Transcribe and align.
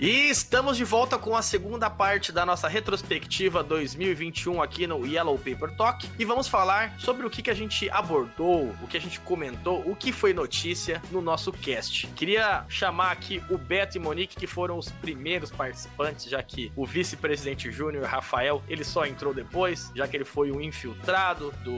E 0.00 0.30
estamos 0.30 0.76
de 0.76 0.84
volta 0.84 1.18
com 1.18 1.34
a 1.34 1.42
segunda 1.42 1.90
parte 1.90 2.30
da 2.30 2.46
nossa 2.46 2.68
retrospectiva 2.68 3.64
2021 3.64 4.62
aqui 4.62 4.86
no 4.86 5.04
Yellow 5.04 5.36
Paper 5.36 5.74
Talk 5.76 6.08
e 6.16 6.24
vamos 6.24 6.46
falar 6.46 6.94
sobre 7.00 7.26
o 7.26 7.30
que, 7.30 7.42
que 7.42 7.50
a 7.50 7.54
gente 7.54 7.90
abordou, 7.90 8.72
o 8.80 8.86
que 8.86 8.96
a 8.96 9.00
gente 9.00 9.18
comentou, 9.18 9.82
o 9.84 9.96
que 9.96 10.12
foi 10.12 10.32
notícia 10.32 11.02
no 11.10 11.20
nosso 11.20 11.50
cast. 11.50 12.06
Queria 12.14 12.64
chamar 12.68 13.10
aqui 13.10 13.42
o 13.50 13.58
Beto 13.58 13.96
e 13.96 14.00
Monique, 14.00 14.36
que 14.36 14.46
foram 14.46 14.78
os 14.78 14.88
primeiros 14.88 15.50
participantes, 15.50 16.30
já 16.30 16.40
que 16.44 16.70
o 16.76 16.86
vice-presidente 16.86 17.68
Júnior, 17.72 18.04
Rafael, 18.04 18.62
ele 18.68 18.84
só 18.84 19.04
entrou 19.04 19.34
depois, 19.34 19.90
já 19.96 20.06
que 20.06 20.16
ele 20.16 20.24
foi 20.24 20.52
um 20.52 20.60
infiltrado 20.60 21.52
do 21.64 21.76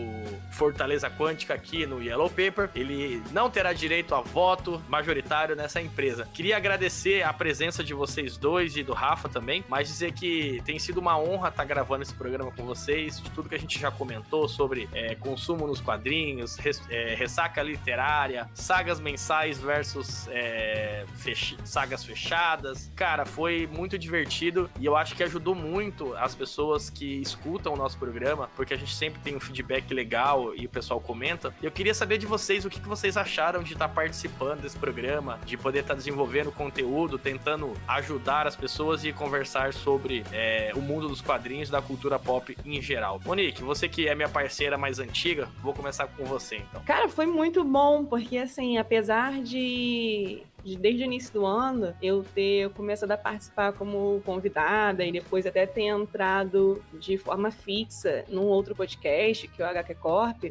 Fortaleza 0.53 1.09
Quântica 1.09 1.55
aqui 1.55 1.87
no 1.87 2.03
Yellow 2.03 2.29
Paper. 2.29 2.69
Ele 2.75 3.23
não 3.33 3.49
terá 3.49 3.73
direito 3.73 4.15
a 4.15 4.21
voto 4.21 4.79
majoritário 4.91 5.57
nessa 5.57 5.81
empresa. 5.81 6.29
Queria 6.35 6.59
agradecer 6.59 7.23
a 7.23 7.33
presença 7.33 7.83
de 7.83 7.95
vocês 7.95 8.10
vocês 8.11 8.37
dois 8.37 8.77
e 8.77 8.83
do 8.83 8.93
Rafa 8.93 9.29
também, 9.29 9.65
mas 9.69 9.87
dizer 9.87 10.13
que 10.13 10.61
tem 10.65 10.79
sido 10.79 10.99
uma 10.99 11.17
honra 11.17 11.49
estar 11.49 11.65
gravando 11.65 12.03
esse 12.03 12.13
programa 12.13 12.51
com 12.51 12.65
vocês, 12.65 13.21
de 13.21 13.31
tudo 13.31 13.49
que 13.49 13.55
a 13.55 13.59
gente 13.59 13.79
já 13.79 13.91
comentou 13.91 14.49
sobre 14.49 14.89
é, 14.93 15.15
consumo 15.15 15.67
nos 15.67 15.81
quadrinhos, 15.81 16.57
res, 16.57 16.83
é, 16.91 17.15
ressaca 17.15 17.63
literária, 17.63 18.51
sagas 18.53 18.99
mensais 18.99 19.61
versus 19.61 20.27
é, 20.29 21.05
fech 21.15 21.57
sagas 21.65 22.05
fechadas. 22.05 22.91
Cara, 22.97 23.25
foi 23.25 23.69
muito 23.69 23.97
divertido 23.97 24.69
e 24.81 24.87
eu 24.87 24.97
acho 24.97 25.15
que 25.15 25.23
ajudou 25.23 25.55
muito 25.55 26.15
as 26.17 26.35
pessoas 26.35 26.91
que 26.91 27.21
escutam 27.21 27.75
o 27.75 27.77
nosso 27.77 27.97
programa, 27.97 28.51
porque 28.57 28.75
a 28.75 28.77
gente 28.77 28.95
sempre 28.95 29.21
tem 29.21 29.37
um 29.37 29.41
feedback 29.41 29.95
legal 29.95 30.53
e 30.57 30.67
o 30.67 30.69
pessoal 30.69 31.01
comenta. 31.01 31.55
Eu 31.63 31.71
queria 31.71 31.95
saber 31.95 32.19
de 32.19 32.27
vocês 32.27 32.65
o 32.65 32.71
que, 32.71 32.81
que 32.81 32.89
vocês 32.89 33.17
acharam 33.17 33.63
de 33.63 33.75
estar 33.75 33.89
participando 33.89 34.63
desse 34.63 34.77
programa, 34.77 35.39
de 35.47 35.57
poder 35.57 35.81
estar 35.81 35.95
desenvolvendo 35.95 36.51
conteúdo, 36.51 37.19
tentando 37.19 37.73
ajudar 37.87 38.00
as 38.47 38.57
pessoas 38.57 39.05
e 39.05 39.13
conversar 39.13 39.73
sobre 39.73 40.25
é, 40.33 40.73
o 40.75 40.81
mundo 40.81 41.09
dos 41.09 41.21
quadrinhos 41.21 41.69
da 41.69 41.81
cultura 41.81 42.19
pop 42.19 42.57
em 42.65 42.81
geral. 42.81 43.21
Monique, 43.25 43.63
você 43.63 43.89
que 43.89 44.09
é 44.09 44.15
minha 44.15 44.29
parceira 44.29 44.77
mais 44.79 44.99
antiga, 44.99 45.49
vou 45.63 45.75
começar 45.75 46.07
com 46.07 46.25
você 46.25 46.57
então. 46.57 46.83
Cara, 46.85 47.09
foi 47.09 47.27
muito 47.27 47.65
bom, 47.65 48.05
porque 48.05 48.39
assim, 48.39 48.79
apesar 48.79 49.43
de 49.43 50.43
de, 50.65 50.77
desde 50.77 51.03
o 51.03 51.07
início 51.07 51.33
do 51.33 51.47
ano 51.47 51.95
eu 52.03 52.25
ter 52.35 52.71
começado 52.71 53.11
a 53.13 53.17
participar 53.17 53.73
como 53.73 54.21
convidada 54.25 55.05
e 55.05 55.13
depois 55.13 55.47
até 55.47 55.67
ter 55.67 55.85
entrado 55.85 56.83
de 56.93 57.17
forma 57.17 57.51
fixa 57.51 58.25
num 58.29 58.45
outro 58.45 58.75
podcast, 58.75 59.49
que 59.49 59.63
é 59.63 59.67
o 59.67 59.69
HQ 59.69 59.95
Corp, 59.97 60.45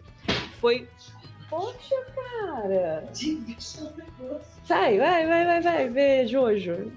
foi. 0.59 0.87
Poxa, 1.49 1.95
cara! 2.15 3.09
Sai, 4.63 4.99
vai, 4.99 5.25
vai, 5.25 5.45
vai, 5.45 5.61
vai, 5.61 5.89
vê, 5.89 6.27
Jojo. 6.27 6.91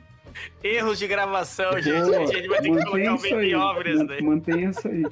Erros 0.62 0.98
de 0.98 1.06
gravação, 1.06 1.72
gente. 1.80 1.90
A 1.90 2.26
gente 2.26 2.48
vai 2.48 2.60
ter 2.60 2.70
que 2.70 2.84
colocar 2.84 3.14
o 3.14 3.18
Baby 3.18 3.54
Obras 3.54 4.06
daí. 4.06 4.22
Mantenha 4.22 4.70
isso 4.70 4.88
aí. 4.88 5.04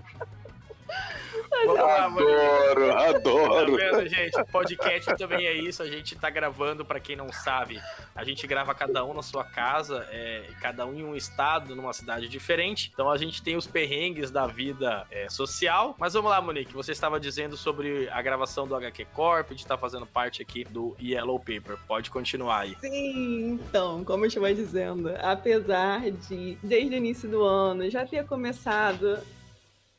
Adoro, 1.53 2.93
adoro. 2.93 3.77
Tá 3.77 3.85
vendo, 3.85 4.09
gente? 4.09 4.45
Podcast 4.51 5.17
também 5.17 5.47
é 5.47 5.55
isso. 5.55 5.83
A 5.83 5.87
gente 5.87 6.17
tá 6.17 6.31
gravando, 6.31 6.85
para 6.85 7.01
quem 7.01 7.17
não 7.17 7.33
sabe, 7.33 7.81
a 8.15 8.25
gente 8.25 8.47
grava 8.47 8.75
cada 8.75 9.05
um 9.05 9.15
na 9.15 9.23
sua 9.23 9.45
casa, 9.45 10.07
é, 10.11 10.45
cada 10.61 10.87
um 10.87 10.95
em 10.95 11.05
um 11.05 11.15
estado, 11.15 11.75
numa 11.75 11.93
cidade 11.93 12.29
diferente. 12.29 12.91
Então 12.93 13.11
a 13.11 13.17
gente 13.17 13.43
tem 13.43 13.57
os 13.57 13.67
perrengues 13.67 14.31
da 14.31 14.47
vida 14.47 15.07
é, 15.11 15.29
social. 15.29 15.95
Mas 15.99 16.15
vamos 16.15 16.31
lá, 16.31 16.41
Monique. 16.41 16.73
Você 16.75 16.93
estava 16.93 17.19
dizendo 17.19 17.57
sobre 17.57 18.09
a 18.11 18.23
gravação 18.23 18.67
do 18.67 18.75
HQ 18.75 19.07
Corp, 19.13 19.51
de 19.51 19.57
estar 19.57 19.77
tá 19.77 19.81
fazendo 19.81 20.07
parte 20.07 20.43
aqui 20.43 20.65
do 20.65 20.97
Yellow 21.01 21.39
Paper. 21.39 21.79
Pode 21.87 22.11
continuar 22.11 22.61
aí. 22.61 22.77
Sim, 22.81 23.53
então, 23.53 24.05
como 24.05 24.25
eu 24.25 24.29
estava 24.29 24.53
dizendo, 24.55 25.13
apesar 25.21 26.11
de, 26.11 26.59
desde 26.63 26.95
o 26.95 26.99
início 26.99 27.29
do 27.29 27.43
ano, 27.43 27.89
já 27.91 28.07
ter 28.07 28.25
começado 28.27 29.19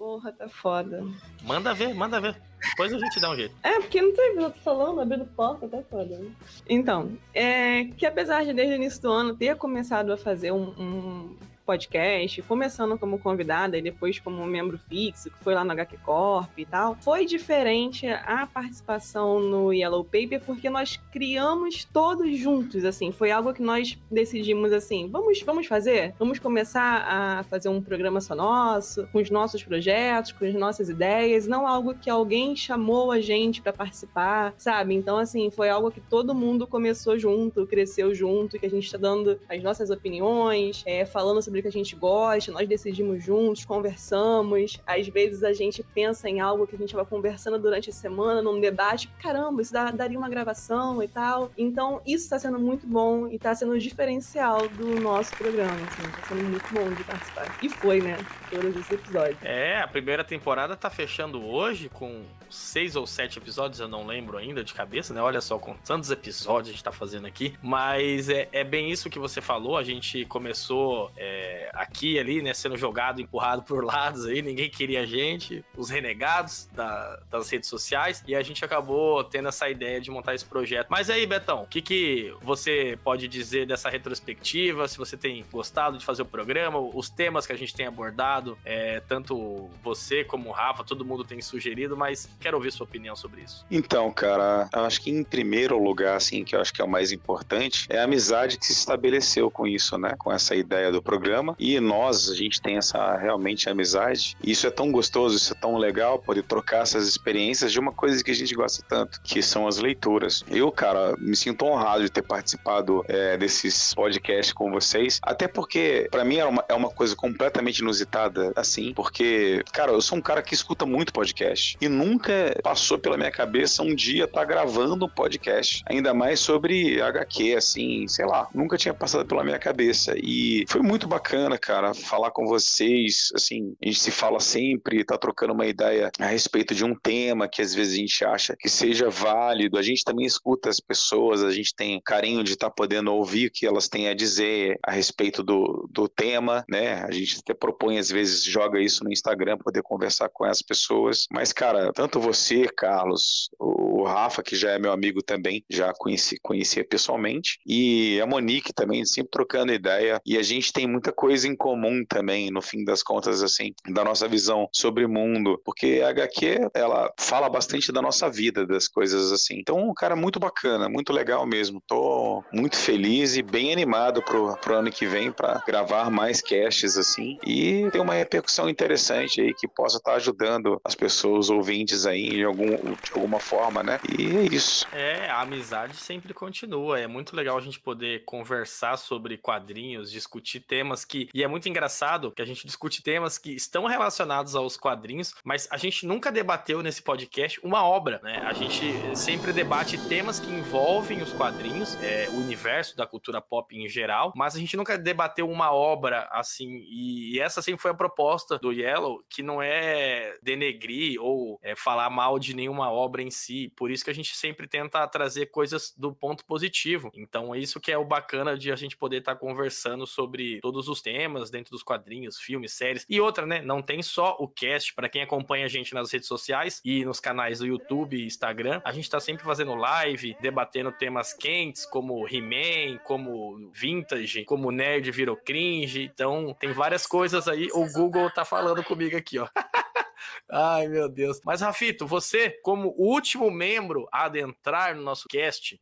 Porra, 0.02 0.32
tá 0.32 0.50
foda. 0.50 1.06
Manda 1.44 1.76
ver, 1.76 1.94
manda 1.94 2.20
ver. 2.20 2.36
Depois 2.72 2.92
a 2.92 2.98
gente 2.98 3.20
dá 3.20 3.30
um 3.30 3.36
jeito. 3.36 3.54
É, 3.62 3.80
porque 3.80 4.02
não 4.02 4.16
sei 4.16 4.32
o 4.32 4.34
que 4.34 4.44
eu 4.46 4.50
tô 4.50 4.60
falando, 4.62 5.00
abrindo 5.00 5.26
porta, 5.28 5.68
tá 5.68 5.78
foda. 5.92 6.18
Né? 6.18 6.32
Então, 6.68 7.16
é 7.36 7.84
que 7.84 8.08
apesar 8.08 8.44
de 8.44 8.52
desde 8.52 8.74
o 8.74 8.78
início 8.78 9.00
do 9.00 9.12
ano 9.12 9.36
ter 9.36 9.56
começado 9.58 10.12
a 10.12 10.18
fazer 10.18 10.52
um, 10.52 10.70
um 10.72 11.38
podcast, 11.66 12.42
começando 12.44 12.98
como 12.98 13.20
convidada 13.20 13.78
e 13.78 13.82
depois 13.82 14.20
como 14.20 14.46
membro 14.46 14.80
fixo, 14.90 15.30
que 15.30 15.44
foi 15.44 15.54
lá 15.54 15.64
no 15.64 15.72
HQ 15.72 15.98
Corp 15.98 16.58
e 16.58 16.66
tal, 16.66 16.98
foi 17.02 17.26
diferente 17.26 18.08
a 18.08 18.46
participação 18.46 19.40
no 19.40 19.74
Yellow 19.74 20.04
Paper 20.04 20.42
porque 20.46 20.70
nós 20.70 21.00
criamos 21.12 21.86
todos 21.86 22.38
juntos, 22.38 22.86
assim, 22.86 23.12
foi 23.12 23.32
algo 23.32 23.54
que 23.54 23.62
nós 23.62 23.98
decidimos 24.10 24.72
assim, 24.72 25.10
vamos, 25.10 25.42
vamos 25.42 25.68
fazer? 25.68 26.14
Vamos 26.18 26.40
começar 26.40 27.06
a 27.08 27.44
fazer 27.44 27.70
um 27.70 27.82
programa 27.82 28.22
só 28.22 28.36
nosso, 28.36 29.08
com 29.12 29.20
os 29.20 29.30
nossos 29.30 29.64
projetos, 29.64 30.32
com 30.32 30.46
as 30.46 30.54
nossas 30.54 30.90
ideias, 30.90 31.48
não 31.48 31.68
algo 31.68 31.94
que 31.94 32.10
alguém 32.10 32.56
chamou 32.56 33.12
a 33.12 33.20
gente 33.20 33.62
para 33.62 33.74
participar, 33.74 34.54
sabe? 34.58 34.94
Então, 34.94 35.18
assim, 35.18 35.50
foi 35.50 35.70
algo 35.70 35.92
que 35.92 36.02
todo 36.02 36.34
mundo 36.34 36.66
começou 36.66 37.18
junto, 37.18 37.68
cresceu 37.68 38.14
junto, 38.14 38.60
que 38.60 38.66
a 38.66 38.70
gente 38.70 38.86
está 38.86 38.98
dando 38.98 39.40
as 39.50 39.62
nossas 39.62 39.90
opiniões, 39.90 40.84
é, 40.86 41.06
falando 41.06 41.42
sobre 41.42 41.51
que 41.60 41.68
a 41.68 41.72
gente 41.72 41.96
gosta, 41.96 42.52
nós 42.52 42.70
decidimos 42.70 43.24
juntos, 43.24 43.66
conversamos. 43.66 44.80
Às 44.86 45.08
vezes 45.08 45.44
a 45.44 45.54
gente 45.54 45.82
pensa 45.82 46.30
em 46.30 46.40
algo 46.40 46.68
que 46.68 46.76
a 46.76 46.78
gente 46.78 46.94
vai 46.94 47.04
conversando 47.04 47.58
durante 47.58 47.90
a 47.90 47.94
semana, 47.94 48.44
num 48.44 48.60
debate, 48.60 49.10
caramba, 49.20 49.64
isso 49.64 49.74
dá, 49.74 49.90
daria 49.90 50.18
uma 50.18 50.30
gravação 50.30 51.02
e 51.02 51.08
tal. 51.08 51.52
Então, 51.58 52.02
isso 52.06 52.26
está 52.26 52.38
sendo 52.38 52.60
muito 52.60 52.86
bom 52.86 53.28
e 53.28 53.36
está 53.36 53.56
sendo 53.56 53.72
o 53.72 53.80
diferencial 53.80 54.68
do 54.68 55.00
nosso 55.00 55.36
programa, 55.36 55.74
assim, 55.74 56.04
tá 56.04 56.28
sendo 56.28 56.44
muito 56.44 56.74
bom 56.74 56.94
de 56.94 57.04
participar. 57.04 57.58
E 57.62 57.70
foi, 57.70 58.02
né? 58.02 58.18
Todos 58.50 58.76
os 58.76 58.92
episódios. 58.92 59.38
É, 59.42 59.80
a 59.80 59.88
primeira 59.88 60.24
temporada 60.24 60.76
tá 60.76 60.90
fechando 60.90 61.44
hoje 61.44 61.90
com 61.90 62.24
seis 62.50 62.96
ou 62.96 63.08
sete 63.08 63.38
episódios, 63.38 63.80
eu 63.80 63.88
não 63.88 64.06
lembro 64.06 64.38
ainda 64.38 64.64
de 64.64 64.74
cabeça, 64.74 65.14
né? 65.14 65.22
Olha 65.22 65.42
só 65.42 65.58
quantos 65.58 66.12
episódios 66.12 66.70
a 66.70 66.72
gente 66.72 66.84
tá 66.84 66.92
fazendo 66.92 67.26
aqui. 67.26 67.54
Mas 67.62 68.30
é, 68.30 68.48
é 68.52 68.64
bem 68.64 68.92
isso 68.92 69.10
que 69.10 69.18
você 69.18 69.42
falou, 69.42 69.78
a 69.78 69.84
gente 69.84 70.26
começou. 70.26 71.12
É, 71.16 71.41
aqui 71.74 72.20
ali, 72.20 72.42
né, 72.42 72.54
sendo 72.54 72.78
jogado, 72.78 73.22
empurrado 73.22 73.64
por 73.64 73.84
lados 73.84 74.26
aí, 74.26 74.42
ninguém 74.42 74.70
queria 74.70 75.02
a 75.02 75.06
gente, 75.06 75.64
os 75.76 75.90
renegados 75.90 76.70
da, 76.74 77.20
das 77.30 77.50
redes 77.50 77.70
sociais, 77.70 78.24
e 78.28 78.36
a 78.36 78.42
gente 78.42 78.64
acabou 78.64 79.24
tendo 79.24 79.50
essa 79.50 79.70
ideia 79.70 80.00
de 80.00 80.12
montar 80.12 80.36
esse 80.36 80.46
projeto. 80.46 80.88
Mas 80.90 81.10
aí, 81.10 81.26
Betão, 81.26 81.64
o 81.64 81.68
que, 81.68 81.82
que 81.82 82.34
você 82.42 82.98
pode 83.04 83.28
dizer 83.28 83.66
dessa 83.66 83.90
retrospectiva? 83.90 84.88
Se 84.88 84.98
você 84.98 85.18
tem 85.18 85.44
gostado 85.52 85.98
de 85.98 86.06
fazer 86.06 86.22
o 86.22 86.26
programa, 86.26 86.80
os 86.80 87.10
temas 87.10 87.46
que 87.46 87.54
a 87.54 87.58
gente 87.58 87.74
tem 87.74 87.88
abordado, 87.88 88.58
é, 88.64 89.00
tanto 89.02 89.70
você 89.84 90.24
como 90.24 90.50
o 90.50 90.52
Rafa, 90.52 90.84
todo 90.84 91.04
mundo 91.04 91.24
tem 91.24 91.42
sugerido, 91.42 91.98
mas 91.98 92.30
quero 92.40 92.58
ouvir 92.58 92.72
sua 92.72 92.86
opinião 92.86 93.16
sobre 93.16 93.42
isso. 93.42 93.66
Então, 93.70 94.12
cara, 94.12 94.70
eu 94.74 94.82
acho 94.82 95.02
que 95.02 95.10
em 95.10 95.24
primeiro 95.24 95.78
lugar, 95.82 96.16
assim, 96.16 96.44
que 96.44 96.56
eu 96.56 96.62
acho 96.62 96.74
que 96.74 96.82
é 96.82 96.86
o 96.86 96.90
mais 96.90 97.12
importante, 97.12 97.88
é 97.90 98.00
a 98.00 98.04
amizade 98.04 98.58
que 98.58 98.66
se 98.66 98.74
estabeleceu 98.74 99.50
com 99.50 99.66
isso, 99.68 99.98
né? 99.98 100.16
Com 100.18 100.32
essa 100.32 100.56
ideia 100.56 100.92
do 100.92 101.02
programa 101.02 101.31
programa. 101.32 101.56
E 101.58 101.80
nós, 101.80 102.30
a 102.30 102.36
gente 102.36 102.62
tem 102.62 102.78
essa 102.78 103.16
realmente 103.16 103.70
amizade. 103.70 104.36
E 104.44 104.52
isso 104.52 104.68
é 104.68 104.72
tão 104.72 104.92
gostoso, 104.92 105.38
isso 105.38 105.54
é 105.54 105.56
tão 105.56 105.78
legal 105.78 106.20
poder 106.20 106.44
trocar 106.44 106.82
essas 106.82 107.08
experiências 107.08 107.72
de 107.72 107.80
uma 107.80 107.94
coisa 107.94 108.22
que 108.24 108.32
a 108.32 108.36
gente 108.36 108.54
gosta 108.54 108.84
tanto, 108.88 109.22
que 109.24 109.42
são 109.42 109.68
as 109.68 109.78
leituras. 109.78 110.44
Eu, 110.50 110.72
cara, 110.72 111.16
me 111.18 111.36
sinto 111.36 111.66
honrado 111.66 112.04
de 112.04 112.10
ter 112.10 112.22
participado 112.22 113.04
é, 113.08 113.38
desses 113.38 113.94
podcasts 113.94 114.54
com 114.54 114.72
vocês, 114.72 115.20
até 115.24 115.48
porque 115.48 116.08
para 116.12 116.26
mim 116.26 116.38
é 116.38 116.46
uma, 116.46 116.66
é 116.68 116.74
uma 116.74 116.90
coisa 116.90 117.16
completamente 117.16 117.80
inusitada, 117.80 118.52
assim, 118.56 118.94
porque, 118.94 119.64
cara, 119.72 119.92
eu 119.92 120.02
sou 120.02 120.18
um 120.18 120.22
cara 120.22 120.42
que 120.42 120.54
escuta 120.54 120.86
muito 120.86 121.14
podcast. 121.14 121.78
E 121.80 121.88
nunca 121.88 122.34
passou 122.62 123.00
pela 123.00 123.18
minha 123.18 123.32
cabeça 123.32 123.84
um 123.84 123.96
dia 123.96 124.26
estar 124.26 124.42
tá 124.42 124.46
gravando 124.46 125.06
um 125.06 125.10
podcast, 125.10 125.84
ainda 125.86 126.14
mais 126.14 126.40
sobre 126.40 127.02
HQ, 127.02 127.56
assim, 127.56 128.08
sei 128.08 128.26
lá, 128.26 128.48
nunca 128.54 128.78
tinha 128.78 128.94
passado 128.94 129.26
pela 129.26 129.44
minha 129.44 129.60
cabeça. 129.60 130.14
E 130.18 130.66
foi 130.68 130.82
muito 130.82 131.08
bacana 131.08 131.21
bacana, 131.22 131.56
cara, 131.56 131.94
falar 131.94 132.32
com 132.32 132.48
vocês. 132.48 133.30
Assim, 133.36 133.76
a 133.82 133.86
gente 133.86 134.00
se 134.00 134.10
fala 134.10 134.40
sempre, 134.40 135.06
tá 135.06 135.18
trocando 135.20 135.54
uma 135.54 135.68
ideia 135.68 136.12
a 136.20 136.26
respeito 136.26 136.74
de 136.74 136.84
um 136.84 136.96
tema 136.96 137.48
que 137.48 137.62
às 137.62 137.76
vezes 137.76 137.94
a 137.94 137.98
gente 137.98 138.26
acha 138.26 138.56
que 138.60 138.68
seja 138.68 139.08
válido. 139.08 139.78
A 139.78 139.84
gente 139.84 140.04
também 140.04 140.26
escuta 140.26 140.68
as 140.68 140.80
pessoas, 140.80 141.44
a 141.44 141.52
gente 141.52 141.76
tem 141.76 142.02
carinho 142.04 142.44
de 142.44 142.54
estar 142.54 142.70
tá 142.70 142.76
podendo 142.76 143.14
ouvir 143.14 143.48
o 143.48 143.52
que 143.52 143.68
elas 143.68 143.88
têm 143.88 144.08
a 144.08 144.16
dizer 144.16 144.80
a 144.84 144.92
respeito 144.92 145.44
do, 145.44 145.88
do 145.92 146.10
tema, 146.10 146.66
né? 146.68 147.04
A 147.04 147.12
gente 147.12 147.38
até 147.40 147.54
propõe, 147.54 148.00
às 148.00 148.10
vezes, 148.10 148.44
joga 148.44 148.82
isso 148.82 149.04
no 149.04 149.12
Instagram 149.12 149.60
poder 149.60 149.84
conversar 149.84 150.28
com 150.30 150.44
as 150.44 150.64
pessoas. 150.64 151.28
Mas, 151.32 151.54
cara, 151.54 151.94
tanto 151.94 152.20
você, 152.20 152.68
Carlos, 152.76 153.52
o 153.60 154.04
Rafa, 154.06 154.42
que 154.42 154.56
já 154.56 154.72
é 154.72 154.80
meu 154.80 154.92
amigo 154.92 155.22
também, 155.22 155.64
já 155.70 155.94
conheci, 155.94 156.40
conhecia 156.42 156.84
pessoalmente, 156.84 157.60
e 157.66 158.20
a 158.20 158.26
Monique 158.26 158.74
também, 158.74 159.06
sempre 159.06 159.30
trocando 159.30 159.72
ideia. 159.72 160.20
E 160.26 160.36
a 160.38 160.42
gente 160.42 160.74
tem 160.74 160.88
muita 160.88 161.11
muita 161.12 161.14
coisa 161.14 161.48
em 161.48 161.56
comum 161.56 162.04
também, 162.08 162.50
no 162.50 162.62
fim 162.62 162.84
das 162.84 163.04
contas, 163.04 163.44
assim, 163.44 163.74
da 163.90 164.04
nossa 164.04 164.28
visão 164.28 164.68
sobre 164.72 165.06
o 165.06 165.10
mundo, 165.10 165.62
porque 165.64 166.02
a 166.04 166.10
HQ, 166.10 166.70
ela 166.74 167.12
fala 167.20 167.50
bastante 167.50 167.92
da 167.92 168.02
nossa 168.02 168.30
vida, 168.30 168.66
das 168.66 168.88
coisas 168.88 169.32
assim. 169.32 169.60
Então, 169.60 169.78
um 169.78 169.94
cara 169.94 170.16
muito 170.16 170.40
bacana, 170.40 170.90
muito 170.90 171.12
legal 171.12 171.46
mesmo. 171.46 171.82
Tô 171.88 172.44
muito 172.52 172.78
feliz 172.78 173.36
e 173.36 173.42
bem 173.42 173.72
animado 173.72 174.22
pro, 174.22 174.56
pro 174.58 174.76
ano 174.76 174.92
que 174.92 175.06
vem 175.06 175.32
para 175.32 175.62
gravar 175.66 176.10
mais 176.10 176.42
casts 176.42 176.98
assim 176.98 177.38
e 177.46 177.90
ter 177.92 178.00
uma 178.00 178.14
repercussão 178.14 178.70
interessante 178.70 179.42
aí 179.42 179.54
que 179.54 179.68
possa 179.68 179.98
estar 179.98 180.12
tá 180.12 180.18
ajudando 180.18 180.80
as 180.84 180.96
pessoas 180.96 181.50
ouvintes 181.50 182.06
aí 182.06 182.30
de, 182.30 182.44
algum, 182.44 182.76
de 182.76 183.12
alguma 183.14 183.40
forma, 183.40 183.84
né? 183.84 184.00
E 184.18 184.38
é 184.38 184.44
isso. 184.44 184.88
É, 184.94 185.30
a 185.30 185.42
amizade 185.42 185.96
sempre 185.96 186.34
continua. 186.34 187.00
É 187.00 187.08
muito 187.08 187.36
legal 187.36 187.58
a 187.58 187.62
gente 187.62 187.80
poder 187.80 188.24
conversar 188.26 188.98
sobre 188.98 189.38
quadrinhos, 189.38 190.12
discutir 190.12 190.62
temas 190.62 191.01
que. 191.06 191.30
E 191.34 191.44
é 191.44 191.48
muito 191.48 191.68
engraçado 191.68 192.32
que 192.32 192.42
a 192.42 192.46
gente 192.46 192.66
discute 192.66 193.02
temas 193.02 193.38
que 193.38 193.52
estão 193.52 193.86
relacionados 193.86 194.56
aos 194.56 194.78
quadrinhos, 194.78 195.34
mas 195.44 195.68
a 195.72 195.78
gente 195.78 196.06
nunca 196.06 196.32
debateu 196.32 196.82
nesse 196.82 197.02
podcast 197.02 197.60
uma 197.64 197.84
obra, 197.84 198.20
né? 198.24 198.42
A 198.46 198.54
gente 198.54 198.94
sempre 199.16 199.54
debate 199.54 199.98
temas 200.08 200.40
que 200.40 200.52
envolvem 200.52 201.22
os 201.22 201.34
quadrinhos, 201.34 201.96
é, 202.02 202.28
o 202.30 202.38
universo 202.38 202.96
da 202.96 203.06
cultura 203.06 203.42
pop 203.42 203.76
em 203.76 203.88
geral, 203.88 204.34
mas 204.36 204.56
a 204.56 204.60
gente 204.60 204.78
nunca 204.78 204.98
debateu 204.98 205.50
uma 205.50 205.72
obra 205.72 206.28
assim. 206.32 206.84
E, 206.90 207.36
e 207.36 207.40
essa 207.40 207.62
sempre 207.62 207.82
foi 207.82 207.92
a 207.92 207.96
proposta 207.96 208.58
do 208.58 208.72
Yellow, 208.72 209.24
que 209.30 209.44
não 209.44 209.62
é 209.62 210.38
denegrir 210.42 211.22
ou 211.22 211.60
é, 211.62 211.76
falar 211.76 212.10
mal 212.10 212.40
de 212.40 212.54
nenhuma 212.56 212.92
obra 212.92 213.22
em 213.22 213.32
si. 213.32 213.72
Por 213.76 213.92
isso 213.92 214.04
que 214.04 214.10
a 214.10 214.16
gente 214.16 214.36
sempre 214.36 214.68
tenta 214.68 215.08
trazer 215.08 215.48
coisas 215.48 215.94
do 215.98 216.14
ponto 216.14 216.46
positivo. 216.46 217.12
Então, 217.14 217.54
é 217.54 217.60
isso 217.60 217.80
que 217.80 217.92
é 217.92 217.98
o 217.98 218.06
bacana 218.06 218.58
de 218.58 218.72
a 218.72 218.76
gente 218.76 218.98
poder 218.98 219.18
estar 219.18 219.34
tá 219.34 219.40
conversando 219.40 220.06
sobre 220.06 220.60
todos 220.62 220.88
os 220.88 220.91
temas 221.00 221.52
dentro 221.52 221.70
dos 221.70 221.84
quadrinhos, 221.84 222.40
filmes, 222.40 222.74
séries. 222.74 223.06
E 223.08 223.22
outra, 223.22 223.46
né? 223.46 223.62
Não 223.62 223.84
tem 223.84 224.02
só 224.02 224.36
o 224.40 224.48
cast, 224.48 224.96
para 224.96 225.08
quem 225.08 225.22
acompanha 225.22 225.66
a 225.66 225.70
gente 225.70 225.94
nas 225.94 226.12
redes 226.12 226.28
sociais 226.28 226.82
e 226.84 227.06
nos 227.06 227.20
canais 227.20 227.60
do 227.60 227.68
YouTube 227.68 228.18
e 228.18 228.26
Instagram, 228.26 228.82
a 228.84 228.92
gente 228.92 229.08
tá 229.08 229.20
sempre 229.20 229.44
fazendo 229.44 229.76
live, 229.76 230.36
debatendo 230.42 230.92
temas 230.92 231.34
quentes, 231.34 231.86
como 231.86 232.28
He-Man, 232.28 232.98
como 233.04 233.70
Vintage, 233.72 234.46
como 234.46 234.72
Nerd 234.72 235.12
virou 235.12 235.38
cringe. 235.38 236.10
Então, 236.12 236.56
tem 236.60 236.72
várias 236.72 237.06
coisas 237.06 237.48
aí. 237.48 237.70
O 237.74 237.86
Google 237.92 238.32
tá 238.32 238.44
falando 238.44 238.84
comigo 238.84 239.16
aqui, 239.16 239.38
ó. 239.38 239.48
Ai, 240.50 240.88
meu 240.88 241.08
Deus. 241.08 241.40
Mas, 241.46 241.62
Rafito, 241.62 242.06
você, 242.06 242.50
como 242.62 242.94
último 242.98 243.50
membro 243.50 244.08
a 244.12 244.26
adentrar 244.26 244.96
no 244.96 245.02
nosso 245.02 245.28
cast, 245.28 245.80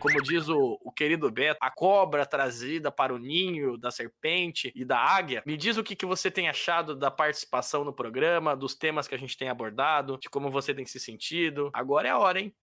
como 0.00 0.20
diz 0.22 0.48
o, 0.48 0.78
o, 0.82 0.90
querido 0.90 1.30
Beto, 1.30 1.58
a 1.60 1.70
cobra 1.70 2.26
trazida 2.26 2.90
para 2.90 3.14
o 3.14 3.18
ninho 3.18 3.76
da 3.76 3.90
serpente 3.90 4.72
e 4.74 4.84
da 4.84 4.98
águia. 4.98 5.42
Me 5.46 5.56
diz 5.56 5.76
o 5.76 5.84
que, 5.84 5.94
que 5.94 6.06
você 6.06 6.30
tem 6.30 6.48
achado 6.48 6.96
da 6.96 7.10
participação 7.10 7.84
no 7.84 7.92
programa, 7.92 8.56
dos 8.56 8.74
temas 8.74 9.06
que 9.06 9.14
a 9.14 9.18
gente 9.18 9.36
tem 9.36 9.48
abordado, 9.48 10.18
de 10.20 10.28
como 10.28 10.50
você 10.50 10.74
tem 10.74 10.86
se 10.86 10.98
sentido. 10.98 11.70
Agora 11.72 12.08
é 12.08 12.10
a 12.10 12.18
hora, 12.18 12.40
hein? 12.40 12.54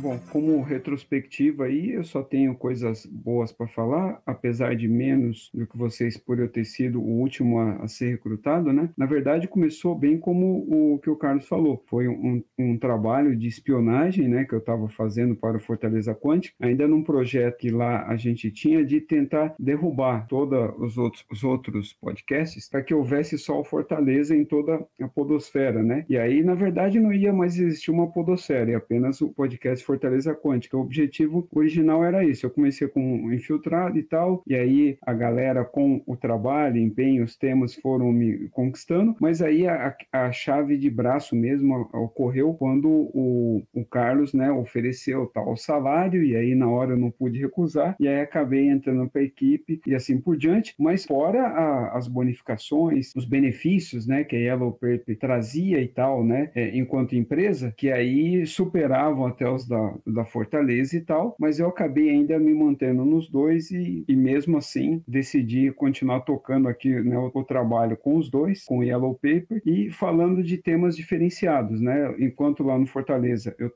Bom, 0.00 0.18
como 0.30 0.62
retrospectiva 0.62 1.64
aí, 1.64 1.90
eu 1.90 2.02
só 2.02 2.22
tenho 2.22 2.54
coisas 2.54 3.04
boas 3.04 3.52
para 3.52 3.66
falar, 3.66 4.22
apesar 4.24 4.74
de 4.74 4.88
menos 4.88 5.50
do 5.52 5.66
que 5.66 5.76
vocês 5.76 6.16
por 6.16 6.38
eu 6.38 6.48
ter 6.48 6.64
sido 6.64 7.02
o 7.02 7.20
último 7.20 7.58
a, 7.58 7.72
a, 7.82 7.86
ser 7.86 8.12
recrutado, 8.12 8.72
né? 8.72 8.88
Na 8.96 9.04
verdade, 9.04 9.46
começou 9.46 9.94
bem 9.94 10.18
como 10.18 10.94
o 10.94 10.98
que 11.00 11.10
o 11.10 11.16
Carlos 11.16 11.46
falou. 11.46 11.84
Foi 11.86 12.08
um, 12.08 12.42
um 12.58 12.78
trabalho 12.78 13.36
de 13.36 13.46
espionagem, 13.46 14.26
né, 14.26 14.44
que 14.44 14.54
eu 14.54 14.58
estava 14.60 14.88
fazendo 14.88 15.36
para 15.36 15.58
o 15.58 15.60
Fortaleza 15.60 16.14
Quântica, 16.14 16.54
ainda 16.58 16.88
num 16.88 17.02
projeto 17.02 17.58
que 17.58 17.68
lá 17.68 18.06
a 18.06 18.16
gente 18.16 18.50
tinha 18.50 18.82
de 18.82 19.02
tentar 19.02 19.54
derrubar 19.58 20.26
todos 20.28 20.74
os 20.78 20.96
outros, 20.96 21.26
os 21.30 21.44
outros 21.44 21.92
podcasts 21.92 22.70
para 22.70 22.82
que 22.82 22.94
houvesse 22.94 23.36
só 23.36 23.60
o 23.60 23.64
Fortaleza 23.64 24.34
em 24.34 24.46
toda 24.46 24.82
a 24.98 25.08
podosfera, 25.08 25.82
né? 25.82 26.06
E 26.08 26.16
aí, 26.16 26.42
na 26.42 26.54
verdade, 26.54 26.98
não 26.98 27.12
ia 27.12 27.34
mais 27.34 27.58
existir 27.58 27.90
uma 27.90 28.10
podosfera, 28.10 28.70
ia 28.70 28.78
apenas 28.78 29.20
o 29.20 29.28
podcast 29.28 29.89
Fortaleza 29.90 30.32
Quântica. 30.34 30.76
O 30.76 30.80
objetivo 30.80 31.48
original 31.52 32.04
era 32.04 32.24
isso. 32.24 32.46
Eu 32.46 32.50
comecei 32.50 32.86
com 32.86 33.32
infiltrado 33.32 33.98
e 33.98 34.02
tal, 34.04 34.42
e 34.46 34.54
aí 34.54 34.96
a 35.02 35.12
galera 35.12 35.64
com 35.64 36.00
o 36.06 36.16
trabalho, 36.16 36.78
empenho, 36.78 37.24
os 37.24 37.36
temas 37.36 37.74
foram 37.74 38.12
me 38.12 38.48
conquistando, 38.50 39.16
mas 39.20 39.42
aí 39.42 39.66
a, 39.66 39.96
a 40.12 40.30
chave 40.30 40.76
de 40.76 40.88
braço 40.88 41.34
mesmo 41.34 41.88
ocorreu 41.92 42.54
quando 42.54 42.88
o, 42.88 43.62
o 43.74 43.84
Carlos, 43.84 44.32
né, 44.32 44.52
ofereceu 44.52 45.26
tal 45.26 45.56
salário, 45.56 46.22
e 46.22 46.36
aí 46.36 46.54
na 46.54 46.68
hora 46.68 46.92
eu 46.92 46.98
não 46.98 47.10
pude 47.10 47.40
recusar, 47.40 47.96
e 47.98 48.06
aí 48.06 48.20
acabei 48.20 48.68
entrando 48.68 49.08
para 49.08 49.20
a 49.20 49.24
equipe 49.24 49.80
e 49.86 49.94
assim 49.94 50.20
por 50.20 50.36
diante, 50.36 50.74
mas 50.78 51.04
fora 51.04 51.42
a, 51.42 51.96
as 51.96 52.06
bonificações, 52.06 53.12
os 53.16 53.24
benefícios, 53.24 54.06
né, 54.06 54.22
que 54.22 54.36
a 54.36 54.38
Yellow 54.38 54.72
Paper 54.72 55.18
trazia 55.18 55.80
e 55.80 55.88
tal, 55.88 56.24
né, 56.24 56.50
é, 56.54 56.76
enquanto 56.76 57.16
empresa, 57.16 57.74
que 57.76 57.90
aí 57.90 58.46
superavam 58.46 59.26
até 59.26 59.48
os 59.48 59.66
da, 59.66 59.79
da 60.06 60.24
Fortaleza 60.24 60.96
e 60.96 61.00
tal, 61.00 61.36
mas 61.38 61.58
eu 61.58 61.68
acabei 61.68 62.10
ainda 62.10 62.38
me 62.38 62.54
mantendo 62.54 63.04
nos 63.04 63.28
dois 63.28 63.70
e, 63.70 64.04
e 64.08 64.16
mesmo 64.16 64.58
assim 64.58 65.02
decidi 65.06 65.72
continuar 65.72 66.20
tocando 66.20 66.68
aqui 66.68 66.88
né, 67.02 67.18
o, 67.18 67.30
o, 67.32 67.44
trabalho 67.44 67.96
com 67.96 68.16
os 68.16 68.30
dois, 68.30 68.64
com 68.64 68.82
Yellow 68.82 69.14
Paper 69.14 69.62
e 69.64 69.90
falando 69.90 70.42
de 70.42 70.56
temas 70.56 70.96
diferenciados, 70.96 71.80
né? 71.80 72.14
Enquanto 72.18 72.62
lá 72.62 72.78
no 72.78 72.86
Fortaleza 72.86 73.54
eu 73.58 73.70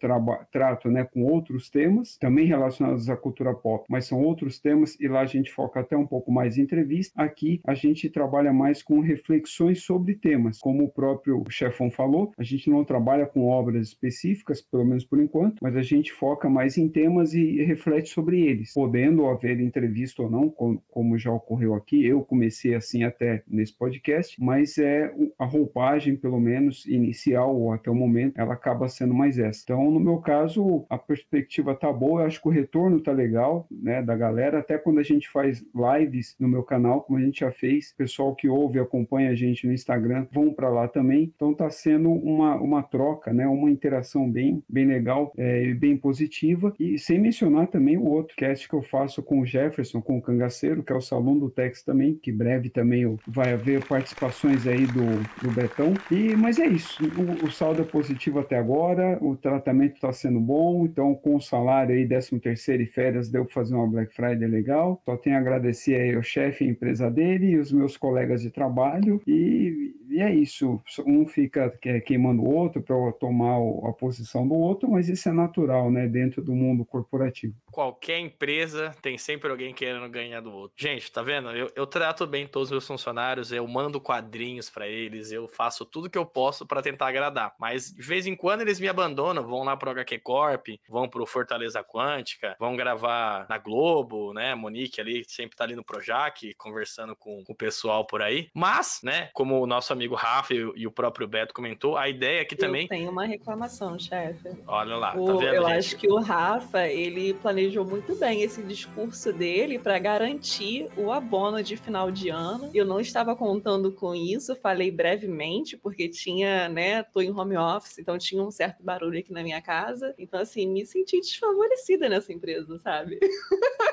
trato 0.51 0.91
né, 0.91 1.05
com 1.05 1.25
outros 1.25 1.69
temas, 1.71 2.17
também 2.19 2.47
relacionados 2.47 3.09
à 3.09 3.17
cultura 3.17 3.55
pop, 3.55 3.85
mas 3.89 4.07
são 4.07 4.23
outros 4.23 4.59
temas 4.59 4.99
e 5.01 5.09
lá 5.09 5.21
a 5.21 5.27
gente 5.27 5.53
foca 5.53 5.81
até 5.81 5.97
um 5.97 6.07
pouco 6.07 6.31
mais 6.31 6.57
em 6.57 6.63
entrevista. 6.63 7.21
Aqui 7.21 7.61
a 7.67 7.75
gente 7.75 8.09
trabalha 8.09 8.53
mais 8.53 8.83
com 8.83 9.01
reflexões 9.01 9.83
sobre 9.83 10.15
temas, 10.15 10.59
como 10.59 10.85
o 10.85 10.89
próprio 10.89 11.43
chefão 11.49 11.91
falou, 11.91 12.33
a 12.39 12.43
gente 12.43 12.71
não 12.71 12.85
trabalha 12.85 13.27
com 13.27 13.49
obras 13.49 13.89
específicas, 13.89 14.61
pelo 14.61 14.85
menos 14.85 15.05
por 15.05 15.21
enquanto, 15.21 15.59
mas 15.63 15.77
a 15.77 15.83
gente 15.83 15.94
foca 16.03 16.49
mais 16.49 16.77
em 16.77 16.89
temas 16.89 17.35
e 17.35 17.63
reflete 17.65 18.11
sobre 18.11 18.41
eles, 18.41 18.73
podendo 18.73 19.27
haver 19.27 19.61
entrevista 19.61 20.23
ou 20.23 20.31
não, 20.31 20.49
como 20.49 21.19
já 21.19 21.33
ocorreu 21.33 21.75
aqui. 21.75 22.05
Eu 22.05 22.23
comecei 22.23 22.75
assim 22.75 23.05
até 23.05 23.43
nesse 23.49 23.77
podcast, 23.77 24.43
mas 24.43 24.79
é 24.79 25.13
a 25.39 25.45
roupagem, 25.45 26.17
pelo 26.17 26.41
menos 26.41 26.87
inicial 26.87 27.55
ou 27.57 27.73
até 27.73 27.91
o 27.91 27.95
momento, 27.95 28.39
ela 28.39 28.55
acaba 28.55 28.89
sendo 28.89 29.15
mais 29.15 29.39
essa. 29.39 29.61
Então, 29.63 29.91
no 29.91 30.01
meu 30.01 30.19
caso, 30.19 30.85
a 30.89 30.99
perspectiva 30.99 31.75
tá 31.75 31.93
boa, 31.93 32.23
eu 32.23 32.27
acho 32.27 32.41
que 32.41 32.49
o 32.49 32.53
retorno 32.53 33.01
tá 33.01 33.13
legal, 33.13 33.67
né, 33.71 34.03
da 34.03 34.17
galera, 34.17 34.59
até 34.59 34.79
quando 34.79 34.99
a 34.99 35.03
gente 35.03 35.29
faz 35.29 35.65
lives 35.75 36.35
no 36.39 36.49
meu 36.49 36.63
canal, 36.63 37.03
como 37.03 37.19
a 37.19 37.23
gente 37.23 37.41
já 37.41 37.51
fez, 37.51 37.95
pessoal 37.97 38.35
que 38.35 38.49
ouve, 38.49 38.79
acompanha 38.79 39.31
a 39.31 39.35
gente 39.35 39.67
no 39.67 39.73
Instagram, 39.73 40.27
vão 40.33 40.53
para 40.53 40.69
lá 40.69 40.89
também. 40.89 41.33
Então, 41.35 41.55
tá 41.55 41.71
sendo 41.71 42.11
uma, 42.11 42.57
uma 42.57 42.83
troca, 42.83 43.33
né, 43.33 43.47
uma 43.47 43.71
interação 43.71 44.31
bem, 44.31 44.63
bem 44.69 44.87
legal, 44.87 45.33
é, 45.37 45.63
bem 45.85 45.97
positiva. 45.99 46.73
E 46.81 46.99
sem 46.99 47.19
mencionar 47.19 47.67
também 47.67 47.99
o 47.99 48.07
outro 48.07 48.35
cast 48.35 48.67
que 48.67 48.75
eu 48.75 48.83
faço 48.83 49.23
com 49.23 49.41
o 49.41 49.47
Jefferson, 49.47 50.01
com 50.01 50.17
o 50.17 50.23
Cangaceiro, 50.23 50.83
que 50.83 50.93
é 50.93 50.97
o 50.97 51.01
Salão 51.01 51.39
do 51.39 51.51
Tex 51.51 51.83
também, 51.83 52.15
que 52.15 52.33
breve 52.33 52.71
também 52.71 53.19
vai 53.29 53.53
haver 53.53 53.85
participações 53.87 54.67
aí 54.67 54.87
do, 54.87 55.05
do 55.43 55.55
Betão. 55.55 55.93
E, 56.11 56.35
mas 56.35 56.59
é 56.59 56.67
isso, 56.67 57.03
o, 57.05 57.47
o 57.47 57.51
saldo 57.51 57.83
é 57.83 57.85
positivo 57.85 58.39
até 58.39 58.57
agora, 58.57 59.19
o 59.21 59.37
tratamento 59.37 59.97
está 59.97 60.11
sendo 60.13 60.41
bom, 60.41 60.87
então 60.87 61.15
com 61.15 61.37
o 61.37 61.41
salário 61.41 61.95
aí, 61.95 62.09
13 62.09 62.41
terceiro 62.41 62.83
e 62.83 62.87
férias, 62.87 63.29
deu 63.29 63.45
para 63.45 63.55
fazer 63.55 63.75
uma 63.75 63.87
Black 63.87 64.15
Friday 64.15 64.49
legal. 64.49 65.03
Só 65.05 65.17
tenho 65.17 65.37
a 65.37 65.39
agradecer 65.39 65.97
aí 65.97 66.15
ao 66.15 66.23
chefe 66.23 66.65
e 66.65 66.69
a 66.69 66.71
empresa 66.71 67.11
dele 67.11 67.51
e 67.51 67.59
os 67.59 67.71
meus 67.71 67.97
colegas 67.97 68.41
de 68.41 68.51
trabalho 68.51 69.21
e, 69.27 69.95
e 70.15 70.21
é 70.21 70.33
isso, 70.33 70.81
um 71.05 71.27
fica 71.27 71.71
queimando 72.07 72.43
o 72.43 72.55
outro 72.55 72.81
para 72.81 72.95
tomar 73.15 73.57
a 73.89 73.93
posição 73.93 74.47
do 74.47 74.55
outro, 74.55 74.89
mas 74.89 75.09
isso 75.09 75.29
é 75.29 75.33
natural, 75.33 75.91
né, 75.91 76.07
dentro 76.07 76.41
do 76.43 76.55
mundo 76.55 76.85
corporativo. 76.85 77.55
Qualquer 77.73 78.21
empresa 78.21 78.95
tem 79.03 79.19
sempre 79.19 79.51
alguém 79.51 79.75
querendo 79.75 80.09
ganhar 80.09 80.41
do 80.41 80.53
outro. 80.53 80.77
Gente, 80.79 81.11
tá 81.11 81.23
vendo? 81.23 81.51
Eu, 81.51 81.69
eu 81.75 81.87
trato 81.87 82.27
bem 82.27 82.47
todos 82.47 82.69
os 82.69 82.71
meus 82.71 82.87
funcionários, 82.87 83.51
eu 83.51 83.67
mando 83.67 84.01
quadrinhos 84.01 84.71
para 84.71 84.87
eles, 84.87 85.33
eu 85.33 85.49
faço 85.49 85.85
tudo 85.85 86.09
que 86.09 86.17
eu 86.17 86.25
posso 86.25 86.65
para 86.65 86.81
tentar 86.81 87.09
agradar. 87.09 87.53
Mas 87.59 87.91
de 87.91 88.03
vez 88.03 88.27
em 88.27 88.37
quando 88.37 88.61
eles 88.61 88.79
me 88.79 88.87
abandonam, 88.87 89.45
vão 89.45 89.65
lá 89.65 89.77
pro 89.77 89.91
HQ 89.91 90.21
Corp, 90.21 90.69
vão 90.89 91.09
pro 91.09 91.27
Fortaleza 91.27 91.83
Quântica, 91.83 92.55
vão 92.61 92.77
gravar 92.77 93.47
na 93.49 93.59
Globo, 93.59 94.33
né? 94.33 94.55
Monique 94.55 95.01
ali 95.01 95.25
sempre 95.27 95.57
tá 95.57 95.65
ali 95.65 95.75
no 95.75 95.85
Projac, 95.85 96.55
conversando 96.55 97.17
com, 97.17 97.43
com 97.43 97.53
o 97.53 97.57
pessoal 97.57 98.07
por 98.07 98.23
aí. 98.23 98.49
Mas, 98.55 99.01
né, 99.03 99.31
como 99.33 99.61
o 99.61 99.67
nosso 99.67 99.93
amigo 99.93 100.04
amigo 100.05 100.15
Rafa 100.15 100.55
e, 100.55 100.73
e, 100.77 100.87
o 100.87 100.91
próprio 100.91 101.27
Beto 101.27 101.55
comentou, 101.55 101.97
a 101.97 102.09
ideia 102.09 102.43
aqui 102.43 102.55
também. 102.55 102.87
Tem 102.87 103.09
uma 103.09 103.25
reclamação, 103.25 103.99
chefe. 103.99 104.51
Olha 104.67 104.97
lá, 104.97 105.17
o, 105.17 105.27
tá 105.27 105.33
vendo? 105.33 105.55
Eu 105.55 105.63
gente? 105.69 105.79
acho 105.79 105.97
que 105.97 106.09
o 106.09 106.21
Rafa, 106.21 106.87
ele 106.87 107.35
planejou 107.35 107.85
muito 107.85 108.15
bem 108.17 108.43
esse 108.43 108.63
discurso 108.63 109.33
dele 109.33 109.79
para 109.79 109.99
garantir 109.99 110.89
o 110.97 111.11
abono 111.11 111.63
de 111.63 111.77
final 111.77 112.11
de 112.11 112.29
ano. 112.29 112.71
Eu 112.75 112.85
não 112.85 113.01
estava 113.01 113.35
contando 113.35 113.91
com 113.93 114.15
isso, 114.15 114.55
falei 114.57 114.91
brevemente, 114.91 115.77
porque 115.77 116.09
tinha, 116.09 116.69
né, 116.69 117.03
tô 117.03 117.21
em 117.21 117.31
home 117.31 117.57
office, 117.57 117.99
então 117.99 118.19
tinha 118.19 118.43
um 118.43 118.51
certo 118.51 118.83
barulho 118.83 119.19
aqui 119.19 119.33
na 119.33 119.43
minha 119.43 119.61
casa. 119.61 120.15
Então, 120.19 120.41
assim, 120.41 120.67
me 120.67 120.85
senti 120.85 121.21
desfavorecida 121.21 122.09
nessa 122.09 122.33
empresa, 122.33 122.79
sabe? 122.79 123.19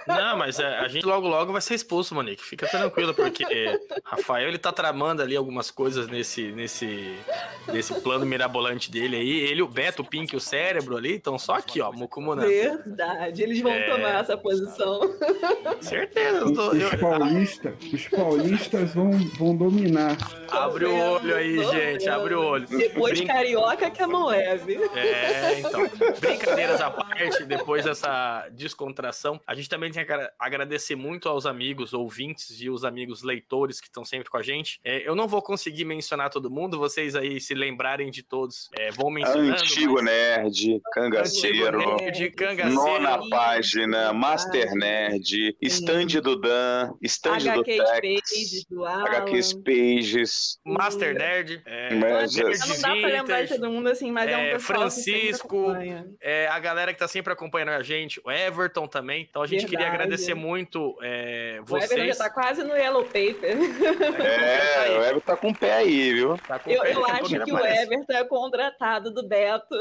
Não, 0.07 0.37
mas 0.37 0.59
é, 0.59 0.79
a 0.79 0.87
gente 0.87 1.05
logo 1.05 1.27
logo 1.27 1.51
vai 1.51 1.61
ser 1.61 1.75
expulso, 1.75 2.13
Monique. 2.13 2.43
Fica 2.43 2.67
tranquilo, 2.67 3.13
porque 3.13 3.45
Rafael 4.03 4.49
ele 4.49 4.57
tá 4.57 4.71
tramando 4.71 5.21
ali 5.21 5.35
algumas 5.35 5.71
coisas 5.71 6.00
nesse, 6.07 6.51
nesse, 6.51 7.15
nesse 7.67 7.93
plano 8.01 8.25
mirabolante 8.25 8.91
dele 8.91 9.15
aí. 9.15 9.39
Ele, 9.41 9.61
o 9.61 9.67
Beto, 9.67 10.01
o 10.01 10.05
Pink, 10.05 10.35
o 10.35 10.39
cérebro 10.39 10.97
ali, 10.97 11.15
estão 11.15 11.37
só 11.37 11.55
aqui, 11.55 11.81
ó, 11.81 11.91
Mucumuna. 11.91 12.45
Verdade, 12.45 13.43
eles 13.43 13.61
vão 13.61 13.71
é... 13.71 13.89
tomar 13.89 14.19
essa 14.21 14.37
posição. 14.37 15.01
Certeza. 15.81 16.45
Os, 16.45 16.57
eu... 16.57 16.87
os, 16.87 16.95
paulistas, 16.95 17.73
os 17.93 18.07
paulistas 18.07 18.93
vão, 18.93 19.11
vão 19.37 19.55
dominar. 19.55 20.17
Abre 20.49 20.85
o 20.85 20.95
olho 20.95 21.35
aí, 21.35 21.63
gente, 21.63 22.09
abre 22.09 22.33
o 22.33 22.43
olho. 22.43 22.67
Depois 22.67 23.17
Brin... 23.17 23.27
carioca 23.27 23.89
que 23.89 24.01
é 24.01 24.07
mão 24.07 24.27
leve. 24.27 24.75
É, 24.95 25.59
então. 25.59 25.81
Brincadeiras 26.19 26.81
à 26.81 26.91
parte, 26.91 27.45
depois 27.45 27.85
dessa 27.85 28.47
descontração, 28.51 29.39
a 29.47 29.55
gente 29.55 29.69
também 29.69 29.91
tem 29.91 30.05
que 30.05 30.11
agradecer 30.37 30.95
muito 30.95 31.29
aos 31.29 31.45
amigos 31.45 31.93
ouvintes 31.93 32.61
e 32.61 32.69
os 32.69 32.83
amigos 32.83 33.23
leitores 33.23 33.79
que 33.79 33.87
estão 33.87 34.03
sempre 34.03 34.29
com 34.29 34.37
a 34.37 34.41
gente. 34.41 34.79
É, 34.83 35.07
eu 35.07 35.15
não 35.15 35.27
vou 35.27 35.41
conseguir 35.41 35.85
mencionar 35.91 36.29
todo 36.29 36.49
mundo, 36.49 36.79
vocês 36.79 37.15
aí 37.15 37.39
se 37.39 37.53
lembrarem 37.53 38.09
de 38.09 38.23
todos, 38.23 38.69
é, 38.77 38.91
vão 38.91 39.09
mencionando. 39.09 39.51
Antigo 39.51 39.95
mas... 39.95 40.05
Nerd, 40.05 40.81
Cangaceiro, 40.93 41.79
Antigo 41.79 41.95
Nerd, 41.97 42.31
Cangaceiro, 42.31 42.73
Nona 42.73 43.29
Página, 43.29 44.13
Master 44.13 44.73
Nerd, 44.73 45.55
Stand 45.61 46.21
do 46.21 46.35
Dan, 46.35 46.93
Stand 47.01 47.53
do 47.55 47.63
Tex, 47.63 48.65
do 48.69 48.85
HQ 48.85 49.41
Pages, 49.63 50.59
Master 50.65 51.13
Nerd, 51.13 51.61
é, 51.65 51.93
mas, 51.95 52.35
Nerd 52.35 52.59
não 52.59 52.81
dá 52.81 52.89
pra 52.89 53.07
lembrar 53.07 53.43
de 53.43 53.49
todo 53.49 53.69
mundo 53.69 53.89
assim, 53.89 54.11
mas 54.11 54.29
é, 54.29 54.37
um 54.37 54.39
é, 54.39 54.59
Francisco, 54.59 55.73
é, 56.21 56.47
a 56.47 56.59
galera 56.59 56.93
que 56.93 56.99
tá 56.99 57.07
sempre 57.07 57.33
acompanhando 57.33 57.69
a 57.69 57.83
gente, 57.83 58.21
o 58.23 58.31
Everton 58.31 58.87
também. 58.87 59.27
Então 59.29 59.41
a 59.41 59.47
gente 59.47 59.61
Verdade. 59.61 59.71
queria 59.77 59.87
agradecer 59.87 60.33
muito 60.33 60.97
é, 61.01 61.59
vocês. 61.65 61.91
O 61.91 61.93
Everton 61.93 62.13
já 62.13 62.23
tá 62.23 62.29
quase 62.29 62.63
no 62.63 62.75
Yellow 62.75 63.03
Paper. 63.03 63.57
É, 64.21 64.91
o 64.97 65.03
Everton 65.03 65.19
tá 65.19 65.37
com 65.37 65.49
o 65.49 65.55
pé 65.55 65.80
aí, 65.81 66.13
viu? 66.13 66.37
Tá 66.37 66.59
eu, 66.65 66.83
eu 66.83 67.05
acho 67.05 67.43
que 67.43 67.51
o 67.51 67.59
Everton 67.59 68.13
é 68.13 68.23
contratado 68.23 69.11
do 69.11 69.27
Beto. 69.27 69.75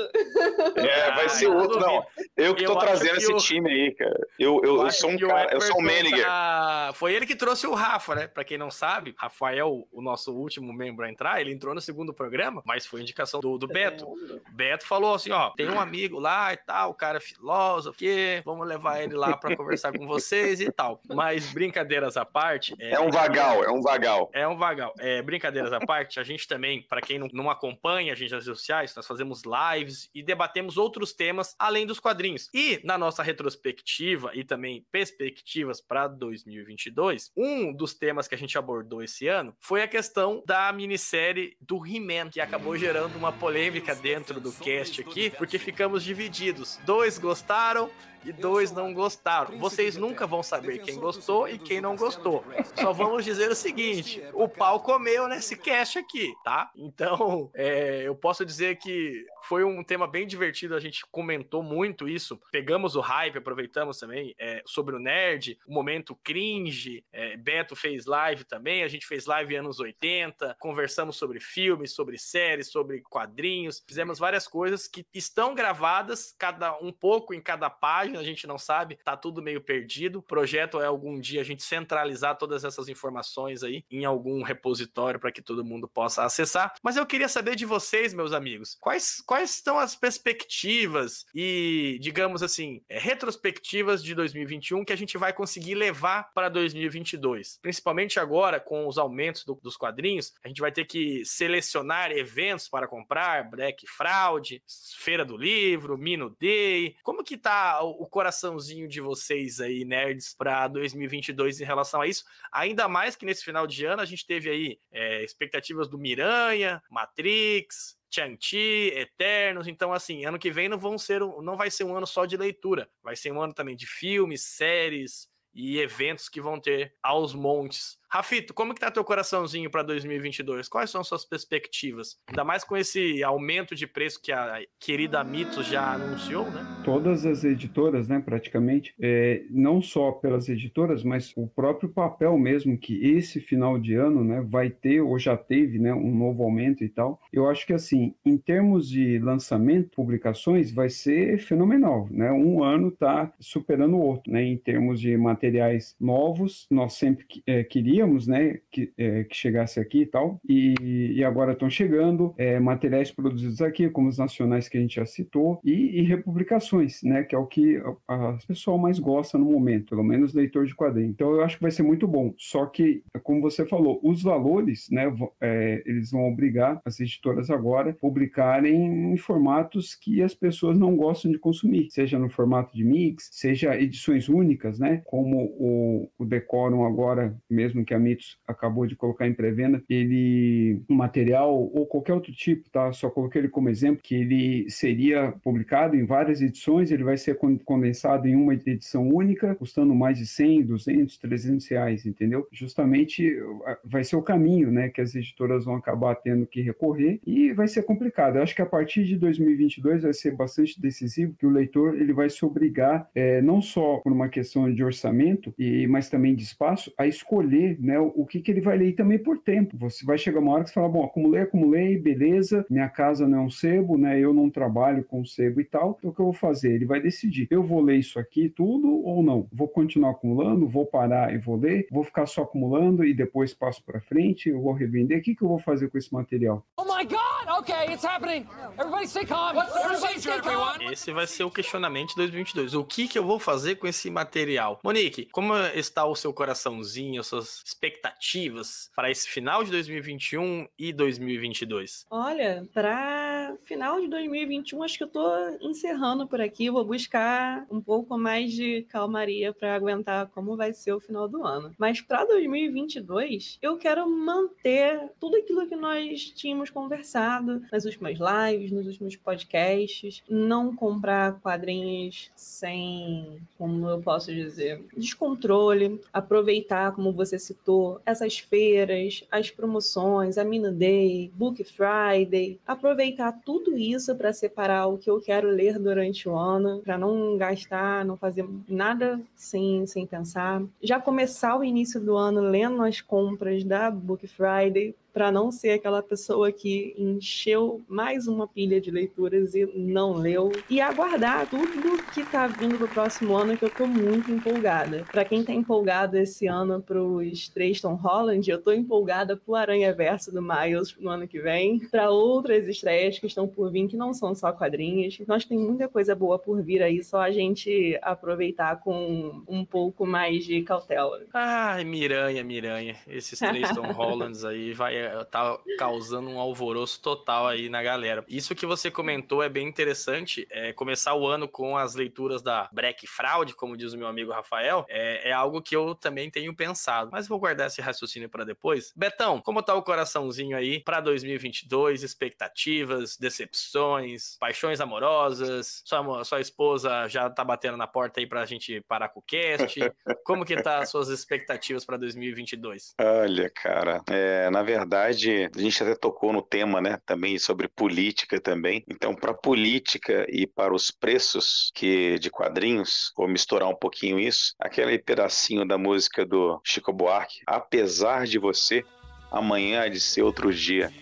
É, 0.76 1.10
vai 1.12 1.28
ser 1.28 1.48
outro, 1.48 1.80
não. 1.80 2.04
Eu 2.36 2.54
que 2.54 2.64
tô 2.64 2.72
eu 2.72 2.78
trazendo 2.78 3.16
esse 3.16 3.32
o... 3.32 3.36
time 3.36 3.70
aí, 3.70 3.94
cara. 3.94 4.28
Eu, 4.38 4.60
eu, 4.64 4.82
eu 4.82 4.90
sou 4.90 5.10
um 5.10 5.18
cara, 5.18 5.52
eu 5.52 5.60
sou 5.60 5.78
um 5.78 5.82
manager. 5.82 6.24
Tá... 6.24 6.92
Foi 6.94 7.14
ele 7.14 7.26
que 7.26 7.36
trouxe 7.36 7.66
o 7.66 7.74
Rafa, 7.74 8.14
né? 8.14 8.26
Pra 8.26 8.44
quem 8.44 8.58
não 8.58 8.70
sabe, 8.70 9.14
Rafael, 9.16 9.86
o 9.92 10.02
nosso 10.02 10.34
último 10.34 10.72
membro 10.72 11.04
a 11.04 11.10
entrar, 11.10 11.40
ele 11.40 11.52
entrou 11.52 11.74
no 11.74 11.80
segundo 11.80 12.12
programa, 12.12 12.62
mas 12.64 12.86
foi 12.86 13.00
indicação 13.00 13.40
do, 13.40 13.58
do 13.58 13.66
Beto. 13.66 14.06
Beto 14.50 14.86
falou 14.86 15.14
assim: 15.14 15.30
ó, 15.30 15.50
tem 15.50 15.68
um 15.68 15.80
amigo 15.80 16.18
lá 16.18 16.52
e 16.52 16.56
tal, 16.56 16.90
o 16.90 16.94
cara 16.94 17.18
é 17.18 17.20
filósofo, 17.20 17.98
que 17.98 18.42
vamos 18.44 18.66
levar 18.66 19.02
ele 19.02 19.14
lá 19.14 19.36
pra 19.36 19.56
conversar 19.56 19.92
com 19.92 20.06
vocês 20.06 20.60
e 20.60 20.70
tal. 20.70 21.00
Mas 21.08 21.52
brincadeiras 21.52 22.16
à 22.16 22.24
parte. 22.24 22.74
É, 22.78 22.94
é 22.94 23.00
um 23.00 23.10
vagal, 23.10 23.64
é 23.64 23.70
um 23.70 23.82
vagal. 23.82 24.30
É 24.32 24.48
um 24.48 24.56
vagal. 24.56 24.94
É, 24.98 25.22
brincadeiras 25.22 25.72
à 25.72 25.80
parte, 25.80 25.89
a 25.90 26.22
gente 26.22 26.46
também, 26.46 26.82
para 26.82 27.00
quem 27.00 27.18
não, 27.18 27.28
não 27.32 27.50
acompanha 27.50 28.12
a 28.12 28.16
gente 28.16 28.32
nas 28.32 28.44
redes 28.46 28.58
sociais, 28.58 28.94
nós 28.94 29.06
fazemos 29.06 29.42
lives 29.44 30.08
e 30.14 30.22
debatemos 30.22 30.76
outros 30.76 31.12
temas 31.12 31.54
além 31.58 31.86
dos 31.86 32.00
quadrinhos. 32.00 32.48
E 32.54 32.80
na 32.84 32.96
nossa 32.96 33.22
retrospectiva 33.22 34.30
e 34.34 34.44
também 34.44 34.86
perspectivas 34.90 35.80
para 35.80 36.08
2022, 36.08 37.32
um 37.36 37.72
dos 37.72 37.94
temas 37.94 38.28
que 38.28 38.34
a 38.34 38.38
gente 38.38 38.56
abordou 38.56 39.02
esse 39.02 39.26
ano 39.28 39.54
foi 39.60 39.82
a 39.82 39.88
questão 39.88 40.42
da 40.46 40.72
minissérie 40.72 41.56
do 41.60 41.84
He-Man, 41.86 42.30
que 42.30 42.40
acabou 42.40 42.76
gerando 42.76 43.16
uma 43.16 43.32
polêmica 43.32 43.94
dentro 43.94 44.40
do 44.40 44.52
cast 44.52 45.00
aqui, 45.00 45.30
porque 45.30 45.58
ficamos 45.58 46.04
divididos. 46.04 46.78
Dois 46.84 47.18
gostaram, 47.18 47.90
e 48.24 48.32
dois 48.32 48.72
não 48.72 48.92
gostaram. 48.92 49.58
Vocês 49.58 49.96
nunca 49.96 50.26
vão 50.26 50.42
saber 50.42 50.78
quem 50.78 50.96
gostou 50.98 51.48
e 51.48 51.58
quem 51.58 51.80
não 51.80 51.96
gostou. 51.96 52.44
Só 52.74 52.92
vamos 52.92 53.24
dizer 53.24 53.50
o 53.50 53.54
seguinte: 53.54 54.22
o 54.32 54.48
pau 54.48 54.80
comeu 54.80 55.28
nesse 55.28 55.56
cast 55.56 55.98
aqui, 55.98 56.34
tá? 56.44 56.70
Então, 56.76 57.50
é, 57.54 58.02
eu 58.06 58.14
posso 58.14 58.44
dizer 58.44 58.76
que 58.76 59.24
foi 59.42 59.64
um 59.64 59.82
tema 59.82 60.06
bem 60.06 60.26
divertido, 60.26 60.74
a 60.74 60.80
gente 60.80 61.04
comentou 61.10 61.62
muito 61.62 62.08
isso. 62.08 62.40
Pegamos 62.50 62.96
o 62.96 63.00
hype, 63.00 63.38
aproveitamos 63.38 63.98
também 63.98 64.34
é, 64.38 64.62
sobre 64.66 64.94
o 64.94 64.98
nerd, 64.98 65.58
o 65.66 65.72
momento 65.72 66.18
cringe. 66.22 67.04
É, 67.12 67.36
Beto 67.36 67.74
fez 67.74 68.06
live 68.06 68.44
também, 68.44 68.82
a 68.82 68.88
gente 68.88 69.06
fez 69.06 69.26
live 69.26 69.56
anos 69.56 69.80
80, 69.80 70.56
conversamos 70.58 71.16
sobre 71.16 71.40
filmes, 71.40 71.92
sobre 71.92 72.18
séries, 72.18 72.70
sobre 72.70 73.00
quadrinhos, 73.02 73.82
fizemos 73.86 74.18
várias 74.18 74.46
coisas 74.46 74.86
que 74.86 75.04
estão 75.12 75.54
gravadas, 75.54 76.34
cada 76.38 76.78
um 76.78 76.92
pouco 76.92 77.34
em 77.34 77.40
cada 77.40 77.70
página 77.70 78.20
a 78.20 78.24
gente 78.24 78.46
não 78.46 78.58
sabe, 78.58 78.98
tá 79.04 79.16
tudo 79.16 79.42
meio 79.42 79.60
perdido. 79.60 80.20
O 80.20 80.22
projeto 80.22 80.80
é 80.80 80.86
algum 80.86 81.18
dia 81.18 81.40
a 81.40 81.44
gente 81.44 81.62
centralizar 81.62 82.36
todas 82.36 82.64
essas 82.64 82.88
informações 82.88 83.62
aí 83.62 83.84
em 83.90 84.04
algum 84.04 84.42
repositório 84.42 85.18
para 85.18 85.32
que 85.32 85.42
todo 85.42 85.64
mundo 85.64 85.88
possa 85.88 86.24
acessar. 86.24 86.74
Mas 86.82 86.96
eu 86.96 87.06
queria 87.06 87.28
saber 87.28 87.56
de 87.56 87.66
vocês, 87.66 88.14
meus 88.14 88.32
amigos, 88.32 88.76
quais, 88.80 89.22
quais 89.30 89.50
estão 89.50 89.78
as 89.78 89.94
perspectivas 89.94 91.24
e, 91.32 92.00
digamos 92.00 92.42
assim, 92.42 92.82
é, 92.88 92.98
retrospectivas 92.98 94.02
de 94.02 94.12
2021 94.12 94.84
que 94.84 94.92
a 94.92 94.96
gente 94.96 95.16
vai 95.16 95.32
conseguir 95.32 95.76
levar 95.76 96.32
para 96.34 96.48
2022? 96.48 97.60
Principalmente 97.62 98.18
agora 98.18 98.58
com 98.58 98.88
os 98.88 98.98
aumentos 98.98 99.44
do, 99.44 99.54
dos 99.54 99.76
quadrinhos, 99.76 100.34
a 100.44 100.48
gente 100.48 100.60
vai 100.60 100.72
ter 100.72 100.84
que 100.84 101.24
selecionar 101.24 102.10
eventos 102.10 102.68
para 102.68 102.88
comprar, 102.88 103.48
Black 103.48 103.86
Fraud, 103.86 104.60
Feira 104.98 105.24
do 105.24 105.36
Livro, 105.36 105.96
Mino 105.96 106.36
Day. 106.40 106.96
Como 107.04 107.22
que 107.22 107.36
tá 107.36 107.80
o 107.82 108.06
coraçãozinho 108.06 108.88
de 108.88 109.00
vocês 109.00 109.60
aí, 109.60 109.84
nerds, 109.84 110.34
para 110.34 110.66
2022 110.66 111.60
em 111.60 111.64
relação 111.64 112.00
a 112.00 112.08
isso. 112.08 112.24
Ainda 112.50 112.88
mais 112.88 113.14
que 113.14 113.24
nesse 113.24 113.44
final 113.44 113.64
de 113.64 113.84
ano 113.84 114.02
a 114.02 114.06
gente 114.06 114.26
teve 114.26 114.50
aí 114.50 114.80
é, 114.90 115.22
expectativas 115.22 115.86
do 115.86 115.96
Miranha, 115.96 116.82
Matrix, 116.90 117.99
Chang-Chi, 118.10 118.92
Eternos, 118.94 119.68
então 119.68 119.92
assim, 119.92 120.24
ano 120.24 120.38
que 120.38 120.50
vem 120.50 120.68
não 120.68 120.78
vão 120.78 120.98
ser, 120.98 121.20
não 121.20 121.56
vai 121.56 121.70
ser 121.70 121.84
um 121.84 121.94
ano 121.96 122.06
só 122.06 122.26
de 122.26 122.36
leitura, 122.36 122.90
vai 123.02 123.14
ser 123.14 123.32
um 123.32 123.40
ano 123.40 123.54
também 123.54 123.76
de 123.76 123.86
filmes, 123.86 124.42
séries 124.42 125.28
e 125.54 125.78
eventos 125.78 126.28
que 126.28 126.40
vão 126.40 126.60
ter 126.60 126.94
aos 127.02 127.34
montes 127.34 127.99
Rafito, 128.12 128.52
como 128.52 128.74
que 128.74 128.80
tá 128.80 128.90
teu 128.90 129.04
coraçãozinho 129.04 129.70
para 129.70 129.84
2022? 129.84 130.68
Quais 130.68 130.90
são 130.90 131.04
suas 131.04 131.24
perspectivas? 131.24 132.18
Ainda 132.28 132.42
mais 132.42 132.64
com 132.64 132.76
esse 132.76 133.22
aumento 133.22 133.72
de 133.72 133.86
preço 133.86 134.20
que 134.20 134.32
a 134.32 134.60
querida 134.80 135.22
Mitos 135.22 135.66
já 135.66 135.92
anunciou, 135.92 136.50
né? 136.50 136.66
Todas 136.84 137.24
as 137.24 137.44
editoras, 137.44 138.08
né, 138.08 138.18
praticamente, 138.18 138.92
é, 139.00 139.44
não 139.48 139.80
só 139.80 140.10
pelas 140.10 140.48
editoras, 140.48 141.04
mas 141.04 141.32
o 141.36 141.46
próprio 141.46 141.88
papel 141.88 142.36
mesmo 142.36 142.76
que 142.76 142.98
esse 143.06 143.38
final 143.38 143.78
de 143.78 143.94
ano, 143.94 144.24
né, 144.24 144.44
vai 144.44 144.70
ter 144.70 145.00
ou 145.00 145.16
já 145.16 145.36
teve, 145.36 145.78
né, 145.78 145.94
um 145.94 146.12
novo 146.12 146.42
aumento 146.42 146.82
e 146.82 146.88
tal. 146.88 147.20
Eu 147.32 147.48
acho 147.48 147.64
que 147.64 147.72
assim, 147.72 148.12
em 148.26 148.36
termos 148.36 148.88
de 148.88 149.20
lançamento, 149.20 149.90
publicações, 149.94 150.72
vai 150.72 150.90
ser 150.90 151.38
fenomenal, 151.38 152.08
né? 152.10 152.32
Um 152.32 152.64
ano 152.64 152.90
tá 152.90 153.32
superando 153.38 153.94
o 153.94 154.00
outro, 154.00 154.32
né? 154.32 154.42
Em 154.42 154.56
termos 154.56 155.00
de 155.00 155.16
materiais 155.16 155.94
novos, 156.00 156.66
nós 156.68 156.94
sempre 156.94 157.24
é, 157.46 157.62
queríamos 157.62 157.99
queríamos, 158.00 158.26
né, 158.26 158.58
que, 158.70 158.92
é, 158.96 159.24
que 159.24 159.36
chegasse 159.36 159.78
aqui 159.78 160.02
e 160.02 160.06
tal, 160.06 160.40
e, 160.48 161.12
e 161.14 161.24
agora 161.24 161.52
estão 161.52 161.68
chegando 161.68 162.34
é, 162.38 162.58
materiais 162.58 163.10
produzidos 163.10 163.60
aqui, 163.60 163.88
como 163.90 164.08
os 164.08 164.18
nacionais 164.18 164.68
que 164.68 164.78
a 164.78 164.80
gente 164.80 164.96
já 164.96 165.04
citou, 165.04 165.60
e, 165.62 166.00
e 166.00 166.02
republicações, 166.02 167.02
né, 167.02 167.22
que 167.22 167.34
é 167.34 167.38
o 167.38 167.46
que 167.46 167.82
a 168.08 168.38
pessoal 168.46 168.78
mais 168.78 168.98
gosta 168.98 169.36
no 169.36 169.44
momento, 169.44 169.90
pelo 169.90 170.02
menos 170.02 170.32
leitor 170.32 170.66
de 170.66 170.74
quadrinho. 170.74 171.10
Então 171.10 171.32
eu 171.32 171.42
acho 171.42 171.56
que 171.56 171.62
vai 171.62 171.70
ser 171.70 171.82
muito 171.82 172.06
bom. 172.06 172.32
Só 172.38 172.66
que, 172.66 173.02
como 173.22 173.40
você 173.40 173.66
falou, 173.66 174.00
os 174.02 174.22
valores, 174.22 174.88
né, 174.90 175.04
é, 175.40 175.82
eles 175.84 176.10
vão 176.10 176.28
obrigar 176.28 176.80
as 176.84 177.00
editoras 177.00 177.50
agora 177.50 177.90
a 177.90 177.94
publicarem 177.94 179.12
em 179.12 179.16
formatos 179.16 179.94
que 179.94 180.22
as 180.22 180.34
pessoas 180.34 180.78
não 180.78 180.96
gostam 180.96 181.30
de 181.30 181.38
consumir, 181.38 181.88
seja 181.90 182.18
no 182.18 182.30
formato 182.30 182.74
de 182.74 182.84
mix, 182.84 183.28
seja 183.32 183.78
edições 183.78 184.28
únicas, 184.28 184.78
né, 184.78 185.02
como 185.04 185.44
o, 185.58 186.08
o 186.18 186.24
Decorum 186.24 186.84
agora 186.84 187.36
mesmo 187.48 187.84
que 187.90 187.94
a 187.94 187.98
Mitos 187.98 188.38
acabou 188.46 188.86
de 188.86 188.94
colocar 188.94 189.26
em 189.26 189.34
pré-venda, 189.34 189.82
ele, 189.88 190.80
um 190.88 190.94
material 190.94 191.52
ou 191.52 191.84
qualquer 191.86 192.14
outro 192.14 192.32
tipo, 192.32 192.70
tá? 192.70 192.92
Só 192.92 193.10
coloquei 193.10 193.40
ele 193.40 193.48
como 193.48 193.68
exemplo, 193.68 194.00
que 194.00 194.14
ele 194.14 194.70
seria 194.70 195.34
publicado 195.42 195.96
em 195.96 196.04
várias 196.04 196.40
edições, 196.40 196.92
ele 196.92 197.02
vai 197.02 197.16
ser 197.16 197.36
condensado 197.64 198.28
em 198.28 198.36
uma 198.36 198.54
edição 198.54 199.08
única, 199.08 199.56
custando 199.56 199.92
mais 199.92 200.18
de 200.18 200.26
100, 200.26 200.66
200, 200.66 201.18
300 201.18 201.66
reais, 201.66 202.06
entendeu? 202.06 202.46
Justamente 202.52 203.36
vai 203.84 204.04
ser 204.04 204.14
o 204.14 204.22
caminho, 204.22 204.70
né, 204.70 204.88
que 204.88 205.00
as 205.00 205.12
editoras 205.16 205.64
vão 205.64 205.74
acabar 205.74 206.14
tendo 206.14 206.46
que 206.46 206.62
recorrer 206.62 207.20
e 207.26 207.52
vai 207.52 207.66
ser 207.66 207.82
complicado. 207.82 208.36
Eu 208.36 208.44
acho 208.44 208.54
que 208.54 208.62
a 208.62 208.66
partir 208.66 209.02
de 209.02 209.16
2022 209.16 210.04
vai 210.04 210.12
ser 210.12 210.36
bastante 210.36 210.80
decisivo 210.80 211.34
que 211.36 211.46
o 211.46 211.50
leitor 211.50 212.00
ele 212.00 212.12
vai 212.12 212.30
se 212.30 212.44
obrigar, 212.44 213.10
é, 213.16 213.42
não 213.42 213.60
só 213.60 213.96
por 213.96 214.12
uma 214.12 214.28
questão 214.28 214.72
de 214.72 214.84
orçamento, 214.84 215.52
e, 215.58 215.88
mas 215.88 216.08
também 216.08 216.36
de 216.36 216.44
espaço, 216.44 216.92
a 216.96 217.04
escolher 217.04 217.79
né, 217.80 217.98
o, 217.98 218.24
que, 218.26 218.40
que 218.40 218.50
ele 218.50 218.60
vai 218.60 218.76
ler 218.76 218.88
e 218.88 218.92
também 218.92 219.18
por 219.18 219.38
tempo. 219.38 219.76
Você 219.78 220.04
vai 220.04 220.18
chegar 220.18 220.40
uma 220.40 220.52
hora 220.52 220.64
que 220.64 220.70
você 220.70 220.74
fala, 220.74 220.88
bom, 220.88 221.04
acumulei, 221.04 221.42
acumulei, 221.42 221.98
beleza, 221.98 222.66
minha 222.68 222.88
casa 222.88 223.26
não 223.26 223.38
é 223.38 223.40
um 223.42 223.50
sebo, 223.50 223.96
né, 223.96 224.18
eu 224.18 224.32
não 224.32 224.50
trabalho 224.50 225.04
com 225.04 225.24
sebo 225.24 225.60
e 225.60 225.64
tal, 225.64 225.96
então 225.98 226.10
o 226.10 226.14
que 226.14 226.20
eu 226.20 226.26
vou 226.26 226.34
fazer? 226.34 226.72
Ele 226.72 226.84
vai 226.84 227.00
decidir, 227.00 227.48
eu 227.50 227.62
vou 227.62 227.80
ler 227.80 227.96
isso 227.96 228.18
aqui 228.18 228.48
tudo 228.48 228.88
ou 229.04 229.22
não? 229.22 229.48
Vou 229.52 229.68
continuar 229.68 230.10
acumulando, 230.10 230.68
vou 230.68 230.86
parar 230.86 231.34
e 231.34 231.38
vou 231.38 231.56
ler, 231.56 231.86
vou 231.90 232.04
ficar 232.04 232.26
só 232.26 232.42
acumulando 232.42 233.04
e 233.04 233.14
depois 233.14 233.54
passo 233.54 233.84
para 233.84 234.00
frente, 234.00 234.48
eu 234.48 234.60
vou 234.60 234.72
revender, 234.72 235.18
o 235.18 235.22
que, 235.22 235.34
que 235.34 235.42
eu 235.42 235.48
vou 235.48 235.58
fazer 235.58 235.88
com 235.88 235.98
esse 235.98 236.12
material? 236.12 236.64
Oh 236.76 236.84
my 236.84 237.04
God! 237.04 237.29
Okay, 237.58 237.92
it's 237.92 238.04
happening! 238.04 238.46
Everybody 238.78 239.06
stay 239.08 239.24
calm! 239.24 239.56
Everybody 239.58 240.20
stay 240.20 240.40
calm! 240.40 240.92
Esse 240.92 241.12
vai 241.12 241.26
ser 241.26 241.42
o 241.42 241.50
questionamento 241.50 242.10
de 242.10 242.16
2022. 242.16 242.74
O 242.74 242.84
que, 242.84 243.08
que 243.08 243.18
eu 243.18 243.24
vou 243.24 243.40
fazer 243.40 243.76
com 243.76 243.88
esse 243.88 244.08
material? 244.08 244.78
Monique, 244.84 245.26
como 245.32 245.56
está 245.74 246.04
o 246.04 246.14
seu 246.14 246.32
coraçãozinho, 246.32 247.20
as 247.20 247.26
suas 247.26 247.62
expectativas 247.66 248.90
para 248.94 249.10
esse 249.10 249.28
final 249.28 249.64
de 249.64 249.70
2021 249.72 250.68
e 250.78 250.92
2022? 250.92 252.06
Olha, 252.10 252.68
para 252.72 253.29
final 253.64 254.00
de 254.00 254.08
2021, 254.08 254.82
acho 254.82 254.98
que 254.98 255.04
eu 255.04 255.08
tô 255.08 255.30
encerrando 255.60 256.26
por 256.26 256.40
aqui. 256.40 256.70
Vou 256.70 256.84
buscar 256.84 257.66
um 257.70 257.80
pouco 257.80 258.18
mais 258.18 258.52
de 258.52 258.82
calmaria 258.88 259.52
para 259.52 259.74
aguentar 259.74 260.28
como 260.28 260.56
vai 260.56 260.72
ser 260.72 260.92
o 260.92 261.00
final 261.00 261.28
do 261.28 261.44
ano. 261.44 261.74
Mas 261.78 262.00
para 262.00 262.24
2022, 262.24 263.58
eu 263.62 263.76
quero 263.76 264.08
manter 264.08 265.10
tudo 265.18 265.36
aquilo 265.36 265.66
que 265.66 265.76
nós 265.76 266.30
tínhamos 266.30 266.70
conversado 266.70 267.62
nas 267.70 267.84
últimas 267.84 268.18
lives, 268.18 268.72
nos 268.72 268.86
últimos 268.86 269.16
podcasts. 269.16 270.22
Não 270.28 270.74
comprar 270.74 271.40
quadrinhos 271.40 272.30
sem, 272.34 273.40
como 273.58 273.88
eu 273.88 274.00
posso 274.00 274.32
dizer, 274.32 274.82
descontrole. 274.96 276.00
Aproveitar, 276.12 276.92
como 276.92 277.12
você 277.12 277.38
citou, 277.38 278.00
essas 278.04 278.38
feiras, 278.38 279.24
as 279.30 279.50
promoções, 279.50 280.38
a 280.38 280.44
Mina 280.44 280.70
Day, 280.70 281.30
Book 281.34 281.62
Friday. 281.64 282.58
Aproveitar 282.66 283.39
tudo 283.44 283.76
isso 283.76 284.14
para 284.14 284.32
separar 284.32 284.86
o 284.86 284.98
que 284.98 285.10
eu 285.10 285.20
quero 285.20 285.48
ler 285.48 285.78
durante 285.78 286.28
o 286.28 286.36
ano, 286.36 286.80
para 286.80 286.98
não 286.98 287.36
gastar, 287.36 288.04
não 288.04 288.16
fazer 288.16 288.46
nada 288.68 289.20
sem, 289.34 289.86
sem 289.86 290.06
pensar. 290.06 290.62
Já 290.82 291.00
começar 291.00 291.56
o 291.56 291.64
início 291.64 292.00
do 292.00 292.16
ano 292.16 292.40
lendo 292.40 292.82
as 292.82 293.00
compras 293.00 293.64
da 293.64 293.90
Book 293.90 294.26
Friday, 294.26 294.94
para 295.12 295.30
não 295.30 295.50
ser 295.50 295.70
aquela 295.70 296.02
pessoa 296.02 296.52
que 296.52 296.94
encheu 296.96 297.80
mais 297.88 298.26
uma 298.26 298.46
pilha 298.46 298.80
de 298.80 298.90
leituras 298.90 299.54
e 299.54 299.66
não 299.74 300.14
leu. 300.14 300.52
E 300.68 300.80
aguardar 300.80 301.48
tudo 301.48 302.02
que 302.12 302.24
tá 302.24 302.46
vindo 302.46 302.76
pro 302.78 302.88
próximo 302.88 303.36
ano, 303.36 303.56
que 303.56 303.64
eu 303.64 303.70
tô 303.70 303.86
muito 303.86 304.30
empolgada. 304.30 305.04
Para 305.10 305.24
quem 305.24 305.44
tá 305.44 305.52
empolgado 305.52 306.16
esse 306.16 306.46
ano 306.46 306.80
pros 306.80 307.48
três 307.48 307.80
Tom 307.80 307.94
Holland, 307.94 308.48
eu 308.50 308.60
tô 308.60 308.72
empolgada 308.72 309.36
pro 309.36 309.54
Aranha 309.54 309.92
Verso 309.92 310.32
do 310.32 310.42
Miles 310.42 310.96
no 310.98 311.10
ano 311.10 311.26
que 311.26 311.40
vem, 311.40 311.78
para 311.78 312.10
outras 312.10 312.66
estreias 312.66 313.18
que 313.18 313.26
estão 313.26 313.46
por 313.46 313.70
vir, 313.70 313.88
que 313.88 313.96
não 313.96 314.12
são 314.12 314.34
só 314.34 314.52
quadrinhos. 314.52 315.18
Nós 315.26 315.44
tem 315.44 315.58
muita 315.58 315.88
coisa 315.88 316.14
boa 316.14 316.38
por 316.38 316.62
vir 316.62 316.82
aí, 316.82 317.02
só 317.02 317.20
a 317.20 317.30
gente 317.30 317.98
aproveitar 318.02 318.80
com 318.80 319.42
um 319.48 319.64
pouco 319.64 320.06
mais 320.06 320.44
de 320.44 320.62
cautela. 320.62 321.20
Ai, 321.32 321.84
Miranha, 321.84 322.42
Miranha. 322.44 322.96
Esses 323.06 323.38
três 323.38 323.70
Tom 323.74 323.90
Hollands 323.92 324.44
aí 324.44 324.72
vai 324.72 324.99
tá 325.30 325.58
causando 325.78 326.28
um 326.28 326.38
alvoroço 326.38 327.00
total 327.00 327.46
aí 327.46 327.68
na 327.68 327.82
galera. 327.82 328.24
Isso 328.28 328.54
que 328.54 328.66
você 328.66 328.90
comentou 328.90 329.42
é 329.42 329.48
bem 329.48 329.66
interessante. 329.66 330.46
É, 330.50 330.72
começar 330.72 331.14
o 331.14 331.26
ano 331.26 331.48
com 331.48 331.76
as 331.76 331.94
leituras 331.94 332.42
da 332.42 332.68
Breck 332.72 333.06
Fraud, 333.06 333.54
como 333.54 333.76
diz 333.76 333.92
o 333.92 333.98
meu 333.98 334.06
amigo 334.06 334.32
Rafael, 334.32 334.84
é, 334.88 335.30
é 335.30 335.32
algo 335.32 335.62
que 335.62 335.74
eu 335.74 335.94
também 335.94 336.30
tenho 336.30 336.54
pensado. 336.54 337.10
Mas 337.12 337.26
vou 337.26 337.38
guardar 337.38 337.68
esse 337.68 337.80
raciocínio 337.80 338.28
para 338.28 338.44
depois. 338.44 338.92
Betão, 338.94 339.40
como 339.40 339.62
tá 339.62 339.74
o 339.74 339.82
coraçãozinho 339.82 340.56
aí 340.56 340.80
para 340.80 341.00
2022? 341.00 342.02
Expectativas, 342.02 343.16
decepções, 343.16 344.36
paixões 344.38 344.80
amorosas? 344.80 345.82
Sua, 345.84 346.24
sua 346.24 346.40
esposa 346.40 347.08
já 347.08 347.30
tá 347.30 347.44
batendo 347.44 347.76
na 347.76 347.86
porta 347.86 348.20
aí 348.20 348.26
pra 348.26 348.44
gente 348.44 348.80
parar 348.82 349.08
com 349.08 349.20
o 349.20 349.22
cast? 349.22 349.80
Como 350.24 350.44
que 350.44 350.60
tá 350.60 350.78
as 350.78 350.90
suas 350.90 351.08
expectativas 351.08 351.84
para 351.84 351.96
2022? 351.96 352.94
Olha, 353.00 353.50
cara, 353.50 354.02
é, 354.08 354.50
na 354.50 354.62
verdade 354.62 354.89
verdade, 354.90 355.48
a 355.56 355.60
gente 355.60 355.80
até 355.80 355.94
tocou 355.94 356.32
no 356.32 356.42
tema, 356.42 356.80
né, 356.80 356.98
também 357.06 357.38
sobre 357.38 357.68
política 357.68 358.40
também. 358.40 358.84
Então, 358.88 359.14
para 359.14 359.32
política 359.32 360.26
e 360.28 360.48
para 360.48 360.74
os 360.74 360.90
preços 360.90 361.70
que 361.76 362.18
de 362.18 362.28
quadrinhos, 362.28 363.12
vou 363.16 363.28
misturar 363.28 363.68
um 363.68 363.76
pouquinho 363.76 364.18
isso. 364.18 364.52
Aquele 364.58 364.98
pedacinho 364.98 365.64
da 365.64 365.78
música 365.78 366.26
do 366.26 366.60
Chico 366.64 366.92
Buarque, 366.92 367.40
apesar 367.46 368.26
de 368.26 368.36
você, 368.38 368.84
amanhã 369.30 369.82
há 369.82 369.88
de 369.88 370.00
ser 370.00 370.22
outro 370.22 370.52
dia. 370.52 370.92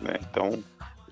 Né? 0.00 0.14
Então, 0.30 0.62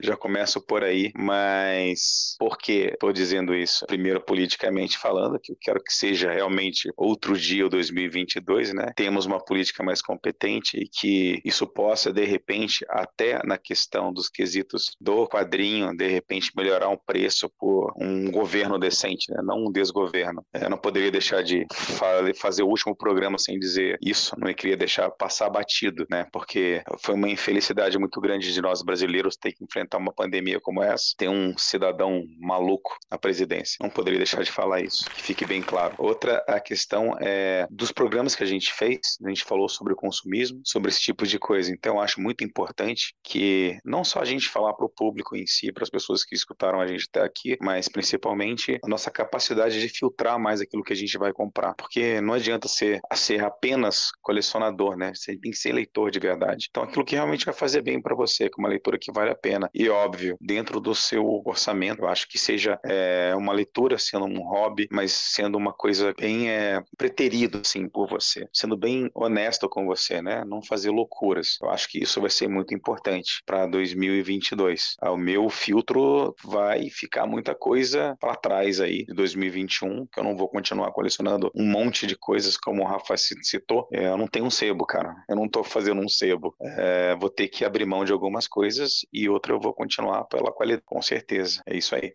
já 0.00 0.16
começo 0.16 0.60
por 0.60 0.84
aí, 0.84 1.12
mas 1.16 2.36
por 2.38 2.58
que 2.58 2.90
estou 2.92 3.12
dizendo 3.12 3.54
isso? 3.54 3.86
Primeiro, 3.86 4.20
politicamente 4.20 4.98
falando, 4.98 5.38
que 5.40 5.52
eu 5.52 5.56
quero 5.60 5.82
que 5.82 5.92
seja 5.92 6.32
realmente 6.32 6.90
outro 6.96 7.36
dia, 7.36 7.66
o 7.66 7.68
2022, 7.68 8.72
né? 8.72 8.92
Temos 8.96 9.26
uma 9.26 9.42
política 9.42 9.82
mais 9.82 10.00
competente 10.00 10.76
e 10.76 10.88
que 10.88 11.40
isso 11.44 11.66
possa, 11.66 12.12
de 12.12 12.24
repente, 12.24 12.84
até 12.88 13.40
na 13.44 13.58
questão 13.58 14.12
dos 14.12 14.28
quesitos 14.28 14.96
do 15.00 15.26
quadrinho, 15.26 15.96
de 15.96 16.06
repente 16.06 16.52
melhorar 16.56 16.88
um 16.88 16.96
preço 16.96 17.50
por 17.58 17.92
um 18.00 18.30
governo 18.30 18.78
decente, 18.78 19.30
né? 19.30 19.40
não 19.42 19.66
um 19.66 19.72
desgoverno. 19.72 20.44
Eu 20.52 20.70
não 20.70 20.78
poderia 20.78 21.10
deixar 21.10 21.42
de 21.42 21.66
fazer 22.36 22.62
o 22.62 22.68
último 22.68 22.96
programa 22.96 23.38
sem 23.38 23.58
dizer 23.58 23.98
isso, 24.02 24.34
não 24.38 24.52
queria 24.52 24.76
deixar 24.76 25.10
passar 25.10 25.48
batido, 25.50 26.06
né? 26.10 26.26
Porque 26.32 26.82
foi 27.00 27.14
uma 27.14 27.28
infelicidade 27.28 27.98
muito 27.98 28.20
grande 28.20 28.52
de 28.52 28.60
nós 28.60 28.82
brasileiros 28.82 29.36
ter 29.36 29.52
que 29.52 29.64
enfrentar 29.64 29.87
enfrentar 29.88 29.98
uma 29.98 30.12
pandemia 30.12 30.60
como 30.60 30.82
essa, 30.82 31.14
tem 31.16 31.28
um 31.28 31.56
cidadão 31.56 32.24
maluco 32.38 32.96
na 33.10 33.18
presidência. 33.18 33.78
Não 33.80 33.88
poderia 33.88 34.18
deixar 34.18 34.42
de 34.42 34.52
falar 34.52 34.80
isso, 34.80 35.08
que 35.10 35.22
fique 35.22 35.46
bem 35.46 35.62
claro. 35.62 35.94
Outra 35.98 36.44
a 36.46 36.60
questão 36.60 37.16
é 37.20 37.66
dos 37.70 37.90
programas 37.90 38.34
que 38.34 38.42
a 38.42 38.46
gente 38.46 38.72
fez, 38.72 39.16
a 39.24 39.28
gente 39.28 39.44
falou 39.44 39.68
sobre 39.68 39.94
o 39.94 39.96
consumismo, 39.96 40.60
sobre 40.64 40.90
esse 40.90 41.00
tipo 41.00 41.26
de 41.26 41.38
coisa. 41.38 41.72
Então, 41.72 42.00
acho 42.00 42.20
muito 42.20 42.44
importante 42.44 43.14
que 43.22 43.78
não 43.84 44.04
só 44.04 44.20
a 44.20 44.24
gente 44.24 44.48
falar 44.48 44.74
para 44.74 44.86
o 44.86 44.90
público 44.90 45.34
em 45.34 45.46
si, 45.46 45.72
para 45.72 45.82
as 45.82 45.90
pessoas 45.90 46.24
que 46.24 46.34
escutaram 46.34 46.80
a 46.80 46.86
gente 46.86 47.06
até 47.08 47.24
aqui, 47.24 47.56
mas 47.60 47.88
principalmente 47.88 48.78
a 48.84 48.88
nossa 48.88 49.10
capacidade 49.10 49.80
de 49.80 49.88
filtrar 49.88 50.38
mais 50.38 50.60
aquilo 50.60 50.82
que 50.82 50.92
a 50.92 50.96
gente 50.96 51.16
vai 51.16 51.32
comprar. 51.32 51.74
Porque 51.74 52.20
não 52.20 52.34
adianta 52.34 52.68
ser, 52.68 53.00
ser 53.14 53.42
apenas 53.42 54.10
colecionador, 54.20 54.96
né? 54.96 55.12
Você 55.14 55.36
tem 55.38 55.50
que 55.50 55.56
ser 55.56 55.72
leitor 55.72 56.10
de 56.10 56.18
verdade. 56.18 56.66
Então, 56.70 56.82
aquilo 56.82 57.04
que 57.04 57.14
realmente 57.14 57.46
vai 57.46 57.54
fazer 57.54 57.82
bem 57.82 58.00
para 58.00 58.14
você, 58.14 58.50
com 58.50 58.60
uma 58.60 58.68
leitura 58.68 58.98
que 58.98 59.12
vale 59.12 59.30
a 59.30 59.34
pena. 59.34 59.70
E 59.78 59.88
óbvio, 59.88 60.36
dentro 60.40 60.80
do 60.80 60.92
seu 60.92 61.24
orçamento, 61.44 62.02
eu 62.02 62.08
acho 62.08 62.26
que 62.26 62.36
seja 62.36 62.80
é, 62.84 63.32
uma 63.36 63.52
leitura 63.52 63.96
sendo 63.96 64.24
um 64.24 64.40
hobby, 64.40 64.88
mas 64.90 65.12
sendo 65.12 65.56
uma 65.56 65.72
coisa 65.72 66.12
bem 66.18 66.50
é, 66.50 66.82
preterido, 66.96 67.60
assim, 67.64 67.88
por 67.88 68.08
você, 68.08 68.48
sendo 68.52 68.76
bem 68.76 69.08
honesto 69.14 69.68
com 69.68 69.86
você, 69.86 70.20
né? 70.20 70.44
Não 70.44 70.60
fazer 70.60 70.90
loucuras. 70.90 71.58
Eu 71.62 71.70
acho 71.70 71.88
que 71.88 72.02
isso 72.02 72.20
vai 72.20 72.28
ser 72.28 72.48
muito 72.48 72.74
importante 72.74 73.40
para 73.46 73.68
2022. 73.68 74.96
Ah, 75.00 75.12
o 75.12 75.16
meu 75.16 75.48
filtro 75.48 76.34
vai 76.42 76.90
ficar 76.90 77.24
muita 77.24 77.54
coisa 77.54 78.16
para 78.18 78.34
trás 78.34 78.80
aí 78.80 79.04
de 79.04 79.14
2021, 79.14 80.06
que 80.06 80.18
eu 80.18 80.24
não 80.24 80.36
vou 80.36 80.48
continuar 80.48 80.90
colecionando 80.90 81.52
um 81.54 81.64
monte 81.64 82.04
de 82.04 82.16
coisas 82.16 82.56
como 82.56 82.82
o 82.82 82.84
Rafa 82.84 83.16
citou. 83.16 83.86
É, 83.92 84.08
eu 84.08 84.18
não 84.18 84.26
tenho 84.26 84.46
um 84.46 84.50
sebo, 84.50 84.84
cara. 84.84 85.14
Eu 85.28 85.36
não 85.36 85.48
tô 85.48 85.62
fazendo 85.62 86.00
um 86.00 86.08
sebo. 86.08 86.56
É, 86.60 87.14
vou 87.14 87.30
ter 87.30 87.46
que 87.46 87.64
abrir 87.64 87.86
mão 87.86 88.04
de 88.04 88.10
algumas 88.10 88.48
coisas 88.48 89.06
e 89.12 89.28
outra 89.28 89.52
eu 89.52 89.60
vou 89.60 89.67
vou 89.68 89.74
continuar 89.74 90.24
pela 90.24 90.50
qualidade, 90.50 90.82
com 90.86 91.00
certeza. 91.02 91.62
É 91.66 91.76
isso 91.76 91.94
aí. 91.94 92.12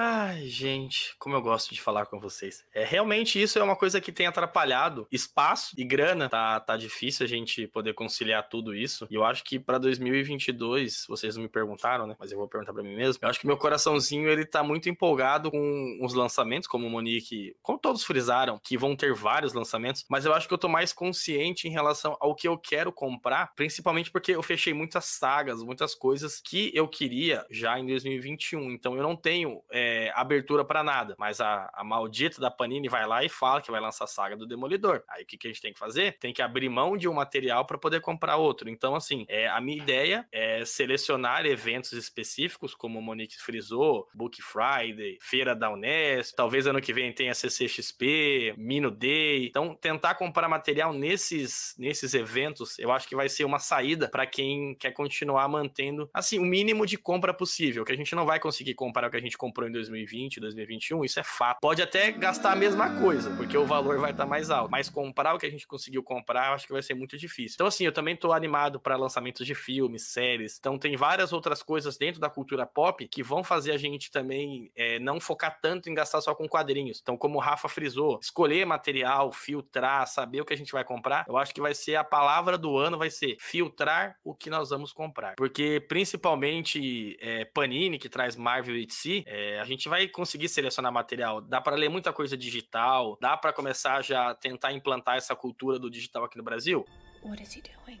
Ai, 0.00 0.46
gente, 0.46 1.16
como 1.18 1.34
eu 1.34 1.42
gosto 1.42 1.74
de 1.74 1.82
falar 1.82 2.06
com 2.06 2.20
vocês. 2.20 2.64
É 2.72 2.84
realmente 2.84 3.42
isso 3.42 3.58
é 3.58 3.62
uma 3.64 3.74
coisa 3.74 4.00
que 4.00 4.12
tem 4.12 4.28
atrapalhado 4.28 5.08
espaço 5.10 5.74
e 5.76 5.82
grana. 5.82 6.28
Tá, 6.28 6.60
tá 6.60 6.76
difícil 6.76 7.26
a 7.26 7.28
gente 7.28 7.66
poder 7.66 7.94
conciliar 7.94 8.48
tudo 8.48 8.76
isso. 8.76 9.08
E 9.10 9.16
eu 9.16 9.24
acho 9.24 9.42
que 9.42 9.58
para 9.58 9.76
2022, 9.76 11.04
vocês 11.08 11.34
não 11.34 11.42
me 11.42 11.48
perguntaram, 11.48 12.06
né? 12.06 12.14
Mas 12.16 12.30
eu 12.30 12.38
vou 12.38 12.46
perguntar 12.46 12.72
para 12.72 12.84
mim 12.84 12.94
mesmo. 12.94 13.18
Eu 13.20 13.28
acho 13.28 13.40
que 13.40 13.46
meu 13.48 13.56
coraçãozinho 13.56 14.28
ele 14.28 14.46
tá 14.46 14.62
muito 14.62 14.88
empolgado 14.88 15.50
com 15.50 15.98
os 16.00 16.14
lançamentos, 16.14 16.68
como 16.68 16.86
o 16.86 16.90
Monique, 16.90 17.56
como 17.60 17.76
todos 17.76 18.04
frisaram, 18.04 18.60
que 18.62 18.78
vão 18.78 18.94
ter 18.94 19.12
vários 19.12 19.52
lançamentos. 19.52 20.04
Mas 20.08 20.24
eu 20.24 20.32
acho 20.32 20.46
que 20.46 20.54
eu 20.54 20.58
tô 20.58 20.68
mais 20.68 20.92
consciente 20.92 21.66
em 21.66 21.72
relação 21.72 22.16
ao 22.20 22.36
que 22.36 22.46
eu 22.46 22.56
quero 22.56 22.92
comprar, 22.92 23.52
principalmente 23.56 24.12
porque 24.12 24.30
eu 24.30 24.44
fechei 24.44 24.72
muitas 24.72 25.06
sagas, 25.06 25.60
muitas 25.60 25.92
coisas 25.92 26.40
que 26.40 26.70
eu 26.72 26.86
queria 26.86 27.44
já 27.50 27.76
em 27.80 27.86
2021. 27.86 28.70
Então 28.70 28.96
eu 28.96 29.02
não 29.02 29.16
tenho 29.16 29.60
é, 29.72 29.87
abertura 30.14 30.64
para 30.64 30.82
nada. 30.82 31.14
Mas 31.18 31.40
a, 31.40 31.70
a 31.72 31.84
maldita 31.84 32.40
da 32.40 32.50
Panini 32.50 32.88
vai 32.88 33.06
lá 33.06 33.24
e 33.24 33.28
fala 33.28 33.60
que 33.60 33.70
vai 33.70 33.80
lançar 33.80 34.04
a 34.04 34.08
saga 34.08 34.36
do 34.36 34.46
Demolidor. 34.46 35.02
Aí 35.08 35.22
o 35.22 35.26
que, 35.26 35.36
que 35.36 35.46
a 35.46 35.50
gente 35.50 35.62
tem 35.62 35.72
que 35.72 35.78
fazer? 35.78 36.18
Tem 36.18 36.32
que 36.32 36.42
abrir 36.42 36.68
mão 36.68 36.96
de 36.96 37.08
um 37.08 37.12
material 37.12 37.64
para 37.64 37.78
poder 37.78 38.00
comprar 38.00 38.36
outro. 38.36 38.68
Então, 38.68 38.94
assim, 38.94 39.24
é, 39.28 39.48
a 39.48 39.60
minha 39.60 39.78
ideia 39.78 40.26
é 40.32 40.64
selecionar 40.64 41.46
eventos 41.46 41.92
específicos, 41.92 42.74
como 42.74 42.98
o 42.98 43.02
Monique 43.02 43.40
frisou, 43.40 44.08
Book 44.14 44.40
Friday, 44.42 45.18
Feira 45.20 45.54
da 45.54 45.70
Unesp, 45.70 46.34
talvez 46.36 46.66
ano 46.66 46.80
que 46.80 46.92
vem 46.92 47.12
tenha 47.12 47.34
CCXP, 47.34 48.54
Mino 48.56 48.90
Day. 48.90 49.46
Então, 49.46 49.74
tentar 49.74 50.14
comprar 50.14 50.48
material 50.48 50.92
nesses, 50.92 51.74
nesses 51.78 52.14
eventos, 52.14 52.78
eu 52.78 52.90
acho 52.92 53.08
que 53.08 53.16
vai 53.16 53.28
ser 53.28 53.44
uma 53.44 53.58
saída 53.58 54.08
para 54.08 54.26
quem 54.26 54.74
quer 54.74 54.92
continuar 54.92 55.48
mantendo, 55.48 56.08
assim, 56.12 56.38
o 56.38 56.44
mínimo 56.44 56.86
de 56.86 56.96
compra 56.96 57.32
possível, 57.32 57.84
que 57.84 57.92
a 57.92 57.96
gente 57.96 58.14
não 58.14 58.26
vai 58.26 58.40
conseguir 58.40 58.74
comprar 58.74 59.08
o 59.08 59.10
que 59.10 59.16
a 59.16 59.20
gente 59.20 59.36
comprou 59.36 59.68
em 59.68 59.72
2020, 59.78 60.40
2021, 60.40 61.04
isso 61.04 61.20
é 61.20 61.22
fato. 61.22 61.58
Pode 61.60 61.80
até 61.80 62.10
gastar 62.12 62.52
a 62.52 62.56
mesma 62.56 63.00
coisa, 63.00 63.30
porque 63.36 63.56
o 63.56 63.64
valor 63.64 63.98
vai 63.98 64.10
estar 64.10 64.24
tá 64.24 64.28
mais 64.28 64.50
alto, 64.50 64.70
mas 64.70 64.90
comprar 64.90 65.34
o 65.34 65.38
que 65.38 65.46
a 65.46 65.50
gente 65.50 65.66
conseguiu 65.66 66.02
comprar, 66.02 66.52
acho 66.52 66.66
que 66.66 66.72
vai 66.72 66.82
ser 66.82 66.94
muito 66.94 67.16
difícil. 67.16 67.54
Então, 67.54 67.66
assim, 67.66 67.84
eu 67.84 67.92
também 67.92 68.16
tô 68.16 68.32
animado 68.32 68.80
para 68.80 68.96
lançamentos 68.96 69.46
de 69.46 69.54
filmes, 69.54 70.08
séries. 70.08 70.56
Então, 70.58 70.78
tem 70.78 70.96
várias 70.96 71.32
outras 71.32 71.62
coisas 71.62 71.96
dentro 71.96 72.20
da 72.20 72.28
cultura 72.28 72.66
pop 72.66 73.06
que 73.08 73.22
vão 73.22 73.44
fazer 73.44 73.72
a 73.72 73.76
gente 73.76 74.10
também 74.10 74.70
é, 74.74 74.98
não 74.98 75.20
focar 75.20 75.58
tanto 75.60 75.88
em 75.88 75.94
gastar 75.94 76.20
só 76.20 76.34
com 76.34 76.48
quadrinhos. 76.48 77.00
Então, 77.02 77.16
como 77.16 77.36
o 77.36 77.40
Rafa 77.40 77.68
frisou, 77.68 78.18
escolher 78.22 78.64
material, 78.66 79.32
filtrar, 79.32 80.06
saber 80.06 80.40
o 80.40 80.44
que 80.44 80.54
a 80.54 80.56
gente 80.56 80.72
vai 80.72 80.84
comprar, 80.84 81.24
eu 81.28 81.36
acho 81.36 81.54
que 81.54 81.60
vai 81.60 81.74
ser 81.74 81.96
a 81.96 82.04
palavra 82.04 82.58
do 82.58 82.76
ano, 82.76 82.98
vai 82.98 83.10
ser 83.10 83.36
filtrar 83.40 84.16
o 84.24 84.34
que 84.34 84.50
nós 84.50 84.70
vamos 84.70 84.92
comprar. 84.92 85.34
Porque, 85.36 85.84
principalmente, 85.88 87.16
é, 87.20 87.44
Panini, 87.44 87.98
que 87.98 88.08
traz 88.08 88.36
Marvel 88.36 88.76
e 88.76 88.86
DC, 88.86 89.24
é, 89.26 89.57
a 89.58 89.64
gente 89.64 89.88
vai 89.88 90.08
conseguir 90.08 90.48
selecionar 90.48 90.92
material. 90.92 91.40
Dá 91.40 91.60
para 91.60 91.76
ler 91.76 91.88
muita 91.88 92.12
coisa 92.12 92.36
digital, 92.36 93.18
dá 93.20 93.36
para 93.36 93.52
começar 93.52 94.02
já 94.02 94.30
a 94.30 94.34
tentar 94.34 94.72
implantar 94.72 95.16
essa 95.16 95.34
cultura 95.34 95.78
do 95.78 95.90
digital 95.90 96.24
aqui 96.24 96.36
no 96.36 96.44
Brasil. 96.44 96.86
What 97.22 97.42
is 97.42 97.54
he 97.54 97.62
doing? 97.62 98.00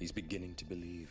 He's 0.00 0.10
beginning 0.10 0.54
to 0.54 0.64
believe. 0.64 1.10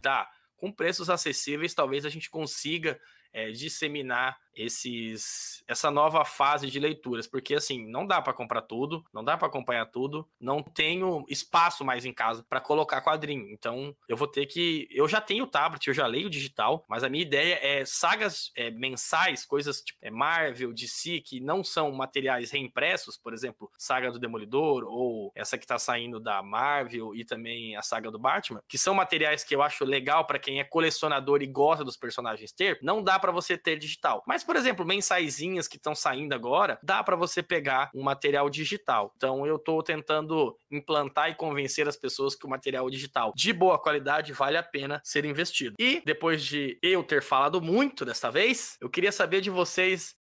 Dá. 0.00 0.30
Com 0.56 0.70
preços 0.70 1.10
acessíveis, 1.10 1.74
talvez 1.74 2.04
a 2.06 2.08
gente 2.08 2.30
consiga 2.30 3.00
é, 3.32 3.50
disseminar 3.50 4.38
esses 4.54 5.62
essa 5.66 5.90
nova 5.90 6.24
fase 6.24 6.68
de 6.68 6.78
leituras, 6.78 7.26
porque 7.26 7.54
assim, 7.54 7.86
não 7.88 8.06
dá 8.06 8.20
para 8.20 8.32
comprar 8.32 8.62
tudo, 8.62 9.04
não 9.12 9.24
dá 9.24 9.36
para 9.36 9.48
acompanhar 9.48 9.86
tudo, 9.86 10.28
não 10.40 10.62
tenho 10.62 11.24
espaço 11.28 11.84
mais 11.84 12.04
em 12.04 12.12
casa 12.12 12.44
para 12.48 12.60
colocar 12.60 13.00
quadrinho. 13.02 13.48
Então, 13.50 13.94
eu 14.08 14.16
vou 14.16 14.28
ter 14.28 14.46
que 14.46 14.88
eu 14.90 15.08
já 15.08 15.20
tenho 15.20 15.46
tablet, 15.46 15.86
eu 15.86 15.94
já 15.94 16.06
leio 16.06 16.30
digital, 16.30 16.84
mas 16.88 17.04
a 17.04 17.08
minha 17.08 17.22
ideia 17.22 17.58
é 17.62 17.84
sagas 17.84 18.50
é, 18.56 18.70
mensais, 18.70 19.44
coisas 19.44 19.82
tipo 19.82 19.98
é, 20.02 20.10
Marvel, 20.10 20.72
DC 20.72 21.20
que 21.20 21.40
não 21.40 21.64
são 21.64 21.90
materiais 21.92 22.50
reimpressos, 22.50 23.16
por 23.16 23.32
exemplo, 23.32 23.70
Saga 23.78 24.10
do 24.10 24.18
Demolidor 24.18 24.84
ou 24.84 25.32
essa 25.34 25.56
que 25.58 25.66
tá 25.66 25.78
saindo 25.78 26.20
da 26.20 26.42
Marvel 26.42 27.14
e 27.14 27.24
também 27.24 27.76
a 27.76 27.82
saga 27.82 28.10
do 28.10 28.18
Batman, 28.18 28.62
que 28.68 28.78
são 28.78 28.94
materiais 28.94 29.44
que 29.44 29.54
eu 29.54 29.62
acho 29.62 29.84
legal 29.84 30.26
para 30.26 30.38
quem 30.38 30.60
é 30.60 30.64
colecionador 30.64 31.42
e 31.42 31.46
gosta 31.46 31.84
dos 31.84 31.96
personagens 31.96 32.52
ter, 32.52 32.78
não 32.82 33.02
dá 33.02 33.18
para 33.18 33.32
você 33.32 33.56
ter 33.56 33.78
digital. 33.78 34.22
Mas 34.26 34.41
mas, 34.42 34.44
por 34.44 34.56
exemplo, 34.56 34.84
mensaizinhas 34.84 35.68
que 35.68 35.76
estão 35.76 35.94
saindo 35.94 36.34
agora, 36.34 36.76
dá 36.82 37.02
para 37.04 37.14
você 37.14 37.42
pegar 37.42 37.90
um 37.94 38.02
material 38.02 38.50
digital. 38.50 39.12
Então, 39.16 39.46
eu 39.46 39.54
estou 39.54 39.82
tentando 39.84 40.56
implantar 40.68 41.30
e 41.30 41.34
convencer 41.36 41.86
as 41.86 41.96
pessoas 41.96 42.34
que 42.34 42.44
o 42.44 42.50
material 42.50 42.90
digital 42.90 43.32
de 43.36 43.52
boa 43.52 43.78
qualidade 43.78 44.32
vale 44.32 44.56
a 44.56 44.62
pena 44.62 45.00
ser 45.04 45.24
investido. 45.24 45.76
E 45.78 46.02
depois 46.04 46.42
de 46.44 46.76
eu 46.82 47.04
ter 47.04 47.22
falado 47.22 47.62
muito 47.62 48.04
desta 48.04 48.30
vez, 48.30 48.76
eu 48.80 48.90
queria 48.90 49.12
saber 49.12 49.40
de 49.40 49.50
vocês 49.50 50.16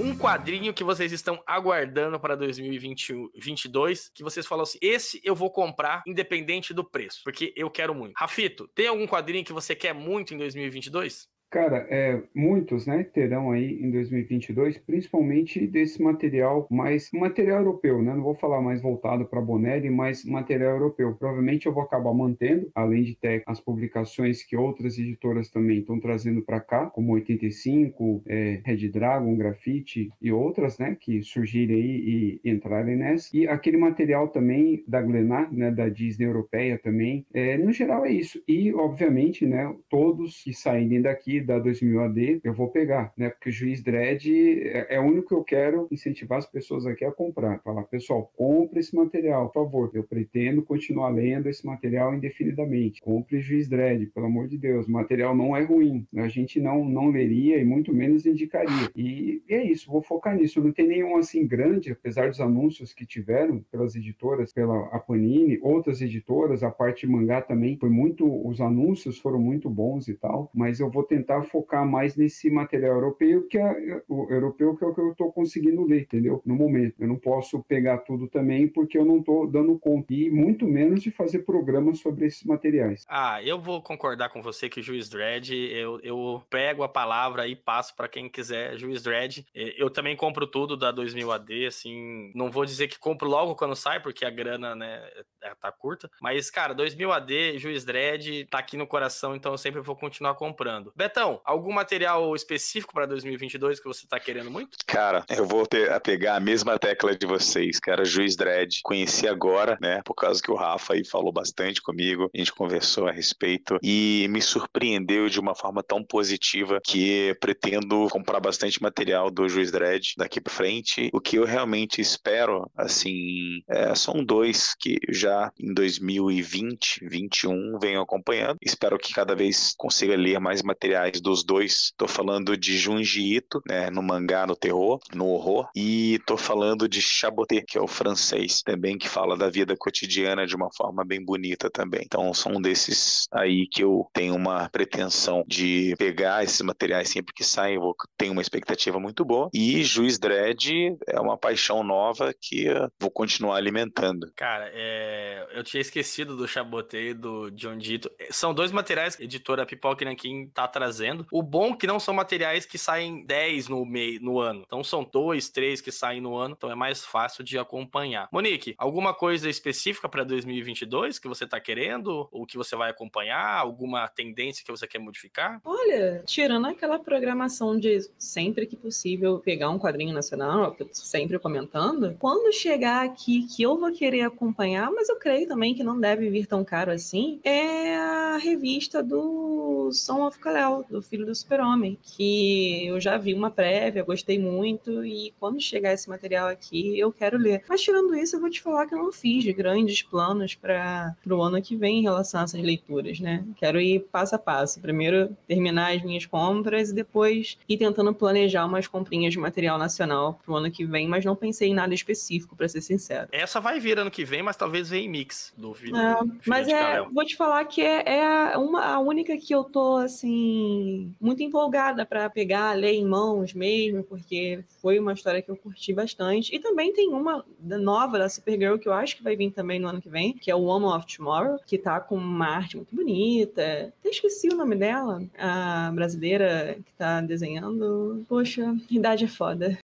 um 0.00 0.16
quadrinho 0.18 0.74
que 0.74 0.82
vocês 0.82 1.12
estão 1.12 1.40
aguardando 1.46 2.18
para 2.18 2.34
2022, 2.34 4.10
que 4.12 4.24
vocês 4.24 4.46
falam 4.46 4.64
assim: 4.64 4.78
esse 4.82 5.20
eu 5.22 5.36
vou 5.36 5.50
comprar 5.50 6.02
independente 6.08 6.74
do 6.74 6.82
preço, 6.82 7.20
porque 7.22 7.52
eu 7.54 7.70
quero 7.70 7.94
muito. 7.94 8.14
Rafito, 8.16 8.66
tem 8.74 8.88
algum 8.88 9.06
quadrinho 9.06 9.44
que 9.44 9.52
você 9.52 9.76
quer 9.76 9.94
muito 9.94 10.34
em 10.34 10.38
2022? 10.38 11.30
Cara, 11.52 11.86
é, 11.90 12.18
muitos 12.34 12.86
né, 12.86 13.04
terão 13.04 13.50
aí 13.50 13.78
em 13.78 13.90
2022, 13.90 14.78
principalmente 14.78 15.66
desse 15.66 16.02
material 16.02 16.66
mais 16.70 17.10
material 17.12 17.58
europeu, 17.58 18.00
né? 18.00 18.14
Não 18.14 18.22
vou 18.22 18.34
falar 18.34 18.62
mais 18.62 18.80
voltado 18.80 19.26
para 19.26 19.38
Bonelli, 19.38 19.90
mas 19.90 20.24
material 20.24 20.76
europeu. 20.76 21.14
Provavelmente 21.14 21.66
eu 21.66 21.72
vou 21.74 21.82
acabar 21.82 22.14
mantendo, 22.14 22.70
além 22.74 23.02
de 23.02 23.14
ter 23.14 23.42
as 23.46 23.60
publicações 23.60 24.42
que 24.42 24.56
outras 24.56 24.96
editoras 24.96 25.50
também 25.50 25.80
estão 25.80 26.00
trazendo 26.00 26.40
para 26.40 26.58
cá, 26.58 26.86
como 26.86 27.12
85, 27.12 28.22
é, 28.26 28.62
Red 28.64 28.88
Dragon, 28.88 29.36
Grafite 29.36 30.08
e 30.22 30.32
outras, 30.32 30.78
né, 30.78 30.96
que 30.98 31.22
surgirem 31.22 31.76
aí 31.76 32.40
e 32.42 32.50
entrarem 32.50 32.96
nessa. 32.96 33.28
E 33.36 33.46
aquele 33.46 33.76
material 33.76 34.28
também 34.28 34.82
da 34.88 35.02
Glenar, 35.02 35.52
né, 35.52 35.70
da 35.70 35.90
Disney 35.90 36.24
europeia 36.24 36.78
também. 36.78 37.26
É, 37.34 37.58
no 37.58 37.72
geral 37.72 38.06
é 38.06 38.10
isso. 38.10 38.42
E, 38.48 38.72
obviamente, 38.72 39.44
né, 39.44 39.70
todos 39.90 40.42
que 40.42 40.54
saírem 40.54 41.02
daqui 41.02 41.41
da 41.42 41.58
2000 41.58 42.00
AD, 42.00 42.40
eu 42.44 42.54
vou 42.54 42.68
pegar, 42.68 43.12
né? 43.16 43.30
Porque 43.30 43.50
o 43.50 43.52
Juiz 43.52 43.82
Dredd 43.82 44.26
é, 44.28 44.96
é 44.96 45.00
o 45.00 45.04
único 45.04 45.28
que 45.28 45.34
eu 45.34 45.44
quero 45.44 45.88
incentivar 45.90 46.38
as 46.38 46.46
pessoas 46.46 46.86
aqui 46.86 47.04
a 47.04 47.12
comprar. 47.12 47.60
Falar, 47.62 47.82
pessoal, 47.84 48.30
compre 48.36 48.80
esse 48.80 48.94
material, 48.94 49.48
por 49.50 49.64
favor. 49.64 49.90
Eu 49.94 50.04
pretendo 50.04 50.62
continuar 50.62 51.08
lendo 51.10 51.48
esse 51.48 51.64
material 51.66 52.14
indefinidamente. 52.14 53.00
Compre 53.00 53.40
Juiz 53.40 53.68
Dredd, 53.68 54.06
pelo 54.06 54.26
amor 54.26 54.48
de 54.48 54.58
Deus. 54.58 54.86
O 54.86 54.92
material 54.92 55.34
não 55.36 55.56
é 55.56 55.62
ruim. 55.62 56.06
A 56.16 56.28
gente 56.28 56.60
não, 56.60 56.84
não 56.84 57.10
leria 57.10 57.58
e 57.58 57.64
muito 57.64 57.92
menos 57.92 58.26
indicaria. 58.26 58.90
E, 58.94 59.42
e 59.48 59.54
é 59.54 59.64
isso, 59.64 59.90
vou 59.90 60.02
focar 60.02 60.36
nisso. 60.36 60.62
Não 60.62 60.72
tem 60.72 60.86
nenhum 60.86 61.16
assim 61.16 61.46
grande, 61.46 61.92
apesar 61.92 62.28
dos 62.28 62.40
anúncios 62.40 62.92
que 62.92 63.06
tiveram 63.06 63.64
pelas 63.70 63.94
editoras, 63.94 64.52
pela 64.52 64.86
a 64.92 64.98
Panini, 64.98 65.58
outras 65.62 66.00
editoras, 66.00 66.62
a 66.62 66.70
parte 66.70 67.06
mangá 67.06 67.40
também 67.40 67.76
foi 67.76 67.88
muito, 67.88 68.26
os 68.46 68.60
anúncios 68.60 69.18
foram 69.18 69.38
muito 69.38 69.68
bons 69.70 70.08
e 70.08 70.14
tal, 70.14 70.50
mas 70.54 70.80
eu 70.80 70.90
vou 70.90 71.02
tentar 71.02 71.31
tentar 71.32 71.42
focar 71.44 71.86
mais 71.86 72.16
nesse 72.16 72.50
material 72.50 72.94
europeu, 72.94 73.46
que 73.48 73.58
é 73.58 74.02
o 74.08 74.30
europeu 74.30 74.76
que 74.76 74.84
é 74.84 74.86
o 74.86 74.94
que 74.94 75.00
eu 75.00 75.12
estou 75.12 75.32
conseguindo 75.32 75.84
ler, 75.84 76.02
entendeu? 76.02 76.42
No 76.44 76.54
momento. 76.54 76.96
Eu 77.00 77.08
não 77.08 77.16
posso 77.16 77.62
pegar 77.64 77.98
tudo 77.98 78.28
também 78.28 78.68
porque 78.68 78.98
eu 78.98 79.04
não 79.04 79.18
estou 79.18 79.46
dando 79.46 79.78
conta. 79.78 80.12
E 80.12 80.30
muito 80.30 80.66
menos 80.66 81.02
de 81.02 81.10
fazer 81.10 81.40
programas 81.40 82.00
sobre 82.00 82.26
esses 82.26 82.44
materiais. 82.44 83.04
Ah, 83.08 83.42
eu 83.42 83.60
vou 83.60 83.80
concordar 83.82 84.28
com 84.28 84.42
você 84.42 84.68
que 84.68 84.80
o 84.80 84.82
Juiz 84.82 85.08
Dredd, 85.08 85.50
eu, 85.52 86.00
eu 86.02 86.42
pego 86.50 86.82
a 86.82 86.88
palavra 86.88 87.46
e 87.46 87.56
passo 87.56 87.94
para 87.96 88.08
quem 88.08 88.28
quiser. 88.28 88.76
Juiz 88.76 89.02
Dredd, 89.02 89.44
eu 89.54 89.90
também 89.90 90.16
compro 90.16 90.46
tudo 90.46 90.76
da 90.76 90.90
2000 90.90 91.32
AD, 91.32 91.66
assim, 91.66 92.32
não 92.34 92.50
vou 92.50 92.64
dizer 92.64 92.88
que 92.88 92.98
compro 92.98 93.28
logo 93.28 93.54
quando 93.54 93.76
sai, 93.76 94.00
porque 94.00 94.24
a 94.24 94.30
grana, 94.30 94.74
né, 94.74 95.02
é, 95.42 95.54
tá 95.54 95.70
curta. 95.72 96.10
Mas, 96.20 96.50
cara, 96.50 96.74
2000 96.74 97.12
AD, 97.12 97.58
Juiz 97.58 97.84
Dredd, 97.84 98.46
tá 98.50 98.58
aqui 98.58 98.76
no 98.76 98.86
coração, 98.86 99.34
então 99.34 99.52
eu 99.52 99.58
sempre 99.58 99.80
vou 99.80 99.96
continuar 99.96 100.34
comprando. 100.34 100.92
Betão, 100.96 101.21
então, 101.22 101.40
algum 101.44 101.72
material 101.72 102.34
específico 102.34 102.92
para 102.92 103.06
2022 103.06 103.78
que 103.78 103.86
você 103.86 104.08
tá 104.08 104.18
querendo 104.18 104.50
muito? 104.50 104.76
Cara, 104.84 105.24
eu 105.28 105.46
vou 105.46 105.64
ter 105.64 105.92
a 105.92 106.00
pegar 106.00 106.34
a 106.34 106.40
mesma 106.40 106.76
tecla 106.76 107.16
de 107.16 107.24
vocês, 107.24 107.78
cara. 107.78 108.04
Juiz 108.04 108.34
Dredd, 108.34 108.80
conheci 108.82 109.28
agora, 109.28 109.78
né? 109.80 110.02
Por 110.04 110.14
causa 110.14 110.42
que 110.42 110.50
o 110.50 110.56
Rafa 110.56 110.94
aí 110.94 111.04
falou 111.04 111.32
bastante 111.32 111.80
comigo, 111.80 112.28
a 112.34 112.36
gente 112.36 112.52
conversou 112.52 113.06
a 113.06 113.12
respeito 113.12 113.78
e 113.80 114.26
me 114.30 114.42
surpreendeu 114.42 115.28
de 115.28 115.38
uma 115.38 115.54
forma 115.54 115.80
tão 115.80 116.02
positiva 116.02 116.80
que 116.84 117.36
pretendo 117.40 118.08
comprar 118.10 118.40
bastante 118.40 118.82
material 118.82 119.30
do 119.30 119.48
Juiz 119.48 119.70
Dredd 119.70 120.14
daqui 120.16 120.40
para 120.40 120.52
frente. 120.52 121.08
O 121.12 121.20
que 121.20 121.36
eu 121.36 121.44
realmente 121.44 122.00
espero, 122.00 122.68
assim, 122.76 123.62
é, 123.68 123.94
são 123.94 124.24
dois 124.24 124.74
que 124.74 124.98
já 125.08 125.52
em 125.56 125.72
2020, 125.72 126.98
2021 127.02 127.78
venho 127.78 128.00
acompanhando. 128.00 128.56
Espero 128.60 128.98
que 128.98 129.14
cada 129.14 129.36
vez 129.36 129.72
consiga 129.78 130.16
ler 130.16 130.40
mais 130.40 130.62
materiais 130.62 131.11
dos 131.20 131.44
dois, 131.44 131.92
tô 131.96 132.06
falando 132.06 132.56
de 132.56 132.76
Junji 132.76 133.36
Ito, 133.36 133.62
né, 133.66 133.90
no 133.90 134.02
mangá, 134.02 134.46
no 134.46 134.56
terror, 134.56 135.00
no 135.14 135.26
horror, 135.28 135.68
e 135.76 136.20
tô 136.26 136.36
falando 136.36 136.88
de 136.88 137.00
Chaboté, 137.00 137.62
que 137.66 137.78
é 137.78 137.80
o 137.80 137.86
francês, 137.86 138.62
também 138.62 138.98
que 138.98 139.08
fala 139.08 139.36
da 139.36 139.48
vida 139.48 139.76
cotidiana 139.76 140.46
de 140.46 140.56
uma 140.56 140.70
forma 140.72 141.04
bem 141.04 141.24
bonita 141.24 141.70
também. 141.70 142.02
Então 142.04 142.32
são 142.34 142.60
desses 142.60 143.26
aí 143.32 143.66
que 143.70 143.82
eu 143.82 144.06
tenho 144.12 144.34
uma 144.34 144.68
pretensão 144.68 145.44
de 145.46 145.94
pegar 145.98 146.44
esses 146.44 146.60
materiais 146.60 147.08
sempre 147.08 147.34
que 147.34 147.44
saem, 147.44 147.76
eu 147.76 147.94
tenho 148.16 148.32
uma 148.32 148.42
expectativa 148.42 148.98
muito 148.98 149.24
boa. 149.24 149.50
E 149.52 149.82
Juiz 149.84 150.18
Dredd 150.18 150.96
é 151.06 151.20
uma 151.20 151.36
paixão 151.36 151.82
nova 151.82 152.34
que 152.38 152.66
vou 152.98 153.10
continuar 153.10 153.56
alimentando. 153.56 154.32
Cara, 154.36 154.70
é... 154.72 155.46
eu 155.54 155.62
tinha 155.62 155.80
esquecido 155.80 156.36
do 156.36 156.46
Chaboté 156.46 157.10
e 157.10 157.14
do 157.14 157.50
John 157.50 157.76
Dito. 157.76 158.10
São 158.30 158.54
dois 158.54 158.72
materiais 158.72 159.16
que 159.16 159.22
a 159.22 159.24
editora 159.24 159.66
Pipoca 159.66 160.04
Nankin 160.04 160.48
tá 160.48 160.66
trazendo. 160.68 160.91
O 161.30 161.42
bom 161.42 161.72
é 161.72 161.76
que 161.76 161.86
não 161.86 162.00
são 162.00 162.14
materiais 162.14 162.66
que 162.66 162.78
saem 162.78 163.24
10 163.24 163.68
no, 163.68 163.84
meio, 163.84 164.20
no 164.20 164.38
ano. 164.38 164.62
Então 164.66 164.82
são 164.82 165.04
dois, 165.04 165.48
três 165.48 165.80
que 165.80 165.92
saem 165.92 166.20
no 166.20 166.36
ano. 166.36 166.54
Então 166.56 166.70
é 166.70 166.74
mais 166.74 167.04
fácil 167.04 167.44
de 167.44 167.58
acompanhar. 167.58 168.28
Monique, 168.32 168.74
alguma 168.78 169.14
coisa 169.14 169.48
específica 169.48 170.08
para 170.08 170.24
2022 170.24 171.18
que 171.18 171.28
você 171.28 171.46
tá 171.46 171.60
querendo? 171.60 172.28
Ou 172.30 172.46
que 172.46 172.56
você 172.56 172.76
vai 172.76 172.90
acompanhar? 172.90 173.58
Alguma 173.58 174.08
tendência 174.08 174.64
que 174.64 174.70
você 174.70 174.86
quer 174.86 174.98
modificar? 174.98 175.60
Olha, 175.64 176.22
tirando 176.26 176.66
aquela 176.66 176.98
programação 176.98 177.78
de 177.78 178.00
sempre 178.18 178.66
que 178.66 178.76
possível 178.76 179.38
pegar 179.38 179.70
um 179.70 179.78
quadrinho 179.78 180.12
nacional, 180.12 180.72
que 180.72 180.82
eu 180.82 180.88
sempre 180.92 181.38
comentando, 181.38 182.16
quando 182.18 182.52
chegar 182.52 183.04
aqui 183.04 183.46
que 183.46 183.62
eu 183.62 183.78
vou 183.78 183.92
querer 183.92 184.22
acompanhar, 184.22 184.90
mas 184.90 185.08
eu 185.08 185.16
creio 185.16 185.48
também 185.48 185.74
que 185.74 185.82
não 185.82 185.98
deve 185.98 186.28
vir 186.30 186.46
tão 186.46 186.64
caro 186.64 186.90
assim, 186.90 187.40
é 187.44 187.96
a 187.96 188.36
revista 188.36 189.02
do 189.02 189.90
Son 189.92 190.26
of 190.26 190.38
Kal-El, 190.38 190.81
do 190.90 191.02
Filho 191.02 191.26
do 191.26 191.34
Super-Homem, 191.34 191.98
que 192.02 192.86
eu 192.86 193.00
já 193.00 193.16
vi 193.16 193.34
uma 193.34 193.50
prévia, 193.50 194.02
gostei 194.02 194.38
muito, 194.38 195.04
e 195.04 195.32
quando 195.38 195.60
chegar 195.60 195.92
esse 195.92 196.08
material 196.08 196.48
aqui, 196.48 196.98
eu 196.98 197.12
quero 197.12 197.38
ler. 197.38 197.62
Mas 197.68 197.82
tirando 197.82 198.14
isso, 198.14 198.36
eu 198.36 198.40
vou 198.40 198.50
te 198.50 198.60
falar 198.60 198.86
que 198.86 198.94
eu 198.94 198.98
não 198.98 199.12
fiz 199.12 199.44
grandes 199.54 200.02
planos 200.02 200.54
para 200.54 201.14
o 201.26 201.42
ano 201.42 201.60
que 201.62 201.76
vem 201.76 202.00
em 202.00 202.02
relação 202.02 202.40
a 202.40 202.44
essas 202.44 202.60
leituras, 202.60 203.20
né? 203.20 203.44
Quero 203.56 203.80
ir 203.80 204.00
passo 204.12 204.34
a 204.34 204.38
passo. 204.38 204.80
Primeiro 204.80 205.36
terminar 205.46 205.94
as 205.94 206.02
minhas 206.02 206.26
compras 206.26 206.90
e 206.90 206.94
depois 206.94 207.58
ir 207.68 207.76
tentando 207.76 208.14
planejar 208.14 208.64
umas 208.64 208.86
comprinhas 208.86 209.32
de 209.32 209.38
material 209.38 209.78
nacional 209.78 210.40
pro 210.44 210.54
ano 210.54 210.70
que 210.70 210.84
vem, 210.84 211.08
mas 211.08 211.24
não 211.24 211.36
pensei 211.36 211.68
em 211.68 211.74
nada 211.74 211.94
específico, 211.94 212.56
para 212.56 212.68
ser 212.68 212.80
sincero. 212.80 213.28
Essa 213.32 213.60
vai 213.60 213.80
vir 213.80 213.98
ano 213.98 214.10
que 214.10 214.24
vem, 214.24 214.42
mas 214.42 214.56
talvez 214.56 214.88
venha 214.88 215.04
em 215.04 215.08
mix 215.08 215.52
do 215.56 215.72
vídeo. 215.72 215.96
É, 215.96 216.16
mas 216.46 216.68
é, 216.68 217.02
vou 217.02 217.24
te 217.24 217.36
falar 217.36 217.64
que 217.64 217.80
é, 217.80 218.18
é 218.18 218.56
uma, 218.56 218.84
a 218.84 218.98
única 218.98 219.36
que 219.36 219.54
eu 219.54 219.64
tô, 219.64 219.96
assim, 219.96 220.71
muito 221.20 221.42
empolgada 221.42 222.04
para 222.04 222.28
pegar, 222.28 222.76
ler 222.76 222.92
em 222.92 223.04
mãos 223.04 223.54
mesmo, 223.54 224.02
porque 224.04 224.64
foi 224.80 224.98
uma 224.98 225.12
história 225.12 225.42
que 225.42 225.50
eu 225.50 225.56
curti 225.56 225.92
bastante. 225.92 226.54
E 226.54 226.58
também 226.58 226.92
tem 226.92 227.08
uma 227.08 227.44
nova 227.60 228.18
da 228.18 228.28
Supergirl 228.28 228.78
que 228.78 228.88
eu 228.88 228.92
acho 228.92 229.16
que 229.16 229.22
vai 229.22 229.36
vir 229.36 229.50
também 229.50 229.78
no 229.78 229.88
ano 229.88 230.00
que 230.00 230.08
vem, 230.08 230.32
que 230.32 230.50
é 230.50 230.54
o 230.54 230.62
Woman 230.62 230.96
of 230.96 231.06
Tomorrow, 231.06 231.58
que 231.66 231.78
tá 231.78 232.00
com 232.00 232.16
uma 232.16 232.48
arte 232.48 232.76
muito 232.76 232.94
bonita. 232.94 233.92
Até 234.00 234.10
esqueci 234.10 234.48
o 234.48 234.56
nome 234.56 234.76
dela, 234.76 235.22
a 235.38 235.90
brasileira 235.94 236.76
que 236.84 236.92
tá 236.94 237.20
desenhando. 237.20 238.24
Poxa, 238.28 238.74
idade 238.90 239.24
é 239.24 239.28
foda. 239.28 239.78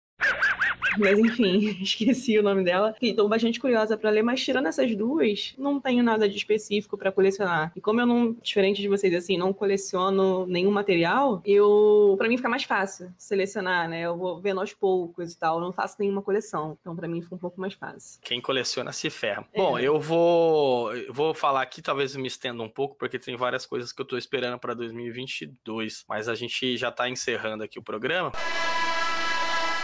Mas 0.97 1.19
enfim, 1.19 1.77
esqueci 1.81 2.37
o 2.37 2.43
nome 2.43 2.63
dela. 2.63 2.95
Estou 3.01 3.27
bastante 3.27 3.59
curiosa 3.59 3.97
para 3.97 4.09
ler, 4.09 4.23
mas 4.23 4.43
tirando 4.43 4.67
essas 4.67 4.95
duas, 4.95 5.53
não 5.57 5.79
tenho 5.79 6.03
nada 6.03 6.27
de 6.27 6.37
específico 6.37 6.97
para 6.97 7.11
colecionar. 7.11 7.71
E 7.75 7.81
como 7.81 8.01
eu 8.01 8.05
não, 8.05 8.33
diferente 8.41 8.81
de 8.81 8.87
vocês 8.87 9.13
assim, 9.13 9.37
não 9.37 9.53
coleciono 9.53 10.45
nenhum 10.45 10.71
material, 10.71 11.41
eu 11.45 12.15
para 12.17 12.27
mim 12.27 12.37
fica 12.37 12.49
mais 12.49 12.63
fácil 12.63 13.11
selecionar, 13.17 13.89
né? 13.89 14.01
Eu 14.01 14.17
vou 14.17 14.39
vendo 14.39 14.59
aos 14.59 14.73
poucos 14.73 15.33
e 15.33 15.37
tal, 15.37 15.57
eu 15.57 15.61
não 15.61 15.71
faço 15.71 15.95
nenhuma 15.99 16.21
coleção. 16.21 16.77
Então 16.81 16.95
para 16.95 17.07
mim 17.07 17.21
fica 17.21 17.35
um 17.35 17.39
pouco 17.39 17.59
mais 17.59 17.73
fácil. 17.73 18.19
Quem 18.21 18.41
coleciona 18.41 18.91
se 18.91 19.09
ferra. 19.09 19.45
É. 19.53 19.57
Bom, 19.57 19.79
eu 19.79 19.99
vou 19.99 20.93
eu 20.95 21.13
vou 21.13 21.33
falar 21.33 21.61
aqui, 21.61 21.81
talvez 21.81 22.15
eu 22.15 22.21
me 22.21 22.27
estenda 22.27 22.61
um 22.61 22.69
pouco, 22.69 22.95
porque 22.97 23.19
tem 23.19 23.35
várias 23.35 23.65
coisas 23.65 23.91
que 23.91 24.01
eu 24.01 24.03
estou 24.03 24.17
esperando 24.17 24.59
para 24.59 24.73
2022, 24.73 26.05
mas 26.07 26.27
a 26.27 26.35
gente 26.35 26.77
já 26.77 26.89
está 26.89 27.09
encerrando 27.09 27.63
aqui 27.63 27.79
o 27.79 27.83
programa 27.83 28.31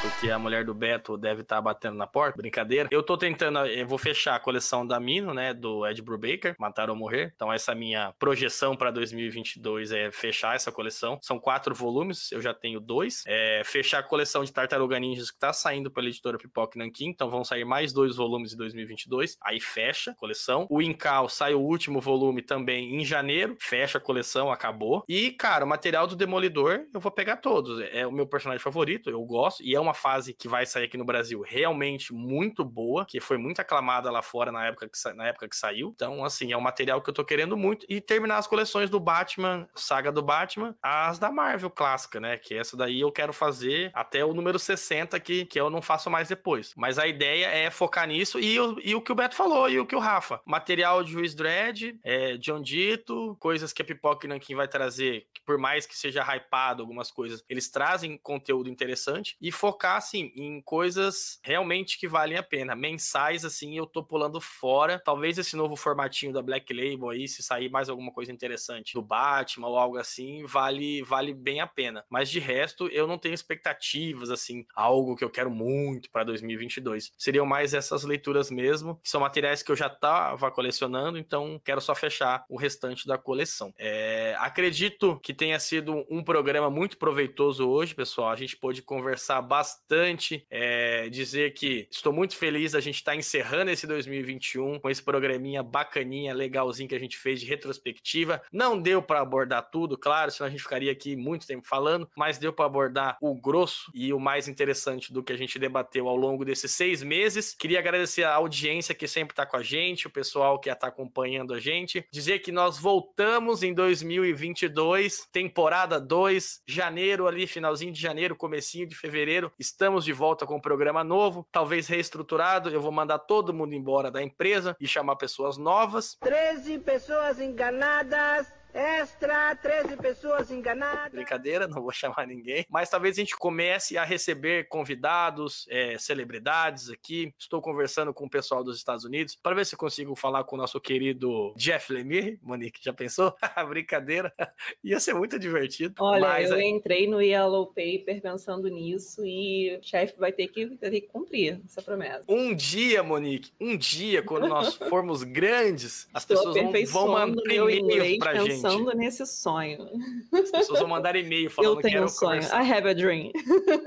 porque 0.02 0.32
a 0.32 0.40
mulher 0.40 0.66
do 0.66 0.74
Beto 0.74 1.16
deve 1.16 1.42
estar 1.42 1.58
tá 1.58 1.62
batendo 1.62 1.96
na 1.96 2.08
porta. 2.08 2.38
Brincadeira. 2.38 2.90
Eu 2.92 3.04
tô 3.04 3.18
tentando, 3.18 3.60
eu 3.68 3.88
vou 3.88 3.98
fechar 3.98 4.36
a 4.36 4.40
coleção 4.40 4.86
da 4.86 5.00
Mino, 5.00 5.34
né, 5.34 5.54
do 5.54 5.86
Ed 5.88 6.02
Brubaker, 6.02 6.56
Matar 6.60 6.90
ou 6.90 6.96
Morrer. 6.96 7.32
Então 7.36 7.54
essa 7.54 7.76
minha 7.76 8.14
projeção 8.18 8.76
para 8.76 8.90
2022 8.92 9.92
é 9.92 10.12
fechar 10.12 10.56
essa 10.56 10.72
coleção. 10.72 11.20
São 11.22 11.40
quatro 11.40 11.76
volumes, 11.76 12.32
eu 12.32 12.42
já 12.42 12.54
tenho 12.54 12.80
dois. 12.80 13.24
É 13.28 13.62
fechar 13.64 14.00
a 14.00 14.04
coleção 14.04 14.44
de 14.44 14.52
Tartaruga 14.52 15.00
Ninjas 15.00 15.30
que 15.30 15.38
tá 15.38 15.54
saindo 15.54 15.92
pela 15.92 16.08
editora 16.08 16.38
Pipoca 16.38 16.80
Nankin, 16.80 17.10
então 17.10 17.30
vão 17.30 17.44
sair 17.44 17.64
mais 17.64 17.94
dois 17.94 18.16
volumes 18.16 18.54
em 18.54 18.58
2022. 18.58 19.38
Aí 19.44 19.60
fecha 19.60 20.12
a 20.12 20.16
coleção. 20.16 20.66
O 20.70 20.82
Incal 20.82 21.30
sai 21.30 21.54
o 21.54 21.60
último 21.60 22.02
volume 22.02 22.42
também 22.42 22.96
em 22.96 23.06
janeiro, 23.06 23.56
fecha 23.60 24.00
a 24.00 24.02
coleção, 24.02 24.52
acabou. 24.52 25.04
E, 25.08 25.32
cara, 25.32 25.64
o 25.64 25.68
material 25.68 26.08
do 26.08 26.16
Demolidor 26.16 26.86
eu 26.94 27.00
vou 27.00 27.12
pegar 27.12 27.38
todos. 27.38 27.80
É 27.92 28.06
o 28.08 28.12
meu 28.12 28.26
personagem 28.26 28.64
favorito, 28.64 29.10
eu 29.10 29.22
gosto, 29.24 29.64
e 29.64 29.76
é 29.76 29.80
uma 29.80 29.91
uma 29.92 29.94
fase 29.94 30.34
que 30.34 30.48
vai 30.48 30.66
sair 30.66 30.86
aqui 30.86 30.98
no 30.98 31.06
Brasil 31.06 31.42
realmente 31.42 32.14
muito 32.14 32.64
boa, 32.64 33.06
que 33.06 33.20
foi 33.20 33.38
muito 33.38 33.60
aclamada 33.60 34.10
lá 34.10 34.22
fora 34.22 34.52
na 34.52 34.66
época 34.66 34.90
que, 34.90 35.14
na 35.14 35.28
época 35.28 35.50
que 35.50 35.56
saiu. 35.56 35.92
Então, 35.94 36.24
assim, 36.24 36.52
é 36.52 36.58
um 36.58 36.62
material 36.62 37.02
que 37.02 37.10
eu 37.10 37.14
tô 37.14 37.26
querendo 37.26 37.58
muito. 37.58 37.86
E 37.90 38.00
terminar 38.00 38.38
as 38.38 38.48
coleções 38.48 38.90
do 38.90 39.00
Batman, 39.00 39.68
saga 39.76 40.12
do 40.12 40.22
Batman, 40.22 40.76
as 40.82 41.20
da 41.20 41.30
Marvel 41.30 41.70
clássica, 41.70 42.20
né? 42.20 42.38
Que 42.38 42.56
essa 42.56 42.78
daí 42.78 43.02
eu 43.02 43.12
quero 43.12 43.34
fazer 43.34 43.92
até 43.94 44.24
o 44.24 44.34
número 44.34 44.58
60, 44.58 45.20
que, 45.20 45.46
que 45.46 45.60
eu 45.60 45.70
não 45.70 45.82
faço 45.82 46.10
mais 46.10 46.30
depois. 46.30 46.74
Mas 46.78 46.98
a 46.98 47.06
ideia 47.06 47.48
é 47.48 47.70
focar 47.70 48.08
nisso 48.08 48.40
e, 48.40 48.56
e 48.56 48.96
o 48.96 49.02
que 49.02 49.12
o 49.12 49.16
Beto 49.16 49.36
falou 49.36 49.70
e 49.70 49.80
o 49.80 49.86
que 49.86 49.96
o 49.96 50.00
Rafa. 50.00 50.40
Material 50.46 51.04
de 51.04 51.12
Juiz 51.12 51.36
Dredd, 51.36 52.00
é, 52.04 52.38
John 52.38 52.62
Dito, 52.62 53.36
coisas 53.40 53.74
que 53.74 53.82
a 53.82 53.86
Pipoca 53.86 54.28
Nankin 54.28 54.56
vai 54.56 54.68
trazer, 54.68 55.28
que 55.34 55.42
por 55.46 55.58
mais 55.58 55.86
que 55.86 55.98
seja 55.98 56.24
hypado 56.24 56.82
algumas 56.82 57.12
coisas, 57.12 57.44
eles 57.50 57.70
trazem 57.70 58.18
conteúdo 58.18 58.70
interessante 58.70 59.36
e 59.42 59.52
focar 59.52 59.81
focar, 59.82 59.98
assim, 59.98 60.32
em 60.36 60.62
coisas 60.62 61.40
realmente 61.44 61.98
que 61.98 62.08
valem 62.08 62.38
a 62.38 62.44
pena. 62.44 62.76
Mensais, 62.76 63.44
assim, 63.44 63.76
eu 63.76 63.88
tô 63.88 64.04
pulando 64.04 64.40
fora. 64.40 65.02
Talvez 65.04 65.40
esse 65.40 65.56
novo 65.56 65.76
formatinho 65.76 66.32
da 66.32 66.42
Black 66.42 66.72
Label 66.72 67.10
aí, 67.10 67.28
se 67.28 67.42
sair 67.42 67.70
mais 67.70 67.90
alguma 67.90 68.12
coisa 68.12 68.32
interessante 68.32 68.94
do 68.94 69.02
Batman 69.02 69.68
ou 69.68 69.78
algo 69.78 69.98
assim, 69.98 70.46
vale, 70.46 71.02
vale 71.02 71.34
bem 71.34 71.62
a 71.62 71.68
pena. 71.68 72.06
Mas 72.10 72.30
de 72.30 72.40
resto, 72.40 72.88
eu 72.90 73.08
não 73.08 73.18
tenho 73.18 73.34
expectativas, 73.34 74.30
assim, 74.30 74.66
algo 74.76 75.16
que 75.16 75.24
eu 75.24 75.30
quero 75.30 75.50
muito 75.50 76.12
para 76.12 76.24
2022. 76.24 77.12
Seriam 77.18 77.46
mais 77.46 77.74
essas 77.74 78.04
leituras 78.04 78.52
mesmo, 78.52 79.00
que 79.02 79.10
são 79.10 79.22
materiais 79.22 79.64
que 79.64 79.72
eu 79.72 79.76
já 79.76 79.90
tava 79.90 80.52
colecionando, 80.52 81.18
então 81.18 81.60
quero 81.66 81.82
só 81.82 81.96
fechar 81.96 82.46
o 82.48 82.58
restante 82.58 83.08
da 83.08 83.18
coleção. 83.18 83.74
É, 83.80 84.36
acredito 84.38 85.20
que 85.24 85.34
tenha 85.34 85.60
sido 85.60 86.06
um 86.10 86.24
programa 86.24 86.70
muito 86.70 86.98
proveitoso 86.98 87.68
hoje, 87.68 87.96
pessoal. 87.96 88.30
A 88.30 88.36
gente 88.36 88.56
pôde 88.56 88.82
conversar 88.82 89.42
bastante 89.42 89.71
bastante. 89.72 90.46
É, 90.50 91.10
dizer 91.10 91.54
que 91.54 91.88
estou 91.90 92.12
muito 92.12 92.36
feliz 92.36 92.76
a 92.76 92.80
gente 92.80 92.96
estar 92.96 93.12
tá 93.12 93.18
encerrando 93.18 93.72
esse 93.72 93.88
2021 93.88 94.80
com 94.80 94.90
esse 94.90 95.02
programinha 95.02 95.64
bacaninha, 95.64 96.34
legalzinho 96.34 96.90
que 96.90 96.96
a 96.96 97.00
gente 97.00 97.18
fez 97.18 97.40
de 97.40 97.46
retrospectiva. 97.46 98.42
Não 98.52 98.80
deu 98.80 99.02
para 99.02 99.22
abordar 99.22 99.70
tudo, 99.72 99.98
claro, 99.98 100.32
senão 100.32 100.48
a 100.48 100.50
gente 100.50 100.62
ficaria 100.62 100.92
aqui 100.92 101.16
muito 101.16 101.48
tempo 101.48 101.68
falando, 101.68 102.10
mas 102.16 102.38
deu 102.38 102.52
para 102.52 102.66
abordar 102.66 103.18
o 103.22 103.34
grosso 103.34 103.92
e 103.94 104.14
o 104.14 104.20
mais 104.20 104.48
interessante 104.48 105.14
do 105.14 105.24
que 105.24 105.34
a 105.34 105.38
gente 105.38 105.60
debateu 105.60 106.08
ao 106.08 106.16
longo 106.16 106.44
desses 106.44 106.72
seis 106.72 107.04
meses. 107.04 107.56
Queria 107.58 107.80
agradecer 107.80 108.24
a 108.24 108.34
audiência 108.34 108.96
que 108.96 109.08
sempre 109.08 109.34
está 109.34 109.46
com 109.46 109.58
a 109.58 109.64
gente, 109.64 110.08
o 110.08 110.12
pessoal 110.12 110.60
que 110.60 110.70
está 110.70 110.88
acompanhando 110.88 111.54
a 111.54 111.60
gente. 111.60 112.06
Dizer 112.12 112.40
que 112.40 112.52
nós 112.52 112.78
voltamos 112.78 113.64
em 113.64 113.74
2022, 113.74 115.28
temporada 115.32 116.00
2, 116.00 116.62
janeiro 116.68 117.28
ali, 117.28 117.46
finalzinho 117.46 117.92
de 117.92 118.02
janeiro, 118.02 118.36
comecinho 118.36 118.88
de 118.88 118.96
fevereiro. 118.96 119.52
Estamos 119.62 120.04
de 120.04 120.12
volta 120.12 120.44
com 120.44 120.56
um 120.56 120.60
programa 120.60 121.04
novo, 121.04 121.46
talvez 121.52 121.88
reestruturado. 121.88 122.72
Eu 122.72 122.82
vou 122.82 122.92
mandar 122.92 123.20
todo 123.20 123.54
mundo 123.54 123.76
embora 123.76 124.10
da 124.10 124.20
empresa 124.20 124.76
e 124.80 124.88
chamar 124.88 125.18
pessoas 125.18 125.56
novas. 125.56 126.18
13 126.20 126.80
pessoas 126.80 127.40
enganadas 127.40 128.52
Extra, 128.74 129.56
13 129.56 129.98
pessoas 129.98 130.52
enganadas. 130.52 131.12
Brincadeira, 131.12 131.68
não 131.68 131.82
vou 131.82 131.92
chamar 131.92 132.26
ninguém. 132.28 132.66
Mas 132.70 132.90
talvez 132.90 133.18
a 133.18 133.22
gente 133.22 133.36
comece 133.36 133.98
a 133.98 134.04
receber 134.04 134.68
convidados, 134.68 135.66
é, 135.70 135.98
celebridades 135.98 136.90
aqui. 136.90 137.34
Estou 137.38 137.62
conversando 137.62 138.14
com 138.14 138.26
o 138.26 138.30
pessoal 138.30 138.64
dos 138.64 138.78
Estados 138.78 139.04
Unidos 139.04 139.36
para 139.36 139.56
ver 139.56 139.66
se 139.66 139.76
consigo 139.76 140.16
falar 140.16 140.44
com 140.44 140.56
o 140.56 140.60
nosso 140.60 140.80
querido 140.80 141.54
Jeff 141.56 141.92
Lemire. 141.92 142.40
Monique, 142.42 142.80
já 142.84 142.94
pensou? 142.94 143.36
Brincadeira. 143.70 144.34
Ia 144.84 145.00
ser 145.00 145.14
muito 145.14 145.38
divertido. 145.38 145.96
Olha, 146.00 146.22
mas, 146.22 146.50
eu 146.50 146.60
entrei 146.62 147.08
no 147.08 147.22
Yellow 147.22 147.68
Paper 147.68 148.22
pensando 148.22 148.68
nisso 148.68 149.26
e 149.26 149.78
o 149.78 149.84
chefe 149.84 150.18
vai 150.18 150.32
ter 150.32 150.48
que, 150.48 150.66
vai 150.66 150.90
ter 150.90 151.02
que 151.02 151.08
cumprir 151.08 151.62
essa 151.66 151.82
promessa. 151.82 152.24
Um 152.28 152.54
dia, 152.54 153.04
Monique, 153.04 153.52
um 153.60 153.76
dia, 153.76 154.24
quando 154.24 154.48
nós 154.48 154.76
formos 154.76 155.24
grandes, 155.24 156.08
as 156.14 156.26
pessoas 156.26 156.56
vão, 156.56 156.72
vão 156.86 157.08
mandar 157.14 157.42
e-mail 157.52 158.20
pra 158.20 158.36
gente 158.36 158.61
pensando 158.62 158.92
nesse 158.94 159.26
sonho. 159.26 159.90
As 160.32 160.52
pessoas 160.52 160.80
vão 160.80 160.88
mandar 160.88 161.16
e-mail 161.16 161.50
falando 161.52 161.78
Eu 161.78 161.82
tenho 161.82 162.04
um 162.04 162.08
sonho. 162.08 162.42
Conversar. 162.42 162.64
I 162.64 162.72
have 162.72 162.88
a 162.88 162.94
dream. 162.94 163.32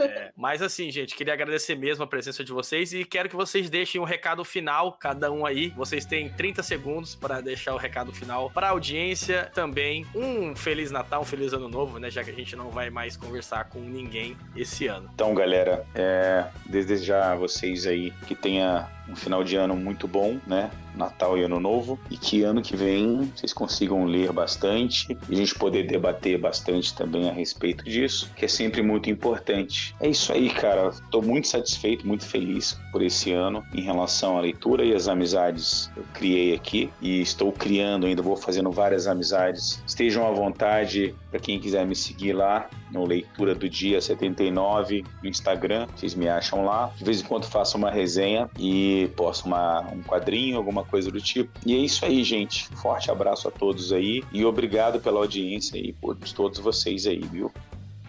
É, 0.00 0.32
mas 0.36 0.62
assim, 0.62 0.90
gente, 0.90 1.14
queria 1.14 1.32
agradecer 1.32 1.74
mesmo 1.74 2.04
a 2.04 2.06
presença 2.06 2.44
de 2.44 2.52
vocês 2.52 2.92
e 2.92 3.04
quero 3.04 3.28
que 3.28 3.36
vocês 3.36 3.70
deixem 3.70 4.00
um 4.00 4.04
recado 4.04 4.44
final, 4.44 4.92
cada 4.92 5.30
um 5.30 5.46
aí. 5.46 5.70
Vocês 5.70 6.04
têm 6.04 6.28
30 6.28 6.62
segundos 6.62 7.14
para 7.14 7.40
deixar 7.40 7.74
o 7.74 7.78
recado 7.78 8.12
final 8.12 8.50
para 8.50 8.68
a 8.68 8.70
audiência 8.70 9.50
também. 9.54 10.06
Um 10.14 10.54
Feliz 10.54 10.90
Natal, 10.90 11.22
um 11.22 11.24
Feliz 11.24 11.52
Ano 11.52 11.68
Novo, 11.68 11.98
né? 11.98 12.10
Já 12.10 12.22
que 12.22 12.30
a 12.30 12.34
gente 12.34 12.56
não 12.56 12.70
vai 12.70 12.90
mais 12.90 13.16
conversar 13.16 13.64
com 13.68 13.80
ninguém 13.80 14.36
esse 14.56 14.86
ano. 14.86 15.10
Então, 15.14 15.34
galera, 15.34 15.86
é, 15.94 16.46
desejar 16.66 17.32
a 17.32 17.34
vocês 17.36 17.86
aí 17.86 18.10
que 18.26 18.34
tenha 18.34 18.88
um 19.08 19.16
final 19.16 19.44
de 19.44 19.56
ano 19.56 19.76
muito 19.76 20.08
bom, 20.08 20.38
né? 20.46 20.70
Natal 20.94 21.36
e 21.38 21.42
Ano 21.42 21.60
Novo, 21.60 21.98
e 22.10 22.16
que 22.16 22.42
ano 22.42 22.62
que 22.62 22.76
vem 22.76 23.32
vocês 23.34 23.52
consigam 23.52 24.04
ler 24.04 24.32
bastante 24.32 25.16
e 25.28 25.34
a 25.34 25.36
gente 25.36 25.54
poder 25.54 25.86
debater 25.86 26.38
bastante 26.38 26.94
também 26.94 27.28
a 27.28 27.32
respeito 27.32 27.84
disso, 27.84 28.30
que 28.36 28.44
é 28.44 28.48
sempre 28.48 28.82
muito 28.82 29.10
importante. 29.10 29.94
É 30.00 30.08
isso 30.08 30.32
aí, 30.32 30.50
cara. 30.50 30.88
Estou 30.88 31.22
muito 31.22 31.48
satisfeito, 31.48 32.06
muito 32.06 32.26
feliz 32.26 32.78
por 32.92 33.02
esse 33.02 33.32
ano 33.32 33.64
em 33.74 33.82
relação 33.82 34.36
à 34.36 34.40
leitura 34.40 34.84
e 34.84 34.94
às 34.94 35.08
amizades 35.08 35.90
que 35.92 36.00
eu 36.00 36.04
criei 36.12 36.54
aqui 36.54 36.90
e 37.00 37.20
estou 37.20 37.52
criando 37.52 38.06
ainda, 38.06 38.22
vou 38.22 38.36
fazendo 38.36 38.70
várias 38.70 39.06
amizades. 39.06 39.82
Estejam 39.86 40.26
à 40.26 40.30
vontade 40.30 41.14
para 41.34 41.40
quem 41.40 41.58
quiser 41.58 41.84
me 41.84 41.96
seguir 41.96 42.32
lá 42.32 42.70
no 42.92 43.04
Leitura 43.04 43.56
do 43.56 43.68
Dia 43.68 44.00
79 44.00 45.04
no 45.20 45.28
Instagram, 45.28 45.88
vocês 45.88 46.14
me 46.14 46.28
acham 46.28 46.64
lá. 46.64 46.92
De 46.96 47.02
vez 47.02 47.20
em 47.20 47.24
quando 47.24 47.44
faço 47.44 47.76
uma 47.76 47.90
resenha 47.90 48.48
e 48.56 49.10
posto 49.16 49.46
uma, 49.46 49.80
um 49.92 50.00
quadrinho, 50.00 50.56
alguma 50.56 50.84
coisa 50.84 51.10
do 51.10 51.20
tipo. 51.20 51.50
E 51.66 51.74
é 51.74 51.76
isso 51.76 52.04
aí, 52.04 52.22
gente. 52.22 52.68
Forte 52.76 53.10
abraço 53.10 53.48
a 53.48 53.50
todos 53.50 53.92
aí 53.92 54.22
e 54.32 54.44
obrigado 54.44 55.00
pela 55.00 55.18
audiência 55.18 55.76
aí 55.76 55.92
por 55.92 56.14
todos 56.14 56.60
vocês 56.60 57.04
aí, 57.04 57.18
viu? 57.18 57.50